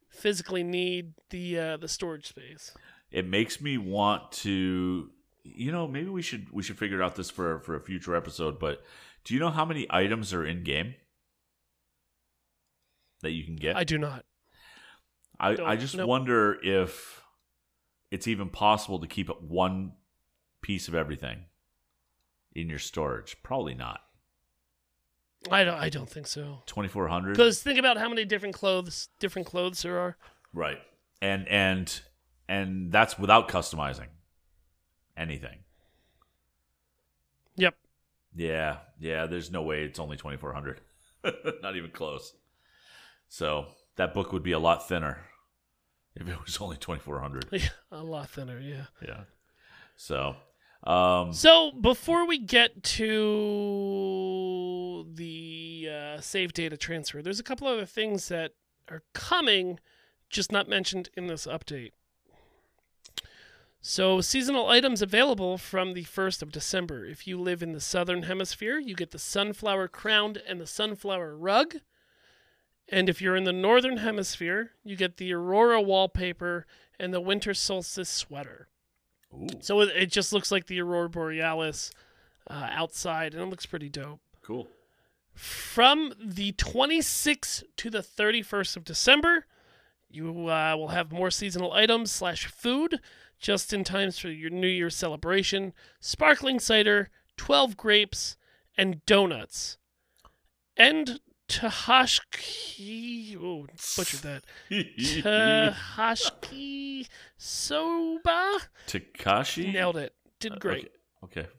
physically 0.09 0.63
need 0.63 1.13
the 1.29 1.59
uh, 1.59 1.77
the 1.77 1.87
storage 1.87 2.27
space. 2.27 2.73
it 3.11 3.25
makes 3.27 3.61
me 3.61 3.77
want 3.77 4.31
to 4.31 5.09
you 5.43 5.71
know 5.71 5.87
maybe 5.87 6.09
we 6.09 6.21
should 6.21 6.47
we 6.51 6.61
should 6.63 6.77
figure 6.77 7.01
out 7.01 7.15
this 7.15 7.29
for 7.29 7.59
for 7.61 7.75
a 7.75 7.79
future 7.79 8.15
episode 8.15 8.59
but 8.59 8.83
do 9.23 9.33
you 9.33 9.39
know 9.39 9.49
how 9.49 9.65
many 9.65 9.85
items 9.89 10.33
are 10.33 10.45
in 10.45 10.63
game 10.63 10.93
that 13.21 13.31
you 13.31 13.43
can 13.43 13.55
get 13.55 13.75
I 13.75 13.83
do 13.83 13.97
not. 13.97 14.25
i, 15.39 15.49
I, 15.51 15.55
don't- 15.55 15.79
just 15.79 15.95
nope. 15.95 16.07
wonder 16.07 16.57
if 16.63 17.21
it's 18.11 18.27
even 18.27 18.49
possible 18.49 18.99
to 18.99 19.07
keep 19.07 19.29
one 19.41 19.93
piece 20.61 20.87
of 20.87 20.95
everything 20.95 21.45
in 22.53 22.67
your 22.69 22.79
storage 22.79 23.37
probably 23.43 23.75
not 23.75 24.01
I 25.51 25.63
don't 25.63 25.75
I 25.77 25.89
don't 25.89 26.09
think 26.09 26.27
so. 26.27 26.63
2400 26.65 27.35
Cuz 27.35 27.61
think 27.63 27.79
about 27.79 27.97
how 27.97 28.09
many 28.09 28.25
different 28.25 28.55
clothes 28.55 29.09
different 29.19 29.47
clothes 29.47 29.81
there 29.83 29.97
are. 29.97 30.17
right 30.53 30.79
and 31.21 31.47
and 31.47 32.01
and 32.47 32.91
that's 32.91 33.17
without 33.19 33.47
customizing 33.47 34.07
anything 35.15 35.59
Yep. 37.55 37.75
Yeah, 38.35 38.77
yeah. 38.99 39.25
There's 39.25 39.51
no 39.51 39.61
way 39.63 39.83
it's 39.83 39.99
only 39.99 40.15
2,400. 40.15 40.79
Not 41.61 41.75
even 41.75 41.91
close. 41.91 42.33
So 43.27 43.65
that 43.97 44.13
book 44.13 44.31
would 44.31 44.43
be 44.43 44.53
a 44.53 44.59
lot 44.59 44.87
thinner. 44.87 45.25
if 46.15 46.25
it 46.27 46.39
was 46.45 46.57
only 46.61 46.77
2400. 46.77 47.47
Yeah, 47.51 47.69
a 47.91 48.01
lot 48.03 48.29
thinner. 48.29 48.59
Yeah. 48.59 48.85
Yeah. 49.05 49.23
So, 49.97 50.37
um, 50.83 51.33
So 51.33 51.71
before 51.73 52.25
we 52.25 52.37
get 52.39 52.81
to 52.83 53.09
the 55.03 55.89
uh, 55.91 56.21
save 56.21 56.53
data 56.53 56.77
transfer, 56.77 57.21
there's 57.21 57.39
a 57.39 57.43
couple 57.43 57.67
other 57.67 57.85
things 57.85 58.27
that 58.29 58.51
are 58.89 59.03
coming, 59.13 59.79
just 60.29 60.51
not 60.51 60.67
mentioned 60.67 61.09
in 61.15 61.27
this 61.27 61.45
update. 61.45 61.91
So 63.81 64.19
seasonal 64.19 64.67
items 64.67 65.01
available 65.01 65.57
from 65.57 65.93
the 65.93 66.03
1st 66.03 66.41
of 66.41 66.51
December. 66.51 67.05
If 67.05 67.25
you 67.25 67.39
live 67.39 67.63
in 67.63 67.71
the 67.71 67.79
southern 67.79 68.23
hemisphere, 68.23 68.77
you 68.77 68.93
get 68.93 69.11
the 69.11 69.19
sunflower 69.19 69.87
crown 69.87 70.35
and 70.47 70.59
the 70.59 70.67
sunflower 70.67 71.37
rug. 71.37 71.75
And 72.89 73.07
if 73.07 73.21
you're 73.21 73.37
in 73.37 73.45
the 73.45 73.53
northern 73.53 73.97
hemisphere, 73.97 74.71
you 74.83 74.97
get 74.97 75.17
the 75.17 75.31
aurora 75.33 75.81
wallpaper 75.81 76.65
and 76.99 77.13
the 77.13 77.21
winter 77.21 77.53
solstice 77.53 78.09
sweater. 78.09 78.67
ooh, 79.33 79.47
So 79.61 79.79
it, 79.81 79.89
it 79.95 80.11
just 80.11 80.33
looks 80.33 80.51
like 80.51 80.65
the 80.65 80.81
aurora 80.81 81.09
borealis 81.09 81.91
uh, 82.49 82.67
outside, 82.71 83.33
and 83.33 83.43
it 83.43 83.49
looks 83.49 83.65
pretty 83.65 83.89
dope. 83.89 84.19
cool. 84.41 84.67
From 85.33 86.13
the 86.21 86.51
26th 86.53 87.63
to 87.77 87.89
the 87.89 87.99
31st 87.99 88.75
of 88.77 88.83
December, 88.83 89.45
you 90.09 90.47
uh, 90.49 90.75
will 90.75 90.89
have 90.89 91.11
more 91.11 91.31
seasonal 91.31 91.71
items 91.73 92.11
slash 92.11 92.47
food 92.47 92.99
just 93.39 93.71
in 93.73 93.83
times 93.83 94.19
for 94.19 94.29
your 94.29 94.49
New 94.49 94.67
Year's 94.67 94.95
celebration. 94.95 95.73
Sparkling 95.99 96.59
cider, 96.59 97.09
12 97.37 97.77
grapes, 97.77 98.35
and 98.77 99.05
donuts. 99.05 99.77
And 100.75 101.19
Tahashki. 101.47 103.37
Oh, 103.41 103.65
butchered 103.97 104.21
that. 104.21 104.43
Tahashki 105.89 107.07
soba. 107.37 108.59
Takashi? 108.87 109.71
Nailed 109.73 109.97
it. 109.97 110.13
Did 110.39 110.59
great. 110.59 110.91
Okay. 111.23 111.41
okay. 111.41 111.49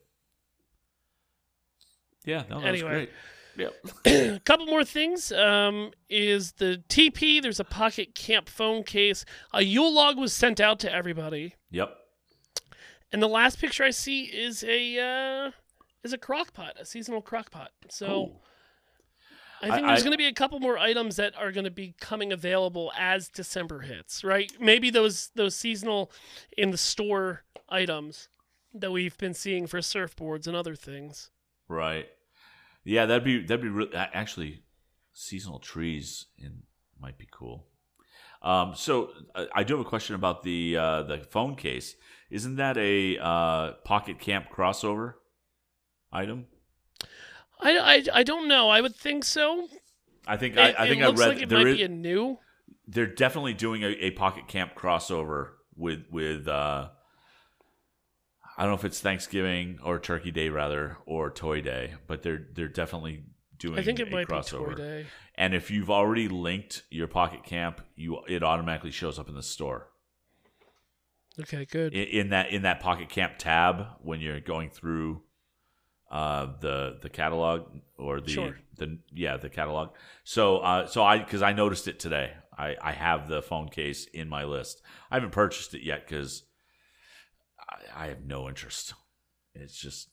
Yeah, 2.25 2.45
no, 2.51 2.61
that 2.61 2.69
Anyway. 2.69 2.89
was 2.89 2.97
great. 2.97 3.11
Yep. 3.57 3.75
a 4.07 4.41
couple 4.45 4.67
more 4.67 4.85
things 4.85 5.33
um, 5.33 5.91
is 6.09 6.53
the 6.53 6.83
TP. 6.89 7.43
There's 7.43 7.61
a 7.61 7.65
Pocket 7.65 8.15
Camp 8.15 8.49
phone 8.49 8.83
case. 8.85 9.25
A 9.53 9.63
Yule 9.63 9.93
log 9.93 10.19
was 10.19 10.33
sent 10.33 10.61
out 10.61 10.79
to 10.81 10.93
everybody, 10.93 11.55
Yep. 11.71 11.95
and 13.13 13.23
the 13.23 13.29
last 13.29 13.59
picture 13.59 13.85
I 13.85 13.91
see 13.91 14.23
is 14.25 14.63
a 14.65 14.99
uh, 14.99 15.51
is 16.03 16.13
a 16.13 16.19
crock 16.19 16.53
pot, 16.53 16.77
a 16.79 16.85
seasonal 16.87 17.21
crock 17.23 17.51
pot. 17.51 17.71
So 17.91 18.07
Cool. 18.07 18.43
I 19.63 19.71
think 19.75 19.85
I- 19.87 19.89
there's 19.89 20.03
going 20.03 20.13
to 20.13 20.19
be 20.19 20.27
a 20.27 20.33
couple 20.33 20.59
more 20.61 20.79
items 20.79 21.17
that 21.17 21.37
are 21.37 21.53
going 21.53 21.65
to 21.65 21.71
be 21.71 21.95
coming 22.01 22.33
available 22.33 22.93
as 22.97 23.29
December 23.29 23.81
hits. 23.81 24.25
Right? 24.25 24.51
Maybe 24.59 24.89
those 24.91 25.31
those 25.35 25.55
seasonal 25.57 26.11
in 26.57 26.71
the 26.71 26.79
store 26.79 27.43
items 27.69 28.29
that 28.73 28.91
we've 28.93 29.19
been 29.19 29.35
seeing 29.35 29.67
for 29.67 29.81
surfboards 29.81 30.47
and 30.47 30.57
other 30.57 30.75
things. 30.77 31.31
Right. 31.69 32.07
Yeah, 32.91 33.07
that'd 33.07 33.23
be 33.23 33.47
that'd 33.47 33.63
be 33.63 33.87
actually 33.95 34.63
seasonal 35.13 35.61
trees 35.61 36.27
in 36.37 36.63
might 37.01 37.19
be 37.19 37.29
cool. 37.31 37.67
Um, 38.43 38.75
so 38.75 39.11
uh, 39.35 39.47
I 39.55 39.63
do 39.63 39.77
have 39.77 39.87
a 39.87 39.89
question 39.89 40.17
about 40.17 40.43
the 40.43 40.77
uh, 40.77 41.03
the 41.05 41.19
phone 41.19 41.55
case. 41.55 41.95
Isn't 42.31 42.57
that 42.57 42.77
a 42.79 43.17
uh, 43.19 43.73
Pocket 43.85 44.19
Camp 44.19 44.47
crossover 44.53 45.15
item? 46.13 46.47
I, 47.61 47.79
I, 47.79 48.05
I 48.21 48.23
don't 48.25 48.49
know. 48.49 48.71
I 48.71 48.81
would 48.81 48.97
think 48.97 49.25
so. 49.25 49.69
I 50.27 50.37
think 50.37 50.57
It, 50.57 50.61
I, 50.61 50.85
I 50.85 50.89
think 50.89 51.03
I 51.03 51.07
read 51.11 51.19
like 51.29 51.43
it 51.43 51.49
there 51.49 51.59
might 51.59 51.67
is- 51.69 51.77
be 51.77 51.83
a 51.85 51.89
new. 51.89 52.39
they're 52.89 53.07
definitely 53.07 53.55
doing 53.55 53.83
a, 53.85 53.89
a 53.89 54.11
Pocket 54.13 54.49
Camp 54.49 54.75
crossover 54.75 55.51
with 55.77 56.07
with 56.11 56.49
uh, 56.49 56.89
I 58.61 58.65
don't 58.65 58.73
know 58.73 58.79
if 58.79 58.85
it's 58.85 59.01
Thanksgiving 59.01 59.79
or 59.83 59.99
Turkey 59.99 60.31
Day 60.31 60.51
rather 60.51 60.99
or 61.07 61.31
Toy 61.31 61.63
Day, 61.63 61.95
but 62.07 62.23
they're 62.23 62.47
they're 62.53 62.69
definitely 62.69 63.25
doing 63.59 63.79
I 63.79 63.83
think 63.83 64.01
it 64.01 64.09
a 64.09 64.11
might 64.11 64.29
crossover. 64.29 64.69
be 64.71 64.75
Toy 64.75 64.83
Day. 64.83 65.07
And 65.37 65.55
if 65.55 65.71
you've 65.71 65.89
already 65.91 66.29
linked 66.29 66.83
your 66.91 67.07
Pocket 67.07 67.43
Camp, 67.43 67.81
you 67.97 68.19
it 68.29 68.43
automatically 68.43 68.91
shows 68.91 69.19
up 69.19 69.31
in 69.31 69.35
the 69.35 69.43
store 69.43 69.89
Okay, 71.41 71.65
good. 71.65 71.95
in, 71.95 72.09
in 72.09 72.29
that 72.31 72.51
in 72.51 72.63
that 72.63 72.81
Pocket 72.81 73.09
Camp 73.09 73.39
tab 73.39 73.87
when 74.03 74.21
you're 74.21 74.41
going 74.41 74.69
through 74.69 75.23
uh, 76.11 76.49
the 76.61 76.99
the 77.01 77.09
catalog 77.09 77.63
or 77.97 78.21
the 78.21 78.31
Sure. 78.31 78.59
the 78.77 78.99
yeah 79.11 79.39
the 79.39 79.49
catalog. 79.49 79.91
So 80.25 80.59
uh, 80.59 80.87
so 80.87 81.03
I 81.03 81.19
because 81.19 81.41
I 81.41 81.55
noticed 81.55 81.89
it 81.89 81.99
today. 81.99 82.33
I 82.59 82.77
I 82.83 82.93
have 82.93 83.27
the 83.27 83.41
phone 83.41 83.69
case 83.71 84.05
in 84.13 84.29
my 84.29 84.45
list. 84.45 84.83
I 85.11 85.15
haven't 85.15 85.31
purchased 85.33 85.73
it 85.73 85.83
yet 85.83 86.07
because 86.07 86.43
I, 87.71 88.05
I 88.05 88.07
have 88.09 88.25
no 88.25 88.49
interest. 88.49 88.95
It's 89.55 89.77
just 89.79 90.09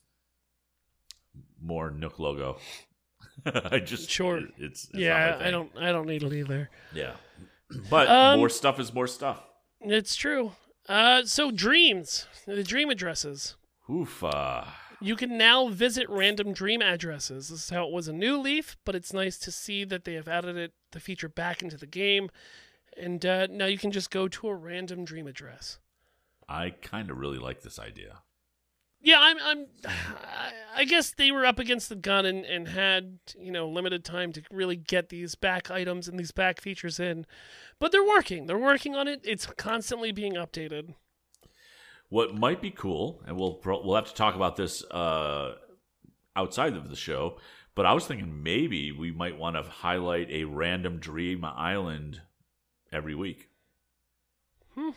more 1.60 1.90
Nook 1.90 2.18
logo. 2.18 2.58
I 3.46 3.78
just 3.78 4.10
Sure. 4.10 4.38
It's, 4.58 4.84
it's 4.84 4.94
yeah, 4.94 5.36
I 5.40 5.50
don't 5.50 5.70
I 5.78 5.92
don't 5.92 6.06
need 6.06 6.22
it 6.22 6.32
either. 6.32 6.70
Yeah. 6.94 7.12
But 7.90 8.08
Um, 8.08 8.38
more 8.38 8.48
stuff 8.48 8.80
is 8.80 8.92
more 8.94 9.06
stuff. 9.06 9.42
It's 9.80 10.16
true. 10.16 10.52
Uh, 10.88 11.24
so 11.24 11.50
dreams, 11.50 12.26
the 12.46 12.62
dream 12.64 12.88
addresses. 12.90 13.56
Oof. 13.90 14.24
Uh, 14.24 14.64
You 15.00 15.16
can 15.16 15.36
now 15.38 15.68
visit 15.68 16.08
random 16.08 16.52
dream 16.52 16.80
addresses. 16.82 17.48
This 17.50 17.64
is 17.64 17.70
how 17.70 17.86
it 17.86 17.92
was 17.92 18.08
a 18.08 18.12
New 18.12 18.38
Leaf, 18.38 18.76
but 18.84 18.94
it's 18.94 19.12
nice 19.12 19.38
to 19.38 19.52
see 19.52 19.84
that 19.84 20.04
they 20.04 20.14
have 20.14 20.28
added 20.28 20.56
it, 20.56 20.72
the 20.92 20.98
feature 21.00 21.28
back 21.28 21.62
into 21.62 21.76
the 21.76 21.86
game, 21.86 22.30
and 22.96 23.24
uh, 23.24 23.46
now 23.48 23.66
you 23.66 23.78
can 23.78 23.92
just 23.92 24.10
go 24.10 24.26
to 24.28 24.48
a 24.48 24.54
random 24.54 25.04
dream 25.04 25.26
address. 25.26 25.78
I 26.48 26.70
kind 26.70 27.10
of 27.10 27.18
really 27.18 27.38
like 27.38 27.62
this 27.62 27.78
idea. 27.78 28.22
Yeah, 29.00 29.18
I'm. 29.20 29.36
I'm. 29.40 29.66
I- 30.74 30.84
guess 30.84 31.12
they 31.12 31.32
were 31.32 31.44
up 31.44 31.58
against 31.58 31.88
the 31.88 31.96
gun 31.96 32.24
and, 32.24 32.44
and 32.44 32.68
had 32.68 33.18
you 33.38 33.50
know 33.52 33.68
limited 33.68 34.04
time 34.04 34.32
to 34.32 34.42
really 34.50 34.76
get 34.76 35.08
these 35.08 35.34
back 35.34 35.70
items 35.70 36.08
and 36.08 36.18
these 36.18 36.30
back 36.32 36.60
features 36.60 36.98
in, 36.98 37.26
but 37.78 37.92
they're 37.92 38.04
working. 38.04 38.46
They're 38.46 38.58
working 38.58 38.94
on 38.94 39.06
it. 39.08 39.20
It's 39.24 39.46
constantly 39.46 40.12
being 40.12 40.34
updated. 40.34 40.94
What 42.08 42.34
might 42.34 42.62
be 42.62 42.70
cool, 42.70 43.22
and 43.26 43.36
we'll 43.36 43.60
we'll 43.64 43.96
have 43.96 44.08
to 44.08 44.14
talk 44.14 44.34
about 44.34 44.56
this 44.56 44.82
uh, 44.84 45.54
outside 46.34 46.74
of 46.74 46.88
the 46.88 46.96
show. 46.96 47.38
But 47.74 47.86
I 47.86 47.92
was 47.92 48.06
thinking 48.06 48.42
maybe 48.42 48.90
we 48.90 49.12
might 49.12 49.38
want 49.38 49.56
to 49.56 49.62
highlight 49.62 50.30
a 50.30 50.44
random 50.44 50.98
dream 50.98 51.44
island 51.44 52.22
every 52.90 53.14
week. 53.14 53.50
Hmm, 54.74 54.90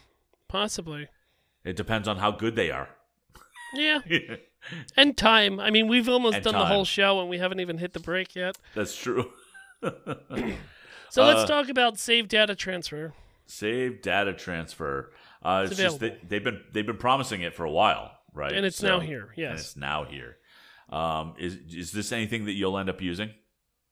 possibly. 0.47 1.08
It 1.64 1.76
depends 1.76 2.07
on 2.07 2.18
how 2.18 2.32
good 2.32 2.55
they 2.55 2.72
are. 2.72 2.89
Yeah, 3.74 3.99
and 4.97 5.16
time. 5.18 5.59
I 5.59 5.70
mean, 5.70 5.88
we've 5.88 6.09
almost 6.09 6.36
And 6.36 6.43
done 6.43 6.53
the 6.53 6.66
whole 6.66 6.86
show 6.86 7.20
and 7.22 7.30
we 7.30 7.38
haven't 7.38 7.59
even 7.62 7.78
hit 7.78 7.93
the 7.93 7.99
break 7.99 8.36
yet. 8.36 8.57
That's 8.76 8.95
true. 8.95 9.32
So 11.09 11.26
let's 11.26 11.41
Uh, 11.41 11.47
talk 11.47 11.68
about 11.70 11.97
save 11.99 12.30
data 12.30 12.55
transfer. 12.55 13.14
Save 13.45 14.01
data 14.01 14.32
transfer. 14.34 15.12
Uh, 15.43 15.64
it's 15.66 15.72
It's 15.74 15.82
just 15.82 15.99
that 15.99 16.30
they've 16.30 16.43
been 16.43 16.62
they've 16.72 16.86
been 16.86 16.95
promising 16.97 17.41
it 17.41 17.53
for 17.53 17.66
a 17.66 17.70
while, 17.72 18.12
right? 18.34 18.53
And 18.53 18.66
it's 18.66 18.82
now 18.82 19.01
here, 19.01 19.28
And 19.30 19.38
yes. 19.38 19.59
it's 19.59 19.76
now 19.76 20.05
here. 20.05 20.38
Um, 20.89 21.34
is 21.38 21.57
is 21.70 21.91
this 21.91 22.14
anything 22.14 22.45
that 22.45 22.53
you'll 22.53 22.78
end 22.78 22.89
up 22.89 23.01
using? 23.01 23.32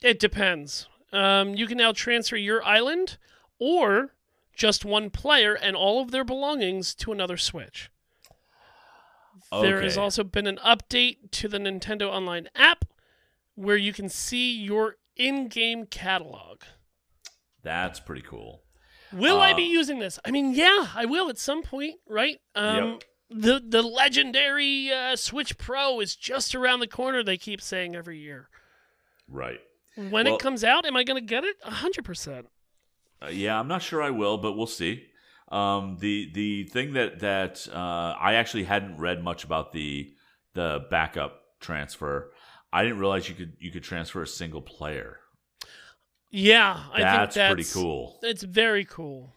It 0.02 0.18
depends. 0.20 0.88
Um, 1.12 1.56
you 1.56 1.68
can 1.68 1.78
now 1.78 1.92
transfer 1.92 2.38
your 2.38 2.64
island 2.64 3.18
or 3.60 4.14
just 4.60 4.84
one 4.86 5.10
player 5.10 5.54
and 5.56 5.76
all 5.76 6.02
of 6.02 6.12
their 6.12 6.26
belongings 6.26 6.94
to 6.96 7.12
another 7.14 7.38
Switch. 7.38 7.90
There 9.52 9.82
has 9.82 9.98
also 9.98 10.24
been 10.24 10.46
an 10.46 10.58
update 10.64 11.32
to 11.32 11.48
the 11.48 11.58
Nintendo 11.58 12.10
Online 12.10 12.50
app 12.56 12.86
where 13.56 13.78
you 13.78 13.94
can 13.94 14.10
see 14.10 14.52
your 14.56 14.98
in 15.16 15.48
game 15.48 15.86
catalog. 15.86 16.62
That's 17.64 18.00
pretty 18.00 18.22
cool. 18.22 18.62
Will 19.12 19.40
I 19.42 19.54
Uh, 19.54 19.56
be 19.56 19.64
using 19.64 20.00
this? 20.00 20.20
I 20.24 20.30
mean, 20.32 20.54
yeah, 20.54 20.90
I 20.94 21.06
will 21.06 21.30
at 21.30 21.38
some 21.40 21.64
point, 21.64 22.00
right? 22.08 22.40
Um, 22.54 23.00
The 23.32 23.62
the 23.66 23.82
legendary 23.82 24.92
uh, 24.92 25.16
Switch 25.16 25.58
Pro 25.58 26.00
is 26.00 26.16
just 26.16 26.54
around 26.54 26.80
the 26.80 26.88
corner. 26.88 27.24
They 27.24 27.38
keep 27.38 27.62
saying 27.62 27.96
every 27.96 28.20
year. 28.20 28.50
Right. 29.28 29.62
When 29.96 30.12
Well- 30.12 30.36
it 30.36 30.40
comes 30.42 30.64
out, 30.64 30.86
am 30.86 30.96
I 30.96 31.04
going 31.04 31.22
to 31.22 31.28
get 31.28 31.44
it? 31.44 31.56
hundred 31.64 32.06
percent. 32.06 32.48
Uh, 33.22 33.28
yeah, 33.28 33.60
I'm 33.60 33.68
not 33.68 33.82
sure 33.82 34.02
I 34.02 34.10
will, 34.10 34.38
but 34.38 34.54
we'll 34.54 34.68
see. 34.68 35.06
Um, 35.52 35.98
the 36.00 36.32
the 36.34 36.66
thing 36.66 36.94
that 36.94 37.20
that 37.20 37.68
uh, 37.74 38.16
I 38.20 38.36
actually 38.36 38.66
hadn't 38.66 38.98
read 38.98 39.24
much 39.24 39.44
about 39.44 39.74
the 39.74 40.14
the 40.54 40.86
backup 40.90 41.42
transfer. 41.60 42.32
I 42.72 42.84
didn't 42.84 43.00
realize 43.00 43.28
you 43.28 43.36
could 43.36 43.54
you 43.60 43.72
could 43.72 43.84
transfer 43.84 44.22
a 44.22 44.28
single 44.28 44.62
player. 44.62 45.18
Yeah, 46.32 46.84
I 46.94 47.02
That's, 47.02 47.36
think 47.36 47.46
that's 47.46 47.54
pretty 47.54 47.70
cool. 47.74 48.20
It's 48.22 48.44
very 48.44 48.86
cool. 48.86 49.34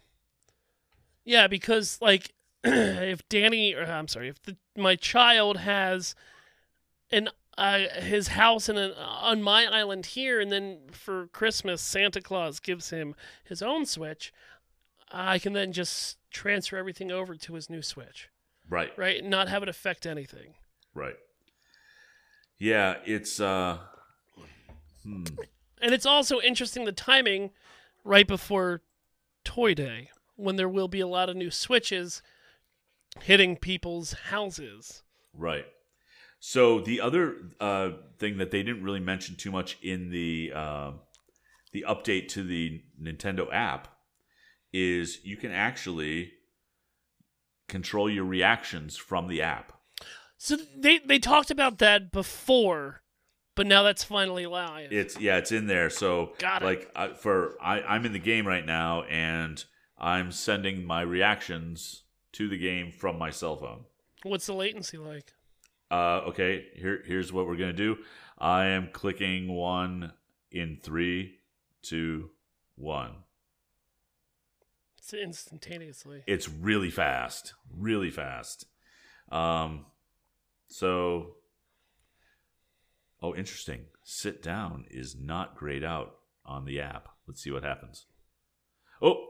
Yeah, 1.24 1.46
because 1.46 1.98
like 2.02 2.34
if 2.64 3.26
Danny, 3.28 3.74
or 3.74 3.84
I'm 3.84 4.08
sorry, 4.08 4.28
if 4.28 4.42
the, 4.42 4.56
my 4.76 4.96
child 4.96 5.56
has 5.58 6.14
an 7.10 7.30
uh, 7.58 7.80
his 8.00 8.28
house 8.28 8.68
in 8.68 8.76
an, 8.78 8.92
on 8.92 9.42
my 9.42 9.66
island 9.66 10.06
here, 10.06 10.40
and 10.40 10.50
then 10.50 10.78
for 10.90 11.26
Christmas 11.28 11.82
Santa 11.82 12.20
Claus 12.20 12.60
gives 12.60 12.90
him 12.90 13.14
his 13.44 13.62
own 13.62 13.84
Switch, 13.86 14.32
I 15.10 15.38
can 15.38 15.52
then 15.52 15.72
just 15.72 16.16
transfer 16.30 16.76
everything 16.76 17.10
over 17.10 17.34
to 17.34 17.54
his 17.54 17.68
new 17.68 17.82
Switch, 17.82 18.30
Right. 18.68 18.96
right? 18.96 19.20
And 19.20 19.30
not 19.30 19.48
have 19.48 19.62
it 19.62 19.68
affect 19.68 20.06
anything. 20.06 20.54
Right. 20.94 21.16
Yeah, 22.58 22.96
it's 23.04 23.40
uh 23.40 23.78
hmm. 25.02 25.24
And 25.80 25.92
it's 25.92 26.06
also 26.06 26.40
interesting 26.40 26.84
the 26.84 26.92
timing 26.92 27.50
right 28.04 28.26
before 28.26 28.82
Toy 29.44 29.74
Day, 29.74 30.10
when 30.36 30.56
there 30.56 30.68
will 30.68 30.88
be 30.88 31.00
a 31.00 31.06
lot 31.08 31.28
of 31.28 31.36
new 31.36 31.50
Switches 31.50 32.22
hitting 33.20 33.56
people's 33.56 34.12
houses. 34.30 35.02
Right. 35.34 35.66
So 36.44 36.80
the 36.80 37.00
other 37.00 37.36
uh, 37.60 37.90
thing 38.18 38.38
that 38.38 38.50
they 38.50 38.64
didn't 38.64 38.82
really 38.82 38.98
mention 38.98 39.36
too 39.36 39.52
much 39.52 39.78
in 39.80 40.10
the 40.10 40.50
uh, 40.52 40.90
the 41.70 41.84
update 41.88 42.26
to 42.30 42.42
the 42.42 42.82
Nintendo 43.00 43.46
app 43.52 43.86
is 44.72 45.20
you 45.22 45.36
can 45.36 45.52
actually 45.52 46.32
control 47.68 48.10
your 48.10 48.24
reactions 48.24 48.96
from 48.96 49.28
the 49.28 49.40
app. 49.40 49.72
So 50.36 50.56
they 50.76 50.98
they 50.98 51.20
talked 51.20 51.52
about 51.52 51.78
that 51.78 52.10
before, 52.10 53.02
but 53.54 53.68
now 53.68 53.84
that's 53.84 54.02
finally 54.02 54.46
live. 54.46 54.92
It's 54.92 55.20
yeah, 55.20 55.36
it's 55.36 55.52
in 55.52 55.68
there. 55.68 55.90
So 55.90 56.32
Got 56.40 56.64
it. 56.64 56.90
like 56.96 57.18
for 57.18 57.54
I, 57.62 57.82
I'm 57.82 58.04
in 58.04 58.12
the 58.12 58.18
game 58.18 58.48
right 58.48 58.66
now, 58.66 59.02
and 59.04 59.64
I'm 59.96 60.32
sending 60.32 60.84
my 60.84 61.02
reactions 61.02 62.02
to 62.32 62.48
the 62.48 62.58
game 62.58 62.90
from 62.90 63.16
my 63.16 63.30
cell 63.30 63.54
phone. 63.54 63.84
What's 64.24 64.46
the 64.46 64.54
latency 64.54 64.98
like? 64.98 65.34
Uh, 65.92 66.22
okay, 66.28 66.68
here 66.74 67.02
here's 67.04 67.34
what 67.34 67.46
we're 67.46 67.56
gonna 67.56 67.74
do. 67.74 67.98
I 68.38 68.68
am 68.68 68.88
clicking 68.92 69.52
one 69.52 70.14
in 70.50 70.78
three, 70.82 71.34
two, 71.82 72.30
one. 72.76 73.16
It's 74.96 75.12
instantaneously. 75.12 76.22
It's 76.26 76.48
really 76.48 76.90
fast, 76.90 77.52
really 77.70 78.10
fast. 78.10 78.64
Um, 79.30 79.84
so, 80.66 81.34
oh, 83.20 83.34
interesting. 83.34 83.84
Sit 84.02 84.42
down 84.42 84.86
is 84.90 85.14
not 85.14 85.56
grayed 85.56 85.84
out 85.84 86.14
on 86.46 86.64
the 86.64 86.80
app. 86.80 87.08
Let's 87.26 87.42
see 87.42 87.50
what 87.50 87.64
happens. 87.64 88.06
Oh, 89.02 89.26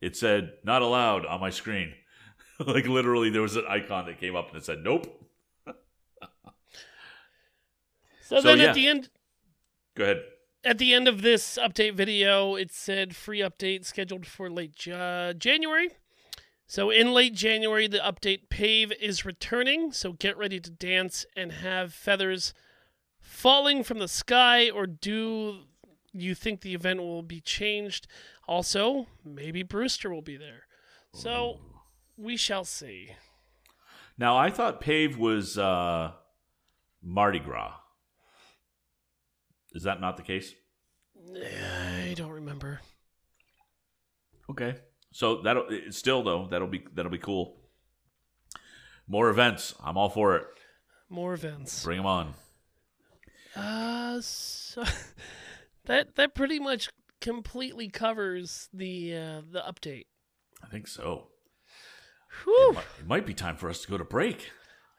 it 0.00 0.16
said 0.16 0.54
not 0.64 0.82
allowed 0.82 1.24
on 1.24 1.40
my 1.40 1.50
screen. 1.50 1.94
like 2.66 2.88
literally, 2.88 3.30
there 3.30 3.42
was 3.42 3.54
an 3.54 3.66
icon 3.68 4.06
that 4.06 4.18
came 4.18 4.34
up 4.34 4.48
and 4.48 4.56
it 4.56 4.64
said 4.64 4.78
nope. 4.82 5.19
So, 8.30 8.36
So, 8.36 8.42
then 8.48 8.58
yeah. 8.58 8.66
at 8.68 8.74
the 8.74 8.86
end 8.86 9.10
Go 9.96 10.04
ahead. 10.04 10.22
at 10.64 10.78
the 10.78 10.94
end 10.94 11.08
of 11.08 11.22
this 11.22 11.58
update 11.60 11.94
video, 11.94 12.54
it 12.54 12.70
said 12.70 13.16
free 13.16 13.40
update 13.40 13.84
scheduled 13.84 14.24
for 14.24 14.48
late 14.48 14.86
Ja- 14.86 15.32
January. 15.32 15.88
So 16.68 16.90
in 16.90 17.12
late 17.12 17.34
January, 17.34 17.88
the 17.88 17.98
update 17.98 18.48
Pave 18.48 18.92
is 19.00 19.24
returning. 19.24 19.90
So 19.90 20.12
get 20.12 20.38
ready 20.38 20.60
to 20.60 20.70
dance 20.70 21.26
and 21.36 21.50
have 21.50 21.92
feathers 21.92 22.54
falling 23.18 23.82
from 23.82 23.98
the 23.98 24.06
sky. 24.06 24.70
Or 24.70 24.86
do 24.86 25.62
you 26.12 26.36
think 26.36 26.60
the 26.60 26.72
event 26.74 27.00
will 27.00 27.24
be 27.24 27.40
changed? 27.40 28.06
Also, 28.46 29.08
maybe 29.24 29.64
Brewster 29.64 30.10
will 30.14 30.22
be 30.22 30.36
there. 30.36 30.68
So 31.12 31.58
we 32.16 32.36
shall 32.36 32.64
see. 32.64 33.16
Now 34.16 34.36
I 34.36 34.50
thought 34.50 34.80
Pave 34.80 35.18
was 35.18 35.58
uh, 35.58 36.12
Mardi 37.02 37.40
Gras. 37.40 37.74
Is 39.74 39.84
that 39.84 40.00
not 40.00 40.16
the 40.16 40.22
case? 40.22 40.54
I 41.34 42.14
don't 42.16 42.30
remember. 42.30 42.80
Okay. 44.50 44.76
So 45.12 45.42
that'll 45.42 45.66
still 45.90 46.22
though 46.22 46.48
that'll 46.50 46.68
be 46.68 46.84
that'll 46.94 47.10
be 47.10 47.18
cool. 47.18 47.56
More 49.06 49.28
events. 49.28 49.74
I'm 49.82 49.96
all 49.96 50.08
for 50.08 50.36
it. 50.36 50.46
More 51.08 51.34
events. 51.34 51.84
Bring 51.84 51.98
them 51.98 52.06
on. 52.06 52.34
Uh, 53.56 54.20
so 54.20 54.84
that 55.86 56.14
that 56.16 56.34
pretty 56.34 56.58
much 56.58 56.90
completely 57.20 57.88
covers 57.88 58.68
the 58.72 59.14
uh, 59.16 59.40
the 59.50 59.60
update. 59.60 60.06
I 60.62 60.68
think 60.68 60.86
so. 60.86 61.28
Whew. 62.44 62.70
It 62.70 62.74
might, 62.74 62.84
it 63.00 63.06
might 63.06 63.26
be 63.26 63.34
time 63.34 63.56
for 63.56 63.68
us 63.68 63.82
to 63.82 63.88
go 63.88 63.98
to 63.98 64.04
break. 64.04 64.50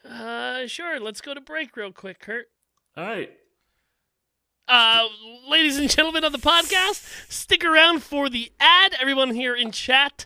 Uh, 0.07 0.67
sure. 0.67 0.99
Let's 0.99 1.21
go 1.21 1.33
to 1.33 1.41
break 1.41 1.77
real 1.77 1.93
quick, 1.93 2.19
Kurt. 2.19 2.47
All 2.97 3.05
right. 3.05 3.31
Uh, 4.73 5.09
ladies 5.49 5.77
and 5.77 5.89
gentlemen 5.89 6.23
of 6.23 6.31
the 6.31 6.37
podcast, 6.37 7.29
stick 7.29 7.65
around 7.65 8.01
for 8.01 8.29
the 8.29 8.53
ad. 8.57 8.95
Everyone 9.01 9.35
here 9.35 9.53
in 9.53 9.69
chat, 9.69 10.25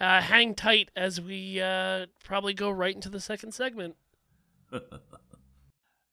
uh, 0.00 0.22
hang 0.22 0.54
tight 0.54 0.90
as 0.96 1.20
we 1.20 1.60
uh, 1.60 2.06
probably 2.24 2.54
go 2.54 2.70
right 2.70 2.94
into 2.94 3.10
the 3.10 3.20
second 3.20 3.52
segment. 3.52 3.96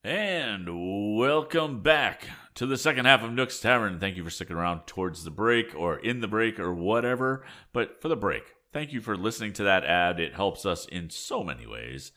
And 0.02 1.18
welcome 1.18 1.82
back 1.82 2.30
to 2.56 2.66
the 2.66 2.78
second 2.78 3.04
half 3.04 3.22
of 3.22 3.34
Nook's 3.34 3.60
Tavern. 3.60 4.00
Thank 4.00 4.16
you 4.16 4.24
for 4.24 4.30
sticking 4.30 4.56
around 4.56 4.88
towards 4.88 5.26
the 5.26 5.30
break 5.30 5.76
or 5.76 6.00
in 6.00 6.22
the 6.22 6.28
break 6.28 6.58
or 6.58 6.74
whatever. 6.74 7.46
But 7.74 8.02
for 8.02 8.08
the 8.08 8.16
break, 8.16 8.44
thank 8.72 8.94
you 8.94 9.02
for 9.02 9.18
listening 9.18 9.52
to 9.54 9.64
that 9.64 9.84
ad. 9.84 10.22
It 10.22 10.36
helps 10.36 10.66
us 10.66 10.86
in 10.86 11.10
so 11.10 11.44
many 11.44 11.68
ways. 11.68 12.14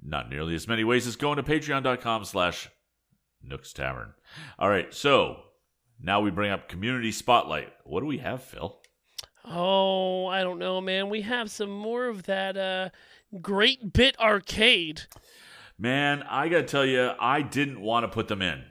Not 0.00 0.30
nearly 0.30 0.54
as 0.54 0.68
many 0.68 0.84
ways 0.84 1.08
as 1.08 1.16
going 1.16 1.36
to 1.36 1.42
patreon.com 1.42 2.24
slash 2.24 2.70
Nook's 3.46 3.72
Tavern. 3.72 4.14
All 4.58 4.68
right, 4.68 4.92
so 4.92 5.40
now 6.00 6.20
we 6.20 6.30
bring 6.30 6.50
up 6.50 6.68
Community 6.68 7.12
Spotlight. 7.12 7.72
What 7.84 8.00
do 8.00 8.06
we 8.06 8.18
have, 8.18 8.42
Phil? 8.42 8.78
Oh, 9.44 10.26
I 10.26 10.42
don't 10.42 10.58
know, 10.58 10.80
man. 10.80 11.10
We 11.10 11.22
have 11.22 11.50
some 11.50 11.70
more 11.70 12.06
of 12.06 12.24
that 12.24 12.56
uh, 12.56 12.88
great 13.40 13.92
bit 13.92 14.18
arcade. 14.18 15.02
Man, 15.78 16.22
I 16.22 16.48
got 16.48 16.58
to 16.58 16.64
tell 16.64 16.86
you, 16.86 17.12
I 17.18 17.42
didn't 17.42 17.80
want 17.80 18.04
to 18.04 18.08
put 18.08 18.28
them 18.28 18.40
in. 18.40 18.64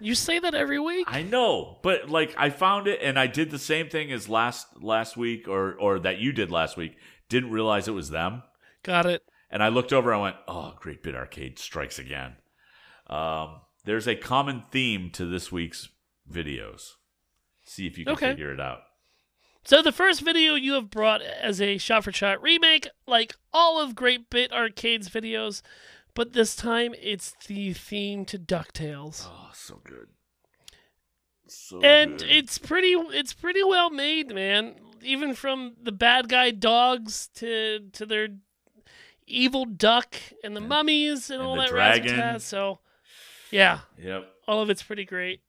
You 0.00 0.14
say 0.14 0.38
that 0.38 0.54
every 0.54 0.78
week. 0.78 1.06
I 1.10 1.22
know, 1.22 1.78
but 1.82 2.10
like 2.10 2.34
I 2.36 2.50
found 2.50 2.88
it 2.88 3.00
and 3.00 3.18
I 3.18 3.26
did 3.26 3.50
the 3.50 3.58
same 3.58 3.88
thing 3.88 4.12
as 4.12 4.28
last 4.28 4.82
last 4.82 5.16
week 5.16 5.48
or 5.48 5.74
or 5.74 5.98
that 6.00 6.18
you 6.18 6.32
did 6.32 6.50
last 6.50 6.76
week. 6.76 6.96
Didn't 7.30 7.50
realize 7.50 7.88
it 7.88 7.92
was 7.92 8.10
them. 8.10 8.42
Got 8.82 9.06
it. 9.06 9.22
And 9.50 9.62
I 9.62 9.68
looked 9.68 9.92
over 9.92 10.12
and 10.12 10.18
I 10.18 10.22
went, 10.22 10.36
"Oh, 10.46 10.74
Great 10.78 11.02
Bit 11.02 11.14
Arcade 11.14 11.58
strikes 11.58 11.98
again." 11.98 12.36
Um, 13.06 13.60
there's 13.84 14.06
a 14.08 14.16
common 14.16 14.62
theme 14.70 15.10
to 15.10 15.26
this 15.26 15.52
week's 15.52 15.88
videos. 16.30 16.92
See 17.64 17.86
if 17.86 17.98
you 17.98 18.04
can 18.04 18.14
Okay. 18.14 18.30
figure 18.30 18.52
it 18.52 18.60
out. 18.60 18.80
So 19.64 19.80
the 19.80 19.92
first 19.92 20.20
video 20.20 20.54
you 20.54 20.74
have 20.74 20.90
brought 20.90 21.22
as 21.22 21.60
a 21.60 21.78
shot-for-shot 21.78 22.42
remake, 22.42 22.86
like 23.06 23.34
all 23.52 23.80
of 23.80 23.94
Great 23.94 24.28
Bit 24.28 24.52
Arcade's 24.52 25.08
videos, 25.08 25.62
but 26.14 26.34
this 26.34 26.54
time 26.54 26.94
it's 27.00 27.34
the 27.46 27.72
theme 27.72 28.24
to 28.26 28.38
DuckTales. 28.38 29.26
Oh, 29.26 29.50
so 29.54 29.80
good. 29.84 30.08
So 31.46 31.80
and 31.80 32.18
good. 32.18 32.28
it's 32.30 32.58
pretty 32.58 32.92
it's 32.92 33.32
pretty 33.32 33.62
well 33.62 33.90
made, 33.90 34.34
man. 34.34 34.76
Even 35.02 35.34
from 35.34 35.76
the 35.82 35.92
bad 35.92 36.28
guy 36.28 36.50
dogs 36.50 37.28
to 37.36 37.80
to 37.92 38.06
their 38.06 38.28
evil 39.26 39.64
duck 39.64 40.16
and 40.42 40.54
the 40.56 40.60
And- 40.60 40.68
mummies 40.68 41.30
and, 41.30 41.40
and 41.40 41.46
all 41.48 41.56
the 41.56 41.62
that 41.62 41.70
dragon. 41.70 42.16
razzmatazz. 42.18 42.40
So 42.42 42.80
yeah, 43.54 43.80
Yep. 43.98 44.28
all 44.48 44.60
of 44.62 44.70
it's 44.70 44.82
pretty 44.82 45.04
great. 45.04 45.40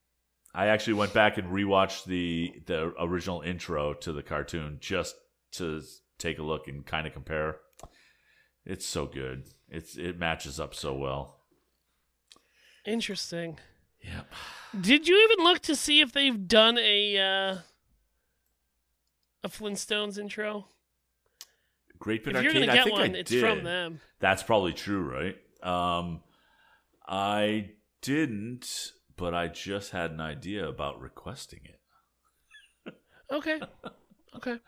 I 0.54 0.66
actually 0.68 0.94
went 0.94 1.12
back 1.12 1.36
and 1.38 1.48
rewatched 1.52 2.04
the 2.04 2.62
the 2.66 2.92
original 2.98 3.42
intro 3.42 3.92
to 3.94 4.12
the 4.12 4.22
cartoon 4.22 4.78
just 4.80 5.14
to 5.52 5.82
take 6.18 6.38
a 6.38 6.42
look 6.42 6.66
and 6.68 6.84
kind 6.86 7.06
of 7.06 7.12
compare. 7.12 7.56
It's 8.64 8.86
so 8.86 9.04
good. 9.06 9.44
It's 9.68 9.96
it 9.98 10.18
matches 10.18 10.58
up 10.58 10.74
so 10.74 10.94
well. 10.94 11.40
Interesting. 12.86 13.58
Yep. 14.02 14.32
Did 14.80 15.08
you 15.08 15.28
even 15.30 15.44
look 15.44 15.60
to 15.62 15.74
see 15.76 16.00
if 16.00 16.12
they've 16.12 16.46
done 16.48 16.78
a 16.78 17.18
uh, 17.18 17.58
a 19.44 19.48
Flintstones 19.48 20.18
intro? 20.18 20.66
Great 21.98 22.24
Bit 22.24 22.36
if 22.36 22.42
you're 22.42 22.52
Arcade. 22.52 22.66
gonna 22.68 22.72
I 22.72 22.76
get 22.76 22.84
think 22.84 22.96
one, 22.98 23.14
I 23.14 23.18
it's 23.18 23.30
did. 23.30 23.40
from 23.40 23.64
them. 23.64 24.00
That's 24.20 24.42
probably 24.42 24.72
true, 24.74 25.02
right? 25.02 25.36
Um, 25.62 26.20
I 27.06 27.70
didn't, 28.06 28.92
but 29.16 29.34
I 29.34 29.48
just 29.48 29.90
had 29.90 30.12
an 30.12 30.20
idea 30.20 30.66
about 30.66 31.00
requesting 31.00 31.60
it. 31.64 32.94
Okay. 33.32 33.60
Okay. 34.36 34.60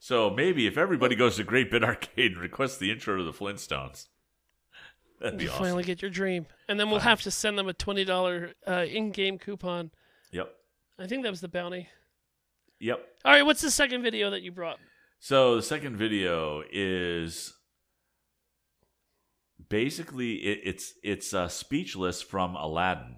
So 0.00 0.30
maybe 0.30 0.66
if 0.66 0.76
everybody 0.76 1.14
goes 1.14 1.36
to 1.36 1.44
Great 1.44 1.70
Bit 1.70 1.84
Arcade 1.84 2.32
and 2.32 2.40
requests 2.40 2.78
the 2.78 2.90
intro 2.90 3.16
to 3.16 3.22
the 3.22 3.32
Flintstones, 3.32 4.08
that'd 5.20 5.38
be 5.38 5.44
you 5.44 5.50
awesome. 5.50 5.62
finally 5.62 5.84
get 5.84 6.02
your 6.02 6.10
dream, 6.10 6.46
and 6.68 6.80
then 6.80 6.90
we'll 6.90 6.98
Fine. 6.98 7.08
have 7.08 7.22
to 7.22 7.30
send 7.30 7.56
them 7.56 7.68
a 7.68 7.72
twenty 7.72 8.04
dollar 8.04 8.54
uh, 8.66 8.84
in-game 8.88 9.38
coupon. 9.38 9.92
Yep. 10.32 10.52
I 10.98 11.06
think 11.06 11.22
that 11.22 11.30
was 11.30 11.40
the 11.40 11.48
bounty. 11.48 11.88
Yep. 12.80 13.00
All 13.24 13.32
right, 13.32 13.46
what's 13.46 13.62
the 13.62 13.70
second 13.70 14.02
video 14.02 14.30
that 14.30 14.42
you 14.42 14.50
brought? 14.50 14.78
So 15.20 15.54
the 15.54 15.62
second 15.62 15.96
video 15.96 16.64
is 16.72 17.54
basically 19.72 20.34
it, 20.34 20.60
it's 20.64 20.92
it's 21.02 21.32
uh, 21.32 21.48
speechless 21.48 22.20
from 22.20 22.54
Aladdin. 22.56 23.16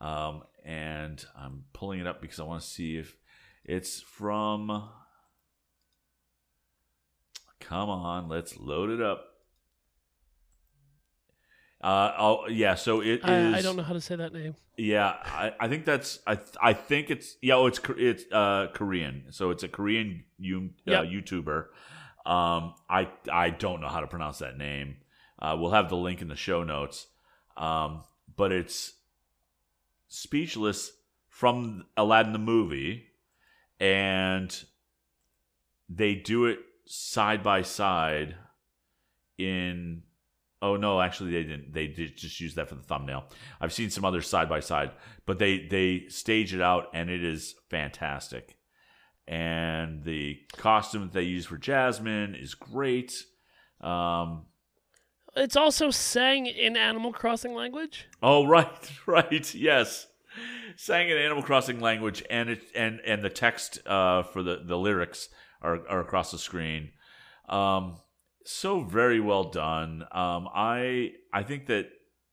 Um, 0.00 0.44
and 0.64 1.24
I'm 1.36 1.64
pulling 1.72 1.98
it 1.98 2.06
up 2.06 2.22
because 2.22 2.38
I 2.38 2.44
want 2.44 2.62
to 2.62 2.66
see 2.68 2.96
if 2.96 3.16
it's 3.64 4.00
from 4.00 4.88
Come 7.60 7.90
on, 7.90 8.28
let's 8.28 8.56
load 8.56 8.90
it 8.90 9.02
up. 9.02 9.24
Uh 11.80 12.12
oh 12.16 12.46
yeah, 12.48 12.76
so 12.76 13.00
it 13.00 13.20
is. 13.20 13.54
I, 13.54 13.58
I 13.58 13.62
don't 13.62 13.76
know 13.76 13.82
how 13.82 13.94
to 13.94 14.00
say 14.00 14.14
that 14.14 14.32
name. 14.32 14.54
Yeah, 14.76 15.08
I, 15.24 15.52
I 15.58 15.68
think 15.68 15.84
that's 15.84 16.20
I 16.24 16.36
th- 16.36 16.56
I 16.62 16.72
think 16.72 17.10
it's 17.10 17.36
yeah 17.42 17.54
oh, 17.54 17.66
it's 17.66 17.80
it's 17.96 18.24
uh 18.30 18.68
Korean, 18.74 19.26
so 19.30 19.50
it's 19.50 19.64
a 19.64 19.68
Korean 19.68 20.24
you, 20.38 20.70
uh, 20.86 21.02
Yep. 21.02 21.04
YouTuber. 21.04 21.66
Um, 22.28 22.74
I 22.90 23.08
I 23.32 23.50
don't 23.50 23.80
know 23.80 23.88
how 23.88 24.00
to 24.00 24.06
pronounce 24.06 24.38
that 24.38 24.58
name. 24.58 24.98
Uh, 25.38 25.56
we'll 25.58 25.70
have 25.70 25.88
the 25.88 25.96
link 25.96 26.20
in 26.20 26.28
the 26.28 26.36
show 26.36 26.62
notes. 26.62 27.06
Um, 27.56 28.02
but 28.36 28.52
it's 28.52 28.92
speechless 30.08 30.92
from 31.30 31.86
Aladdin 31.96 32.34
the 32.34 32.38
movie, 32.38 33.06
and 33.80 34.54
they 35.88 36.14
do 36.14 36.44
it 36.44 36.58
side 36.84 37.42
by 37.42 37.62
side 37.62 38.36
in 39.38 40.02
oh 40.60 40.76
no 40.76 41.00
actually 41.00 41.30
they 41.30 41.44
didn't 41.44 41.72
they 41.72 41.86
did 41.86 42.16
just 42.16 42.40
use 42.40 42.54
that 42.54 42.68
for 42.68 42.74
the 42.74 42.82
thumbnail 42.82 43.24
i've 43.60 43.72
seen 43.72 43.90
some 43.90 44.04
other 44.04 44.20
side 44.20 44.48
by 44.48 44.58
side 44.58 44.90
but 45.24 45.38
they 45.38 45.66
they 45.66 46.04
stage 46.08 46.54
it 46.54 46.60
out 46.60 46.88
and 46.92 47.10
it 47.10 47.22
is 47.22 47.54
fantastic 47.70 48.57
and 49.28 50.02
the 50.04 50.38
costume 50.56 51.02
that 51.02 51.12
they 51.12 51.22
use 51.22 51.46
for 51.46 51.58
jasmine 51.58 52.34
is 52.34 52.54
great. 52.54 53.24
Um 53.80 54.46
It's 55.36 55.56
also 55.56 55.90
sang 55.90 56.46
in 56.46 56.76
Animal 56.76 57.12
Crossing 57.12 57.54
language. 57.54 58.08
oh 58.22 58.46
right 58.56 58.90
right 59.06 59.54
yes. 59.54 60.06
Sang 60.76 61.08
in 61.08 61.16
animal 61.16 61.42
crossing 61.42 61.80
language 61.80 62.22
and 62.30 62.48
it 62.50 62.62
and 62.74 63.00
and 63.04 63.22
the 63.22 63.30
text 63.30 63.78
uh 63.86 64.22
for 64.22 64.42
the 64.42 64.62
the 64.64 64.78
lyrics 64.78 65.28
are, 65.60 65.86
are 65.88 66.00
across 66.00 66.30
the 66.30 66.38
screen. 66.38 66.90
Um 67.48 67.98
so 68.44 68.80
very 68.82 69.20
well 69.20 69.44
done. 69.44 70.04
Um 70.12 70.48
i 70.54 71.12
i 71.32 71.42
think 71.42 71.66
that 71.66 71.86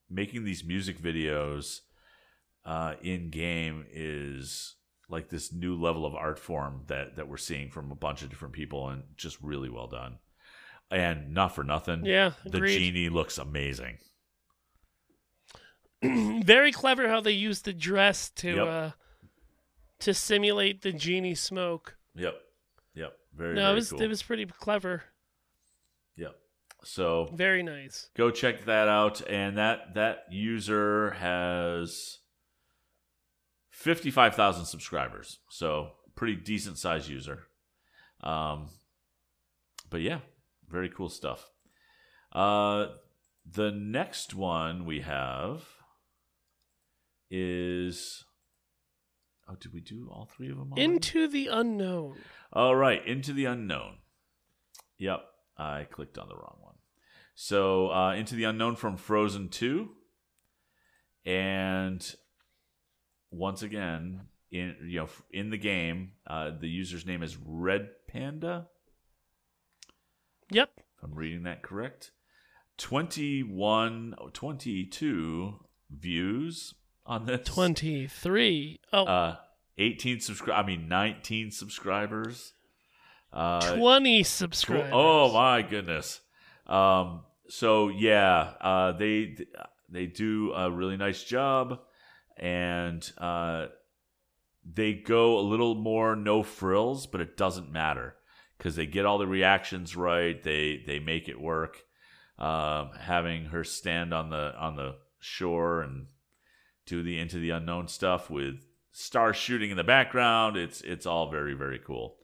making 0.09 0.45
these 0.45 0.63
music 0.63 0.99
videos 1.01 1.79
uh 2.63 2.93
in 3.01 3.29
game 3.31 3.85
is 3.91 4.75
like 5.10 5.30
this 5.30 5.53
new 5.53 5.76
level 5.80 6.06
of 6.06 6.16
art 6.16 6.39
form 6.39 6.82
that 6.88 7.16
that 7.16 7.28
we're 7.28 7.38
seeing 7.38 7.70
from 7.70 7.91
a 7.91 7.95
bunch 7.95 8.22
of 8.24 8.30
different 8.30 8.53
people 8.53 8.89
and 8.89 9.03
just 9.18 9.39
really 9.41 9.70
well 9.70 9.88
done 9.88 10.18
and 10.91 11.34
not 11.34 11.53
for 11.56 11.64
nothing 11.64 12.06
Yeah, 12.06 12.32
the 12.45 12.58
agreed. 12.58 12.78
genie 12.80 13.10
looks 13.10 13.38
amazing 13.38 13.97
Very 16.03 16.72
clever 16.72 17.08
how 17.10 17.22
they 17.22 17.32
used 17.32 17.66
the 17.66 17.74
dress 17.74 18.30
to 18.32 18.56
Yep. 18.56 18.68
uh 18.68 18.91
to 19.99 20.14
simulate 20.14 20.82
the 20.82 20.91
genie 20.91 21.36
smoke. 21.36 21.95
yep 22.16 22.36
yep 22.93 23.14
very 23.34 23.56
no, 23.56 23.62
very 23.62 23.72
it 23.72 23.76
was 23.76 23.89
cool. 23.91 24.01
it 24.01 24.08
was 24.08 24.22
pretty 24.24 24.45
clever. 24.45 25.03
Yep. 26.18 26.36
So 26.84 27.30
Very 27.34 27.64
nice. 27.64 28.10
go 28.16 28.30
check 28.32 28.66
that 28.66 28.88
out, 28.88 29.28
and 29.28 29.58
that 29.58 29.95
that 29.95 30.26
user 30.32 31.12
has 31.12 32.20
fifty 33.76 34.09
five 34.09 34.34
thousand 34.36 34.65
subscribers. 34.65 35.39
So 35.49 35.91
pretty 36.15 36.36
decent 36.38 36.78
size 36.78 37.09
user. 37.09 37.43
Um, 38.23 38.69
but 39.89 40.01
yeah, 40.01 40.19
very 40.69 40.89
cool 40.89 41.09
stuff. 41.09 41.49
Uh, 42.32 42.88
the 43.45 43.71
next 43.71 44.34
one 44.34 44.86
we 44.86 45.01
have 45.01 45.63
is. 47.30 48.23
Oh, 49.47 49.55
did 49.59 49.73
we 49.73 49.82
do 49.82 50.09
all 50.11 50.26
three 50.26 50.49
of 50.49 50.57
them? 50.57 50.71
already? 50.71 50.84
Into 50.84 51.28
the 51.28 51.47
unknown. 51.47 52.15
All 52.51 52.76
right, 52.76 53.05
into 53.05 53.32
the 53.32 53.45
unknown. 53.45 53.97
Yep, 54.97 55.21
I 55.57 55.84
clicked 55.84 56.17
on 56.17 56.30
the 56.30 56.36
wrong 56.36 56.57
one. 56.61 56.76
So, 57.36 57.91
uh, 57.91 58.13
into 58.13 58.34
the 58.36 58.45
unknown 58.45 58.76
from 58.78 58.97
Frozen 58.97 59.49
Two, 59.49 59.89
and 61.26 62.15
once 63.36 63.61
again, 63.61 64.21
in 64.51 64.75
you 64.86 65.01
know, 65.01 65.09
in 65.31 65.49
the 65.49 65.57
game, 65.57 66.11
uh, 66.27 66.51
the 66.59 66.67
user's 66.69 67.05
name 67.05 67.21
is 67.23 67.38
Red 67.45 67.89
Panda. 68.07 68.67
Yep. 70.51 70.69
If 70.77 71.03
I'm 71.03 71.13
reading 71.15 71.43
that 71.43 71.63
correct, 71.63 72.11
21, 72.77 74.15
oh, 74.19 74.29
22 74.31 75.59
views 75.89 76.73
on 77.05 77.25
this. 77.25 77.45
23. 77.47 78.79
Oh, 78.93 79.05
Uh, 79.05 79.36
18 79.77 80.19
subscribe. 80.21 80.63
I 80.63 80.67
mean, 80.67 80.88
19 80.88 81.51
subscribers. 81.51 82.53
Uh, 83.33 83.75
20 83.75 84.23
Tw- 84.23 84.27
subscribers. 84.27 84.91
Oh 84.93 85.33
my 85.33 85.61
goodness. 85.61 86.21
Um, 86.67 87.23
so 87.49 87.89
yeah, 87.89 88.53
uh, 88.61 88.91
they 88.93 89.36
they 89.89 90.05
do 90.07 90.53
a 90.53 90.71
really 90.71 90.97
nice 90.97 91.23
job, 91.23 91.79
and 92.38 93.11
uh, 93.17 93.67
they 94.65 94.93
go 94.93 95.39
a 95.39 95.41
little 95.41 95.75
more 95.75 96.15
no 96.15 96.43
frills, 96.43 97.07
but 97.07 97.21
it 97.21 97.38
doesn't 97.38 97.71
matter 97.71 98.15
because 98.57 98.75
they 98.75 98.86
get 98.86 99.05
all 99.05 99.17
the 99.17 99.27
reactions 99.27 99.95
right. 99.95 100.41
They 100.41 100.83
they 100.86 100.99
make 100.99 101.29
it 101.29 101.39
work. 101.39 101.83
Um, 102.38 102.89
having 102.99 103.45
her 103.45 103.63
stand 103.63 104.13
on 104.13 104.29
the 104.29 104.53
on 104.57 104.75
the 104.75 104.95
shore 105.19 105.81
and 105.81 106.07
do 106.86 107.01
the 107.01 107.19
into 107.19 107.39
the 107.39 107.51
unknown 107.51 107.88
stuff 107.88 108.29
with 108.29 108.55
stars 108.91 109.38
shooting 109.38 109.71
in 109.71 109.77
the 109.77 109.83
background. 109.83 110.57
It's 110.57 110.81
it's 110.81 111.05
all 111.05 111.31
very 111.31 111.53
very 111.53 111.79
cool. 111.79 112.17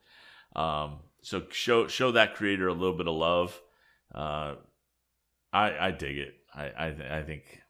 Um, 0.56 1.00
so 1.22 1.44
show 1.52 1.88
show 1.88 2.12
that 2.12 2.36
creator 2.36 2.68
a 2.68 2.74
little 2.74 2.98
bit 2.98 3.08
of 3.08 3.16
love. 3.16 3.62
Uh, 4.14 4.56
I 5.54 5.88
I 5.88 5.92
dig 5.92 6.18
it. 6.18 6.34
I 6.54 6.72
I, 6.78 6.90
th- 6.92 7.12
I 7.12 7.24
think 7.24 7.61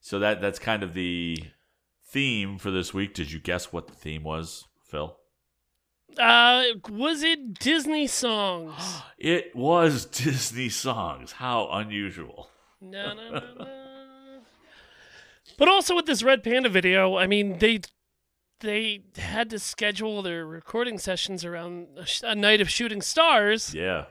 so. 0.00 0.18
That 0.18 0.40
that's 0.40 0.58
kind 0.58 0.82
of 0.82 0.94
the 0.94 1.38
theme 2.08 2.58
for 2.58 2.70
this 2.70 2.92
week. 2.94 3.14
Did 3.14 3.30
you 3.32 3.38
guess 3.40 3.72
what 3.72 3.86
the 3.86 3.94
theme 3.94 4.22
was, 4.24 4.66
Phil? 4.84 5.16
Uh, 6.18 6.64
was 6.88 7.22
it 7.22 7.58
Disney 7.58 8.06
songs? 8.06 8.74
It 9.18 9.54
was 9.54 10.06
Disney 10.24 10.70
songs. 10.70 11.32
How 11.32 11.68
unusual. 11.70 12.48
no, 12.80 13.12
no, 13.14 13.30
no, 13.30 13.40
no. 13.58 13.66
But 15.58 15.68
also 15.68 15.94
with 15.94 16.06
this 16.06 16.22
Red 16.22 16.42
Panda 16.42 16.70
video, 16.70 17.16
I 17.18 17.26
mean, 17.26 17.58
they 17.58 17.80
they 18.60 19.02
had 19.16 19.50
to 19.50 19.58
schedule 19.58 20.22
their 20.22 20.46
recording 20.46 20.98
sessions 20.98 21.44
around 21.44 21.88
a, 21.98 22.06
sh- 22.06 22.22
a 22.24 22.34
night 22.34 22.60
of 22.60 22.68
shooting 22.70 23.02
stars, 23.02 23.74
Yeah. 23.74 24.06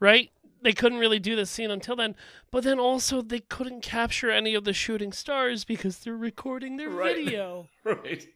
right? 0.00 0.30
They 0.62 0.72
couldn't 0.72 0.98
really 0.98 1.18
do 1.18 1.34
the 1.36 1.44
scene 1.46 1.70
until 1.70 1.96
then, 1.96 2.14
but 2.50 2.62
then 2.64 2.78
also 2.78 3.20
they 3.20 3.40
couldn't 3.40 3.82
capture 3.82 4.30
any 4.30 4.54
of 4.54 4.64
the 4.64 4.72
shooting 4.72 5.12
stars 5.12 5.64
because 5.64 5.98
they're 5.98 6.16
recording 6.16 6.76
their 6.76 6.88
Right. 6.90 7.16
video. 7.16 7.68
Right. 7.84 8.26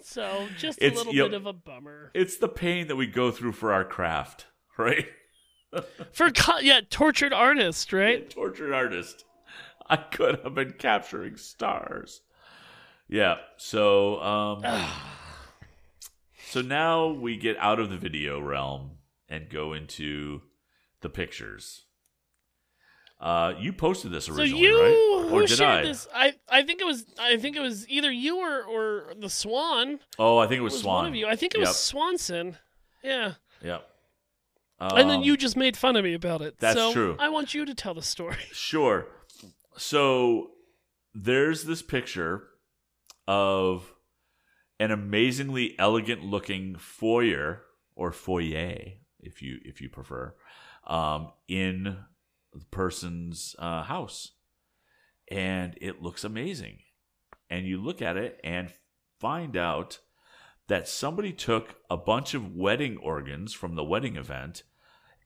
So 0.00 0.48
just 0.56 0.78
It's- 0.80 0.94
a 0.94 1.04
little 1.08 1.28
bit 1.28 1.34
of 1.34 1.46
a 1.46 1.52
bummer. 1.52 2.10
It's 2.14 2.36
the 2.36 2.48
pain 2.48 2.86
that 2.88 2.96
we 2.96 3.06
go 3.06 3.30
through 3.30 3.52
for 3.52 3.72
our 3.72 3.84
craft, 3.84 4.46
right? 4.78 5.08
For 6.12 6.30
co- 6.30 6.58
yeah, 6.60 6.80
tortured 6.88 7.32
artist, 7.32 7.92
right? 7.92 8.28
tortured 8.30 8.72
artist. 8.72 9.24
I 9.90 9.96
could 9.96 10.40
have 10.44 10.54
been 10.54 10.72
capturing 10.78 11.36
stars. 11.36 12.22
Yeah. 13.08 13.36
So 13.56 14.20
um 14.22 14.62
so 16.50 16.60
now 16.62 17.08
we 17.08 17.36
get 17.36 17.56
out 17.58 17.78
of 17.80 17.90
the 17.90 17.96
video 17.98 18.40
realm 18.40 18.92
and 19.28 19.48
go 19.50 19.72
into 19.72 20.42
the 21.00 21.08
pictures. 21.08 21.84
Uh 23.20 23.54
you 23.58 23.72
posted 23.72 24.12
this 24.12 24.26
So 24.26 24.34
originally, 24.34 24.62
you 24.62 24.80
right? 24.80 25.28
who 25.28 25.36
Or 25.36 25.46
did 25.46 25.60
I? 25.60 25.82
this? 25.82 26.06
I 26.14 26.34
I 26.48 26.62
think 26.62 26.80
it 26.80 26.84
was 26.86 27.04
I 27.18 27.36
think 27.36 27.56
it 27.56 27.60
was 27.60 27.88
either 27.88 28.10
you 28.12 28.38
or 28.38 28.62
or 28.62 29.12
the 29.18 29.28
Swan. 29.30 29.98
Oh, 30.18 30.38
I 30.38 30.46
think 30.46 30.58
it 30.58 30.60
It 30.60 30.64
was, 30.64 30.74
was 30.74 30.82
Swan. 30.82 30.96
one 31.04 31.06
of 31.06 31.14
you. 31.16 31.26
I 31.26 31.34
think 31.34 31.54
it 31.54 31.58
Yep. 31.58 31.66
was 31.68 31.76
Swanson. 31.78 32.56
Yeah. 33.02 33.34
Yep. 33.62 33.88
and 34.80 35.10
then 35.10 35.18
Um, 35.18 35.22
you 35.24 35.36
just 35.36 35.56
made 35.56 35.76
fun 35.76 35.96
of 35.96 36.04
me 36.04 36.14
about 36.14 36.42
it. 36.42 36.58
that's 36.60 36.78
so 36.78 36.92
true. 36.92 37.16
I 37.18 37.28
want 37.28 37.54
you 37.54 37.64
to 37.64 37.74
tell 37.74 37.94
the 37.94 38.02
story. 38.02 38.36
Sure. 38.52 39.06
So 39.76 40.50
there's 41.14 41.64
this 41.64 41.82
picture 41.82 42.44
of 43.26 43.92
an 44.78 44.92
amazingly 44.92 45.74
elegant 45.78 46.22
looking 46.22 46.76
foyer 46.76 47.64
or 47.96 48.12
foyer, 48.12 48.78
if 49.18 49.42
you 49.42 49.58
if 49.64 49.80
you 49.80 49.88
prefer, 49.88 50.34
um, 50.88 51.32
in 51.46 51.96
the 52.52 52.64
person's 52.70 53.54
uh, 53.58 53.82
house, 53.82 54.32
and 55.30 55.76
it 55.80 56.02
looks 56.02 56.24
amazing. 56.24 56.78
And 57.50 57.66
you 57.66 57.82
look 57.82 58.02
at 58.02 58.16
it 58.16 58.40
and 58.42 58.72
find 59.20 59.56
out 59.56 60.00
that 60.68 60.88
somebody 60.88 61.32
took 61.32 61.76
a 61.90 61.96
bunch 61.96 62.34
of 62.34 62.54
wedding 62.54 62.98
organs 62.98 63.54
from 63.54 63.74
the 63.74 63.84
wedding 63.84 64.16
event 64.16 64.62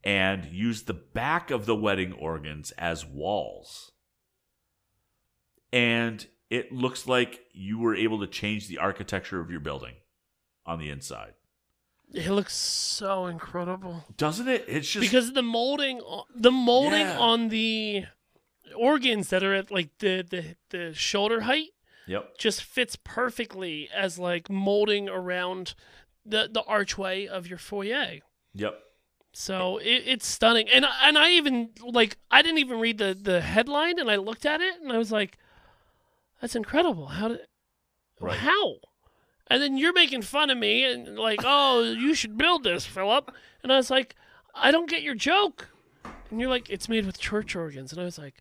and 0.05 0.45
used 0.47 0.87
the 0.87 0.95
back 0.95 1.51
of 1.51 1.67
the 1.67 1.77
wedding 1.77 2.13
organs 2.13 2.71
as 2.73 3.07
walls. 3.07 3.93
And 5.73 6.27
it 6.51 6.73
looks 6.73 7.07
like 7.07 7.41
you 7.53 7.79
were 7.79 7.97
able 7.97 8.21
to 8.21 8.27
change 8.27 8.69
the 8.69 8.79
architecture 8.79 9.41
of 9.41 9.51
your 9.51 9.61
building 9.61 9.95
on 10.67 10.79
the 10.79 10.91
inside. 10.91 11.33
It 12.15 12.31
looks 12.31 12.55
so 12.55 13.27
incredible 13.27 14.05
doesn't 14.17 14.49
it? 14.49 14.65
It's 14.69 14.89
just 14.91 15.01
because 15.03 15.33
the 15.33 15.43
molding, 15.43 16.01
the 16.35 16.51
molding 16.53 17.01
Yeah. 17.01 17.19
on 17.19 17.49
the 17.49 18.05
organs 18.77 19.29
that 19.31 19.43
are 19.43 19.55
at 19.55 19.71
like 19.71 19.91
the 19.99 20.23
the 20.29 20.57
the 20.71 20.95
shoulder 20.95 21.43
height 21.43 21.71
yep. 22.07 22.37
just 22.39 22.63
fits 22.63 22.97
perfectly 22.97 23.89
as 23.95 24.19
like 24.19 24.49
molding 24.51 25.09
around 25.09 25.75
the 26.25 26.49
the 26.53 26.63
archway 26.65 27.27
of 27.27 27.47
your 27.47 27.59
foyer. 27.59 28.19
Yep. 28.55 28.79
So 29.35 29.79
it, 29.79 30.03
it's 30.07 30.27
stunning, 30.27 30.69
and 30.69 30.85
I- 30.85 31.09
and 31.09 31.17
I 31.17 31.31
even 31.33 31.71
like 31.83 32.19
I 32.31 32.43
didn't 32.43 32.59
even 32.59 32.79
read 32.79 32.99
the 32.99 33.15
the 33.19 33.41
headline, 33.41 33.99
and 33.99 34.11
I 34.11 34.17
looked 34.17 34.45
at 34.45 34.61
it, 34.61 34.81
and 34.83 34.93
I 34.93 34.99
was 34.99 35.11
like, 35.11 35.39
"That's 36.41 36.55
incredible! 36.55 37.07
How 37.07 37.29
did 37.29 37.41
Right. 38.21 38.37
how?" 38.39 38.77
And 39.49 39.61
then 39.63 39.77
you're 39.77 39.93
making 39.93 40.23
fun 40.23 40.51
of 40.51 40.59
me, 40.59 40.85
and 40.85 41.19
like, 41.19 41.41
"Oh, 41.45 41.83
you 41.83 42.15
should 42.15 42.37
build 42.39 42.65
this, 42.65 42.87
Philip," 42.87 43.31
and 43.63 43.73
I 43.73 43.77
was 43.77 43.91
like, 43.91 44.15
"I 44.55 44.71
don't 44.71 44.89
get 44.89 45.03
your 45.03 45.15
joke," 45.15 45.69
and 46.31 46.41
you're 46.41 46.49
like, 46.49 46.71
"It's 46.71 46.89
made 46.89 47.05
with 47.07 47.19
church 47.19 47.55
organs," 47.57 47.93
and 47.93 48.01
I 48.01 48.05
was 48.05 48.19
like, 48.19 48.37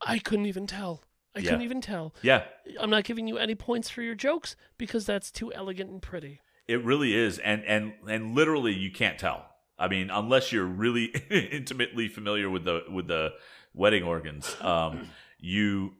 "I 0.00 0.18
couldn't 0.18 0.46
even 0.46 0.66
tell. 0.66 1.02
I 1.34 1.40
Yeah. 1.40 1.50
couldn't 1.50 1.62
even 1.62 1.80
tell. 1.80 2.14
Yeah. 2.22 2.44
I'm 2.78 2.90
not 2.90 3.04
giving 3.04 3.26
you 3.26 3.38
any 3.38 3.54
points 3.54 3.88
for 3.90 4.02
your 4.02 4.14
jokes 4.14 4.54
because 4.78 5.06
that's 5.06 5.30
too 5.30 5.52
elegant 5.52 5.90
and 5.90 6.02
pretty." 6.02 6.40
It 6.66 6.82
really 6.84 7.14
is, 7.14 7.38
and 7.38 7.64
and 7.64 7.94
and 8.08 8.34
literally, 8.34 8.72
you 8.72 8.90
can't 8.90 9.18
tell. 9.18 9.46
I 9.78 9.88
mean, 9.88 10.10
unless 10.10 10.52
you're 10.52 10.64
really 10.66 11.04
intimately 11.30 12.08
familiar 12.08 12.48
with 12.50 12.64
the 12.64 12.84
with 12.88 13.06
the 13.08 13.34
wedding 13.72 14.02
organs, 14.04 14.56
um, 14.60 15.10
you 15.38 15.94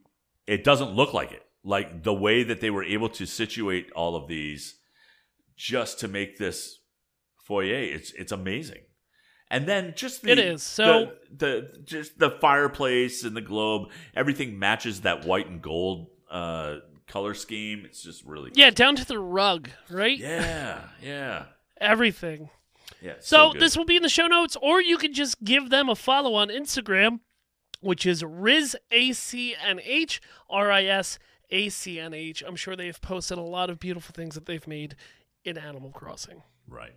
it 0.47 0.65
doesn't 0.65 0.91
look 0.91 1.13
like 1.15 1.33
it. 1.33 1.44
Like 1.65 2.03
the 2.03 2.13
way 2.15 2.43
that 2.43 2.61
they 2.61 2.71
were 2.71 2.85
able 2.85 3.09
to 3.11 3.25
situate 3.27 3.91
all 3.93 4.17
of 4.17 4.29
these, 4.29 4.77
just 5.57 5.99
to 6.01 6.09
make 6.09 6.37
this 6.39 6.79
foyer, 7.43 7.75
it's 7.75 8.13
it's 8.13 8.33
amazing. 8.33 8.83
And 9.51 9.67
then 9.67 9.95
just 9.97 10.23
the, 10.23 10.33
It 10.33 10.39
is. 10.39 10.63
So- 10.63 11.13
the, 11.31 11.71
the 11.73 11.83
just 11.85 12.19
the 12.19 12.31
fireplace 12.31 13.25
and 13.25 13.35
the 13.37 13.41
globe, 13.41 13.91
everything 14.15 14.59
matches 14.59 15.03
that 15.03 15.25
white 15.25 15.49
and 15.49 15.63
gold 15.63 16.09
uh, 16.31 16.77
color 17.07 17.35
scheme. 17.35 17.85
It's 17.85 18.03
just 18.03 18.25
really 18.25 18.51
Yeah, 18.55 18.71
down 18.71 18.97
to 18.97 19.05
the 19.07 19.19
rug, 19.19 19.71
right? 19.91 20.19
yeah, 20.19 20.81
yeah. 21.03 21.45
Everything. 21.81 22.51
Yeah. 23.01 23.15
So, 23.21 23.53
good. 23.53 23.61
this 23.61 23.77
will 23.77 23.85
be 23.85 23.97
in 23.97 24.03
the 24.03 24.09
show 24.09 24.27
notes, 24.27 24.57
or 24.61 24.81
you 24.81 24.97
can 24.97 25.13
just 25.13 25.43
give 25.45 25.71
them 25.71 25.89
a 25.89 25.95
follow 25.95 26.35
on 26.35 26.49
Instagram, 26.49 27.21
which 27.81 28.07
is 28.07 28.23
R 28.23 28.47
I 28.49 28.53
S 28.57 28.77
A 28.91 29.13
C 29.13 29.55
N 29.63 29.81
H. 29.83 30.21
I'm 32.47 32.57
sure 32.57 32.77
they've 32.77 33.01
posted 33.01 33.39
a 33.39 33.43
lot 33.43 33.71
of 33.71 33.79
beautiful 33.79 34.13
things 34.13 34.35
that 34.35 34.47
they've 34.47 34.67
made 34.67 34.97
in 35.45 35.59
Animal 35.59 35.91
Crossing. 35.91 36.43
right. 36.69 36.95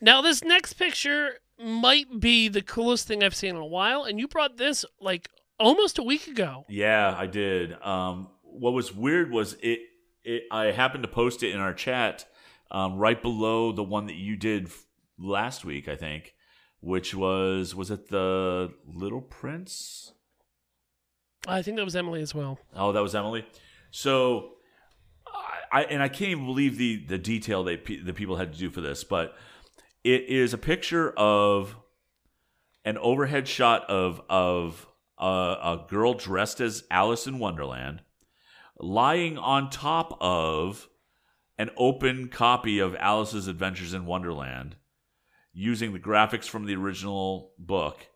Now, 0.00 0.22
this 0.22 0.44
next 0.44 0.74
picture 0.74 1.40
might 1.58 2.20
be 2.20 2.48
the 2.48 2.62
coolest 2.62 3.08
thing 3.08 3.24
I've 3.24 3.34
seen 3.34 3.50
in 3.50 3.56
a 3.56 3.66
while, 3.66 4.04
and 4.04 4.18
you 4.18 4.28
brought 4.28 4.56
this 4.56 4.84
like 5.00 5.28
almost 5.58 5.98
a 5.98 6.02
week 6.02 6.28
ago. 6.28 6.64
Yeah, 6.68 7.14
I 7.16 7.26
did. 7.26 7.80
Um, 7.82 8.28
what 8.42 8.72
was 8.72 8.94
weird 8.94 9.30
was 9.30 9.54
it, 9.60 9.80
it. 10.22 10.44
I 10.52 10.66
happened 10.66 11.02
to 11.02 11.08
post 11.08 11.42
it 11.42 11.52
in 11.52 11.60
our 11.60 11.74
chat 11.74 12.26
um, 12.70 12.96
right 12.96 13.20
below 13.20 13.72
the 13.72 13.82
one 13.82 14.06
that 14.06 14.14
you 14.14 14.36
did 14.36 14.70
last 15.18 15.64
week, 15.64 15.88
I 15.88 15.96
think, 15.96 16.34
which 16.80 17.14
was 17.14 17.74
was 17.74 17.90
it 17.90 18.08
the 18.08 18.72
Little 18.86 19.22
Prince? 19.22 20.12
I 21.46 21.62
think 21.62 21.76
that 21.76 21.84
was 21.84 21.96
Emily 21.96 22.20
as 22.20 22.34
well. 22.34 22.58
Oh, 22.74 22.92
that 22.92 23.02
was 23.02 23.14
Emily. 23.14 23.46
So, 23.90 24.54
I, 25.26 25.80
I 25.80 25.82
and 25.84 26.02
I 26.02 26.08
can't 26.08 26.30
even 26.30 26.46
believe 26.46 26.78
the 26.78 27.04
the 27.06 27.18
detail 27.18 27.64
pe- 27.64 28.02
the 28.02 28.12
people 28.12 28.36
had 28.36 28.52
to 28.52 28.58
do 28.58 28.70
for 28.70 28.80
this, 28.80 29.04
but 29.04 29.34
it 30.04 30.24
is 30.24 30.52
a 30.52 30.58
picture 30.58 31.10
of 31.10 31.76
an 32.84 32.98
overhead 32.98 33.48
shot 33.48 33.88
of 33.88 34.20
of 34.28 34.86
a, 35.18 35.24
a 35.24 35.86
girl 35.88 36.14
dressed 36.14 36.60
as 36.60 36.84
Alice 36.90 37.26
in 37.26 37.38
Wonderland, 37.38 38.02
lying 38.78 39.38
on 39.38 39.70
top 39.70 40.16
of 40.20 40.88
an 41.58 41.70
open 41.76 42.28
copy 42.28 42.78
of 42.78 42.94
Alice's 42.96 43.48
Adventures 43.48 43.92
in 43.92 44.06
Wonderland, 44.06 44.76
using 45.52 45.92
the 45.92 45.98
graphics 45.98 46.48
from 46.48 46.66
the 46.66 46.76
original 46.76 47.52
book, 47.58 48.06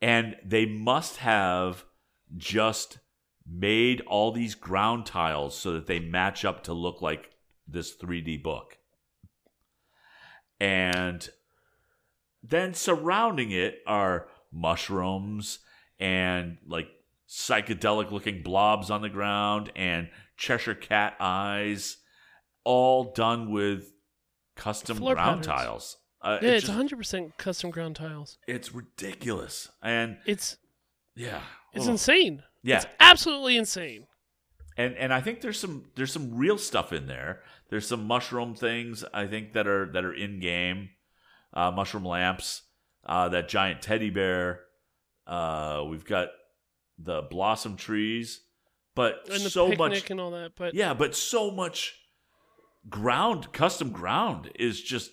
and 0.00 0.36
they 0.44 0.64
must 0.64 1.16
have 1.16 1.84
just 2.36 2.98
made 3.50 4.00
all 4.02 4.30
these 4.32 4.54
ground 4.54 5.06
tiles 5.06 5.56
so 5.56 5.72
that 5.72 5.86
they 5.86 5.98
match 6.00 6.44
up 6.44 6.62
to 6.64 6.72
look 6.72 7.00
like 7.00 7.30
this 7.66 7.94
3D 7.96 8.42
book. 8.42 8.76
And 10.60 11.28
then 12.42 12.74
surrounding 12.74 13.50
it 13.50 13.80
are 13.86 14.28
mushrooms 14.52 15.60
and 16.00 16.58
like 16.66 16.88
psychedelic 17.28 18.10
looking 18.10 18.42
blobs 18.42 18.90
on 18.90 19.02
the 19.02 19.08
ground 19.08 19.70
and 19.76 20.08
Cheshire 20.36 20.74
cat 20.74 21.16
eyes, 21.20 21.98
all 22.64 23.12
done 23.12 23.50
with 23.50 23.92
custom 24.56 24.96
Floor 24.98 25.14
ground 25.14 25.42
patterns. 25.46 25.46
tiles. 25.46 25.96
Uh, 26.20 26.38
Yeah, 26.42 26.48
it's, 26.50 26.64
it's 26.68 26.74
just- 26.74 26.78
100% 26.78 27.36
custom 27.36 27.70
ground 27.70 27.96
tiles. 27.96 28.38
it's 28.46 28.74
ridiculous. 28.74 29.68
And 29.82 30.18
It's 30.26 30.56
yeah, 31.14 31.40
it's 31.74 31.84
Ugh. 31.84 31.92
insane. 31.92 32.42
yeah. 32.62 32.76
It's 32.78 32.86
absolutely 33.00 33.56
insane. 33.56 34.06
and 34.76 34.94
and 34.96 35.12
I 35.12 35.20
think 35.20 35.40
there's 35.40 35.58
some 35.58 35.86
there's 35.96 36.12
some 36.12 36.36
real 36.36 36.58
stuff 36.58 36.92
in 36.92 37.06
there. 37.06 37.42
There's 37.70 37.86
some 37.86 38.06
mushroom 38.06 38.54
things 38.54 39.04
I 39.12 39.26
think 39.26 39.52
that 39.52 39.66
are 39.66 39.90
that 39.92 40.04
are 40.04 40.14
in 40.14 40.40
game, 40.40 40.90
uh, 41.52 41.70
mushroom 41.70 42.04
lamps, 42.04 42.62
uh, 43.04 43.28
that 43.30 43.48
giant 43.48 43.82
teddy 43.82 44.10
bear. 44.10 44.60
Uh, 45.26 45.84
we've 45.88 46.04
got 46.06 46.28
the 46.98 47.22
blossom 47.22 47.76
trees, 47.76 48.40
but 48.94 49.28
And 49.30 49.42
the 49.44 49.50
so 49.50 49.68
much, 49.72 50.10
and 50.10 50.20
all 50.20 50.30
that. 50.30 50.52
But 50.56 50.74
yeah, 50.74 50.94
but 50.94 51.14
so 51.14 51.50
much 51.50 51.94
ground, 52.88 53.52
custom 53.52 53.90
ground 53.90 54.50
is 54.54 54.80
just. 54.80 55.10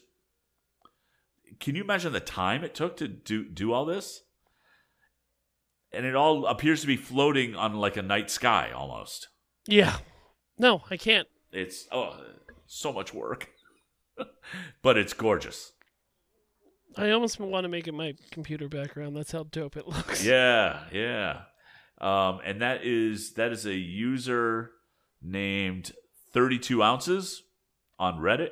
Can 1.60 1.76
you 1.76 1.84
imagine 1.84 2.12
the 2.14 2.20
time 2.20 2.64
it 2.64 2.74
took 2.76 2.98
to 2.98 3.08
do 3.08 3.44
do 3.48 3.72
all 3.74 3.86
this? 3.86 4.22
And 5.96 6.06
it 6.06 6.16
all 6.16 6.46
appears 6.46 6.82
to 6.82 6.88
be 6.88 6.98
floating 6.98 7.56
on 7.56 7.76
like 7.76 7.98
a 7.98 8.02
night 8.02 8.30
sky 8.30 8.72
almost. 8.76 9.30
yeah. 9.68 9.98
No, 10.58 10.84
I 10.90 10.96
can't. 10.98 11.28
It's 11.52 11.86
oh, 11.92 12.18
so 12.66 12.94
much 12.94 13.14
work, 13.14 13.50
but 14.82 14.98
it's 14.98 15.12
gorgeous. 15.14 15.72
I 16.98 17.10
almost 17.12 17.40
want 17.42 17.66
to 17.66 17.70
make 17.70 17.88
it 17.90 17.94
my 17.94 18.14
computer 18.32 18.70
background. 18.70 19.18
That's 19.18 19.34
how 19.34 19.44
dope 19.44 19.76
it 19.76 19.86
looks. 19.86 20.24
Yeah, 20.24 20.84
yeah. 20.94 21.42
Um, 22.00 22.40
and 22.46 22.62
that 22.62 22.86
is 22.86 23.34
that 23.34 23.52
is 23.52 23.66
a 23.66 23.74
user 23.76 24.72
named 25.22 25.92
Thirty 26.32 26.58
Two 26.58 26.82
Ounces 26.82 27.44
on 28.00 28.20
Reddit, 28.20 28.52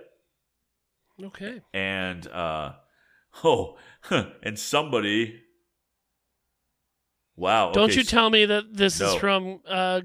Okay. 1.24 1.62
and 1.74 2.28
uh, 2.28 2.74
oh, 3.46 3.78
and 4.44 4.60
somebody. 4.60 5.40
Wow! 7.36 7.72
Don't 7.72 7.90
okay, 7.90 8.00
you 8.00 8.04
tell 8.04 8.30
me 8.30 8.46
that 8.46 8.76
this 8.76 9.02
is 9.02 9.14
from 9.16 9.60
uh, 9.68 10.02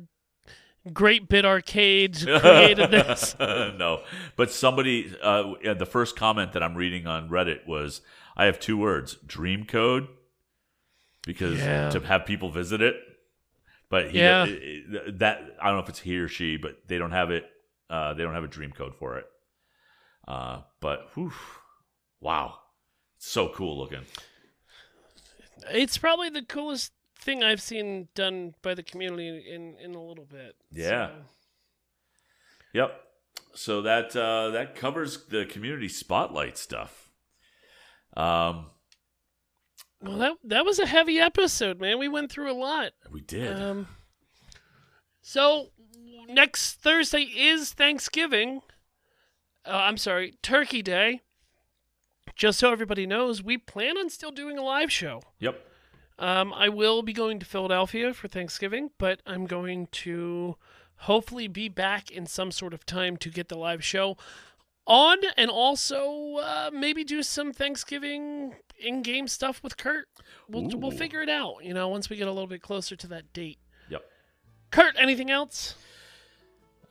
Great 0.92 1.28
Bit 1.28 1.44
Arcade 1.44 2.16
created 2.40 2.90
this. 2.90 3.36
no, 3.40 4.02
but 4.36 4.50
somebody, 4.50 5.14
uh, 5.22 5.74
the 5.74 5.86
first 5.86 6.16
comment 6.16 6.52
that 6.52 6.62
I'm 6.62 6.74
reading 6.74 7.06
on 7.06 7.28
Reddit 7.28 7.66
was, 7.66 8.00
"I 8.36 8.46
have 8.46 8.58
two 8.58 8.76
words: 8.78 9.16
dream 9.26 9.64
code," 9.64 10.08
because 11.26 11.58
Yeah. 11.58 11.90
to 11.90 12.00
have 12.00 12.24
people 12.24 12.50
visit 12.50 12.80
it. 12.80 12.96
But 13.90 14.10
he, 14.10 14.18
Yeah. 14.18 14.46
that 15.12 15.56
I 15.60 15.66
don't 15.66 15.76
know 15.76 15.82
if 15.82 15.88
it's 15.88 16.00
he 16.00 16.18
or 16.18 16.28
she, 16.28 16.56
but 16.56 16.88
they 16.88 16.98
don't 16.98 17.12
have 17.12 17.30
it. 17.30 17.50
Uh, 17.90 18.14
they 18.14 18.22
don't 18.22 18.34
have 18.34 18.44
a 18.44 18.48
dream 18.48 18.72
code 18.72 18.94
for 18.94 19.16
it. 19.18 19.26
Uh, 20.26 20.60
but 20.80 21.08
whew, 21.14 21.32
wow, 22.20 22.58
so 23.16 23.48
cool 23.48 23.78
looking. 23.78 24.04
It's 25.70 25.96
probably 25.96 26.28
the 26.28 26.42
coolest 26.42 26.92
thing 27.20 27.42
I've 27.42 27.60
seen 27.60 28.08
done 28.14 28.54
by 28.62 28.74
the 28.74 28.82
community 28.82 29.44
in 29.50 29.76
in 29.78 29.94
a 29.94 30.02
little 30.02 30.24
bit. 30.24 30.56
Yeah. 30.70 31.08
So, 31.08 31.14
Yep. 32.74 33.00
So 33.54 33.82
that 33.82 34.14
uh, 34.14 34.50
that 34.50 34.74
covers 34.74 35.26
the 35.26 35.46
community 35.46 35.88
spotlight 35.88 36.56
stuff. 36.58 37.10
Um, 38.16 38.66
well, 40.00 40.18
that 40.18 40.32
that 40.44 40.64
was 40.64 40.78
a 40.78 40.86
heavy 40.86 41.18
episode, 41.18 41.80
man. 41.80 41.98
We 41.98 42.08
went 42.08 42.30
through 42.30 42.52
a 42.52 42.54
lot. 42.54 42.92
we 43.10 43.20
did. 43.20 43.60
Um, 43.60 43.88
so 45.22 45.70
next 46.28 46.74
Thursday 46.74 47.22
is 47.22 47.72
Thanksgiving. 47.72 48.60
Uh, 49.66 49.72
I'm 49.72 49.96
sorry, 49.96 50.34
Turkey 50.42 50.82
Day. 50.82 51.22
Just 52.36 52.60
so 52.60 52.70
everybody 52.70 53.06
knows, 53.06 53.42
we 53.42 53.58
plan 53.58 53.98
on 53.98 54.08
still 54.10 54.30
doing 54.30 54.56
a 54.58 54.62
live 54.62 54.92
show. 54.92 55.20
yep. 55.40 55.67
Um, 56.18 56.52
I 56.52 56.68
will 56.68 57.02
be 57.02 57.12
going 57.12 57.38
to 57.38 57.46
Philadelphia 57.46 58.12
for 58.12 58.26
Thanksgiving, 58.28 58.90
but 58.98 59.20
I'm 59.24 59.46
going 59.46 59.86
to 59.92 60.56
hopefully 61.02 61.46
be 61.46 61.68
back 61.68 62.10
in 62.10 62.26
some 62.26 62.50
sort 62.50 62.74
of 62.74 62.84
time 62.84 63.16
to 63.18 63.30
get 63.30 63.48
the 63.48 63.56
live 63.56 63.84
show. 63.84 64.16
on, 64.88 65.18
and 65.36 65.50
also 65.50 66.36
uh, 66.36 66.70
maybe 66.72 67.04
do 67.04 67.22
some 67.22 67.52
Thanksgiving 67.52 68.54
in-game 68.80 69.28
stuff 69.28 69.62
with 69.62 69.76
Kurt. 69.76 70.08
We'll 70.48 70.68
we'll 70.78 70.90
figure 70.90 71.20
it 71.22 71.28
out. 71.28 71.62
You 71.62 71.74
know, 71.74 71.88
once 71.88 72.08
we 72.08 72.16
get 72.16 72.26
a 72.26 72.32
little 72.32 72.46
bit 72.46 72.62
closer 72.62 72.96
to 72.96 73.06
that 73.08 73.32
date. 73.32 73.58
Yep. 73.90 74.02
Kurt, 74.70 74.94
anything 74.98 75.30
else? 75.30 75.74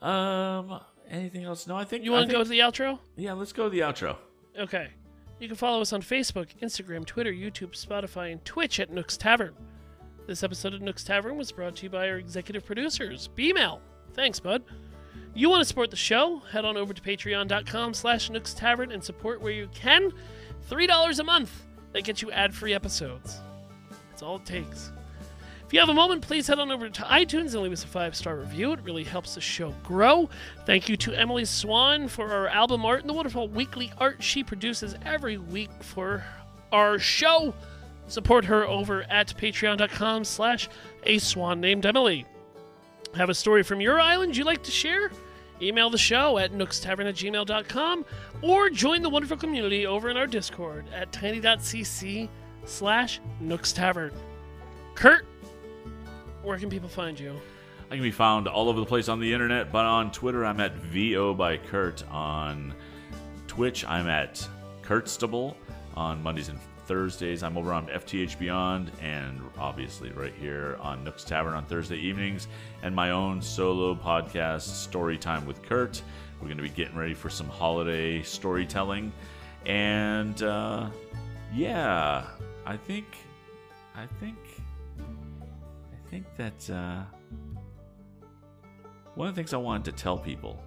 Um. 0.01 0.80
Anything 1.09 1.45
else? 1.45 1.65
No, 1.67 1.75
I 1.78 1.86
think 1.86 2.03
You 2.03 2.11
want 2.11 2.28
to 2.28 2.36
go 2.36 2.43
to 2.43 2.49
the 2.49 2.59
outro? 2.59 2.99
Yeah, 3.15 3.32
let's 3.32 3.53
go 3.53 3.63
to 3.63 3.69
the 3.69 3.80
outro. 3.80 4.17
Okay. 4.59 4.89
You 5.39 5.47
can 5.47 5.57
follow 5.57 5.81
us 5.81 5.93
on 5.93 6.01
Facebook, 6.01 6.47
Instagram, 6.63 7.05
Twitter, 7.05 7.31
YouTube, 7.31 7.71
Spotify, 7.71 8.31
and 8.31 8.43
Twitch 8.43 8.79
at 8.79 8.91
Nook's 8.91 9.17
Tavern. 9.17 9.53
This 10.25 10.43
episode 10.43 10.73
of 10.73 10.81
Nook's 10.81 11.03
Tavern 11.03 11.38
was 11.38 11.51
brought 11.51 11.75
to 11.77 11.83
you 11.83 11.89
by 11.91 12.09
our 12.09 12.17
executive 12.17 12.65
producers, 12.65 13.29
B-Mail. 13.35 13.79
Thanks, 14.13 14.39
bud. 14.39 14.63
You 15.35 15.49
want 15.49 15.61
to 15.61 15.65
support 15.65 15.91
the 15.91 15.95
show? 15.95 16.39
Head 16.51 16.65
on 16.65 16.75
over 16.75 16.91
to 16.91 17.01
patreon.com 17.01 17.93
slash 17.93 18.31
Nook's 18.31 18.55
Tavern 18.55 18.91
and 18.91 19.03
support 19.03 19.39
where 19.39 19.53
you 19.53 19.69
can. 19.73 20.11
$3 20.69 21.19
a 21.19 21.23
month. 21.23 21.65
That 21.93 22.03
gets 22.03 22.21
you 22.21 22.31
ad-free 22.31 22.73
episodes. 22.73 23.39
That's 24.09 24.23
all 24.23 24.38
it 24.38 24.45
takes. 24.45 24.91
If 25.68 25.74
you 25.74 25.82
have 25.82 25.89
a 25.89 25.93
moment, 25.93 26.22
please 26.22 26.47
head 26.47 26.59
on 26.59 26.72
over 26.72 26.88
to 26.88 27.01
iTunes 27.01 27.53
and 27.53 27.55
leave 27.55 27.74
us 27.74 27.84
a 27.84 27.88
five 27.88 28.15
star 28.15 28.38
review. 28.38 28.72
It 28.72 28.80
really 28.84 29.03
helps 29.03 29.36
the 29.36 29.41
show 29.41 29.74
grow. 29.84 30.30
Thank 30.65 30.88
you 30.88 30.95
to 30.95 31.13
Emily 31.13 31.43
Swan 31.43 32.07
for 32.07 32.32
our 32.32 32.47
album 32.47 32.86
art 32.86 33.01
and 33.01 33.09
the 33.09 33.13
wonderful 33.13 33.49
weekly 33.49 33.91
art 33.97 34.24
she 34.24 34.45
produces 34.45 34.95
every 35.05 35.38
week 35.38 35.70
for 35.82 36.24
our 36.72 36.97
show. 36.99 37.53
Support 38.07 38.45
her 38.45 38.65
over 38.65 39.03
at 39.09 39.36
patreon.com 39.36 40.24
slash 40.24 40.70
a 41.03 41.18
swan 41.18 41.59
named 41.59 41.86
Emily. 41.86 42.26
Have 43.15 43.30
a 43.30 43.36
story 43.36 43.61
from 43.61 43.82
your 43.82 43.99
island 43.99 44.38
you'd 44.38 44.45
like 44.45 44.63
to 44.63 44.72
share? 44.72 45.11
Email 45.61 45.89
the 45.89 45.97
show 45.97 46.38
at 46.38 46.53
nookstavern 46.53 47.09
at 47.09 47.15
gmail.com 47.15 48.05
or 48.41 48.70
join 48.70 49.01
the 49.01 49.09
wonderful 49.09 49.36
community 49.36 49.86
over 49.86 50.09
in 50.09 50.15
our 50.15 50.28
Discord 50.28 50.86
at 50.93 51.11
tiny.cc 51.11 52.30
slash 52.63 53.20
nookstavern. 53.43 54.13
Kurt, 54.95 55.26
where 56.47 56.57
can 56.57 56.69
people 56.69 56.87
find 56.87 57.19
you? 57.19 57.35
I 57.91 57.95
can 57.95 58.01
be 58.01 58.11
found 58.11 58.47
all 58.47 58.69
over 58.69 58.79
the 58.79 58.85
place 58.85 59.09
on 59.09 59.19
the 59.19 59.33
internet, 59.33 59.69
but 59.69 59.85
on 59.85 60.11
Twitter 60.11 60.45
I'm 60.45 60.61
at 60.61 60.75
VO 60.75 61.33
by 61.33 61.57
Kurt. 61.57 62.09
On 62.09 62.73
Twitch 63.47 63.85
I'm 63.85 64.07
at 64.07 64.47
Kurtstable. 64.81 65.55
On 65.95 66.23
Mondays 66.23 66.47
and 66.47 66.57
Thursdays 66.85 67.43
I'm 67.43 67.57
over 67.57 67.73
on 67.73 67.87
FTH 67.87 68.39
Beyond, 68.39 68.91
and 69.01 69.41
obviously 69.57 70.09
right 70.11 70.33
here 70.39 70.77
on 70.79 71.03
Nook's 71.03 71.25
Tavern 71.25 71.53
on 71.53 71.65
Thursday 71.65 71.97
evenings, 71.97 72.47
and 72.81 72.95
my 72.95 73.11
own 73.11 73.41
solo 73.41 73.93
podcast, 73.93 74.61
Story 74.61 75.17
Time 75.17 75.45
with 75.45 75.61
Kurt. 75.63 76.01
We're 76.39 76.47
going 76.47 76.57
to 76.57 76.63
be 76.63 76.69
getting 76.69 76.95
ready 76.95 77.13
for 77.13 77.29
some 77.29 77.49
holiday 77.49 78.21
storytelling, 78.21 79.11
and 79.65 80.41
uh, 80.43 80.89
yeah, 81.53 82.27
I 82.65 82.77
think, 82.77 83.05
I 83.95 84.05
think, 84.21 84.37
I 86.07 86.09
think 86.09 86.25
that. 86.37 86.69
Uh, 86.69 87.03
one 89.15 89.27
of 89.27 89.33
the 89.35 89.39
things 89.41 89.53
I 89.53 89.57
wanted 89.57 89.85
to 89.95 90.03
tell 90.03 90.15
people 90.17 90.61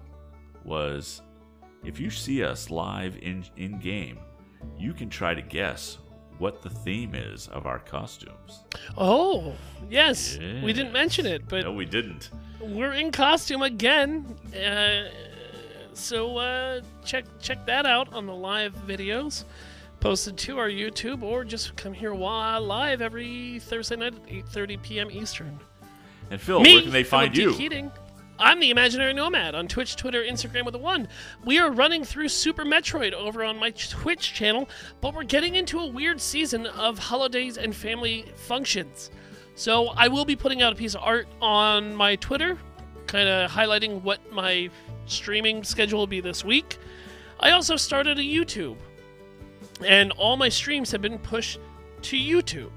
was 0.65 1.21
if 1.85 1.99
you 2.01 2.09
see 2.09 2.43
us 2.43 2.69
live 2.69 3.17
in 3.21 3.45
in 3.55 3.79
game, 3.79 4.19
you 4.77 4.93
can 4.93 5.09
try 5.09 5.33
to 5.33 5.41
guess 5.41 5.97
what 6.37 6.61
the 6.61 6.69
theme 6.69 7.15
is 7.15 7.47
of 7.47 7.65
our 7.65 7.79
costumes. 7.79 8.63
Oh, 8.97 9.53
yes. 9.89 10.37
We 10.63 10.73
didn't 10.73 10.91
mention 10.91 11.25
it, 11.25 11.47
but 11.47 11.63
No, 11.63 11.71
we 11.71 11.85
didn't. 11.85 12.29
we're 12.59 12.93
in 12.93 13.11
costume 13.11 13.61
again. 13.61 14.25
Uh, 14.53 15.09
so 15.93 16.37
uh, 16.37 16.81
check 17.05 17.25
check 17.39 17.65
that 17.67 17.85
out 17.85 18.11
on 18.13 18.25
the 18.25 18.33
live 18.35 18.75
videos 18.87 19.45
posted 20.01 20.35
to 20.35 20.57
our 20.57 20.69
YouTube, 20.69 21.21
or 21.21 21.45
just 21.45 21.75
come 21.77 21.93
here 21.93 22.13
while 22.13 22.59
live 22.59 23.01
every 23.01 23.59
Thursday 23.59 23.95
night 23.95 24.15
at 24.15 24.25
8:30 24.27 24.81
p.m. 24.81 25.11
Eastern. 25.11 25.57
And 26.29 26.41
Phil, 26.41 26.59
Me, 26.59 26.75
where 26.75 26.83
can 26.83 26.91
they 26.91 27.03
find 27.03 27.33
Philip 27.33 27.59
you? 27.59 27.91
I'm 28.39 28.59
the 28.59 28.71
Imaginary 28.71 29.13
Nomad 29.13 29.53
on 29.53 29.67
Twitch, 29.67 29.95
Twitter, 29.95 30.23
Instagram 30.23 30.65
with 30.65 30.73
a 30.73 30.79
one. 30.79 31.07
We 31.45 31.59
are 31.59 31.69
running 31.69 32.03
through 32.03 32.29
Super 32.29 32.65
Metroid 32.65 33.13
over 33.13 33.43
on 33.43 33.59
my 33.59 33.69
Twitch 33.69 34.33
channel, 34.33 34.67
but 34.99 35.13
we're 35.13 35.23
getting 35.23 35.53
into 35.53 35.79
a 35.79 35.85
weird 35.85 36.19
season 36.19 36.65
of 36.65 36.97
holidays 36.97 37.57
and 37.59 37.75
family 37.75 38.25
functions. 38.35 39.11
So 39.53 39.89
I 39.89 40.07
will 40.07 40.25
be 40.25 40.35
putting 40.35 40.63
out 40.63 40.73
a 40.73 40.75
piece 40.75 40.95
of 40.95 41.01
art 41.03 41.27
on 41.39 41.93
my 41.93 42.15
Twitter, 42.15 42.57
kind 43.05 43.29
of 43.29 43.51
highlighting 43.51 44.01
what 44.01 44.19
my 44.31 44.71
streaming 45.05 45.63
schedule 45.63 45.99
will 45.99 46.07
be 46.07 46.21
this 46.21 46.43
week. 46.43 46.79
I 47.39 47.51
also 47.51 47.75
started 47.75 48.17
a 48.17 48.23
YouTube, 48.23 48.77
and 49.85 50.11
all 50.13 50.37
my 50.37 50.49
streams 50.49 50.91
have 50.91 51.01
been 51.01 51.19
pushed 51.19 51.59
to 52.03 52.17
YouTube. 52.17 52.71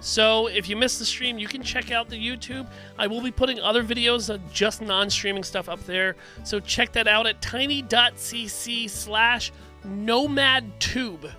So 0.00 0.46
if 0.46 0.68
you 0.68 0.76
missed 0.76 0.98
the 0.98 1.04
stream, 1.04 1.38
you 1.38 1.46
can 1.46 1.62
check 1.62 1.90
out 1.90 2.08
the 2.08 2.16
YouTube. 2.16 2.66
I 2.98 3.06
will 3.06 3.20
be 3.20 3.30
putting 3.30 3.60
other 3.60 3.84
videos 3.84 4.30
of 4.32 4.40
just 4.52 4.80
non-streaming 4.80 5.44
stuff 5.44 5.68
up 5.68 5.84
there. 5.84 6.16
So 6.42 6.58
check 6.58 6.92
that 6.92 7.06
out 7.06 7.26
at 7.26 7.42
tiny.cc 7.42 8.88
slash 8.88 9.52
nomadtube 9.86 11.30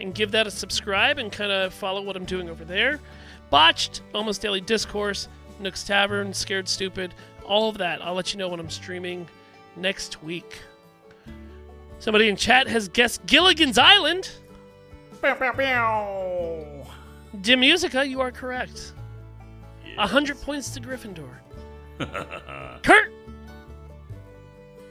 and 0.00 0.14
give 0.14 0.30
that 0.32 0.46
a 0.46 0.50
subscribe 0.50 1.18
and 1.18 1.30
kind 1.30 1.52
of 1.52 1.74
follow 1.74 2.00
what 2.00 2.16
I'm 2.16 2.24
doing 2.24 2.48
over 2.48 2.64
there. 2.64 3.00
Botched, 3.50 4.00
Almost 4.14 4.40
Daily 4.40 4.62
Discourse, 4.62 5.28
Nook's 5.60 5.84
Tavern, 5.84 6.32
Scared 6.32 6.68
Stupid, 6.68 7.14
all 7.44 7.68
of 7.68 7.78
that. 7.78 8.02
I'll 8.02 8.14
let 8.14 8.32
you 8.32 8.38
know 8.38 8.48
when 8.48 8.60
I'm 8.60 8.70
streaming 8.70 9.28
next 9.76 10.22
week. 10.22 10.58
Somebody 12.06 12.28
in 12.28 12.36
chat 12.36 12.68
has 12.68 12.86
guessed 12.86 13.26
Gilligan's 13.26 13.78
Island. 13.78 14.30
Dim 17.40 17.58
Musica, 17.58 18.06
you 18.06 18.20
are 18.20 18.30
correct. 18.30 18.92
A 19.98 20.06
hundred 20.06 20.40
points 20.40 20.70
to 20.70 20.80
Gryffindor. 20.80 21.34
Kurt! 22.84 23.12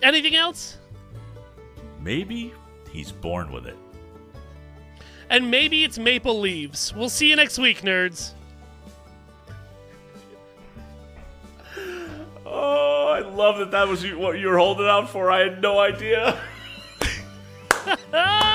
Anything 0.04 0.36
else? 0.36 0.78
Maybe 2.02 2.54
he's 2.92 3.14
born 3.14 3.50
with 3.50 3.66
it. 3.66 3.78
And 5.30 5.50
maybe 5.50 5.86
it's 5.86 5.98
Maple 5.98 6.38
Leaves. 6.38 6.94
We'll 6.94 7.08
see 7.08 7.30
you 7.30 7.38
next 7.38 7.58
week, 7.58 7.80
nerds. 7.84 8.32
Oh, 12.46 13.08
I 13.08 13.22
love 13.22 13.60
that 13.60 13.72
that 13.72 13.88
was 13.88 14.04
what 14.06 14.38
you 14.38 14.50
were 14.50 14.58
holding 14.58 14.88
out 14.88 15.10
for. 15.10 15.32
I 15.32 15.40
had 15.48 15.62
no 15.62 15.80
idea. 15.80 16.38
Ah! 18.14 18.52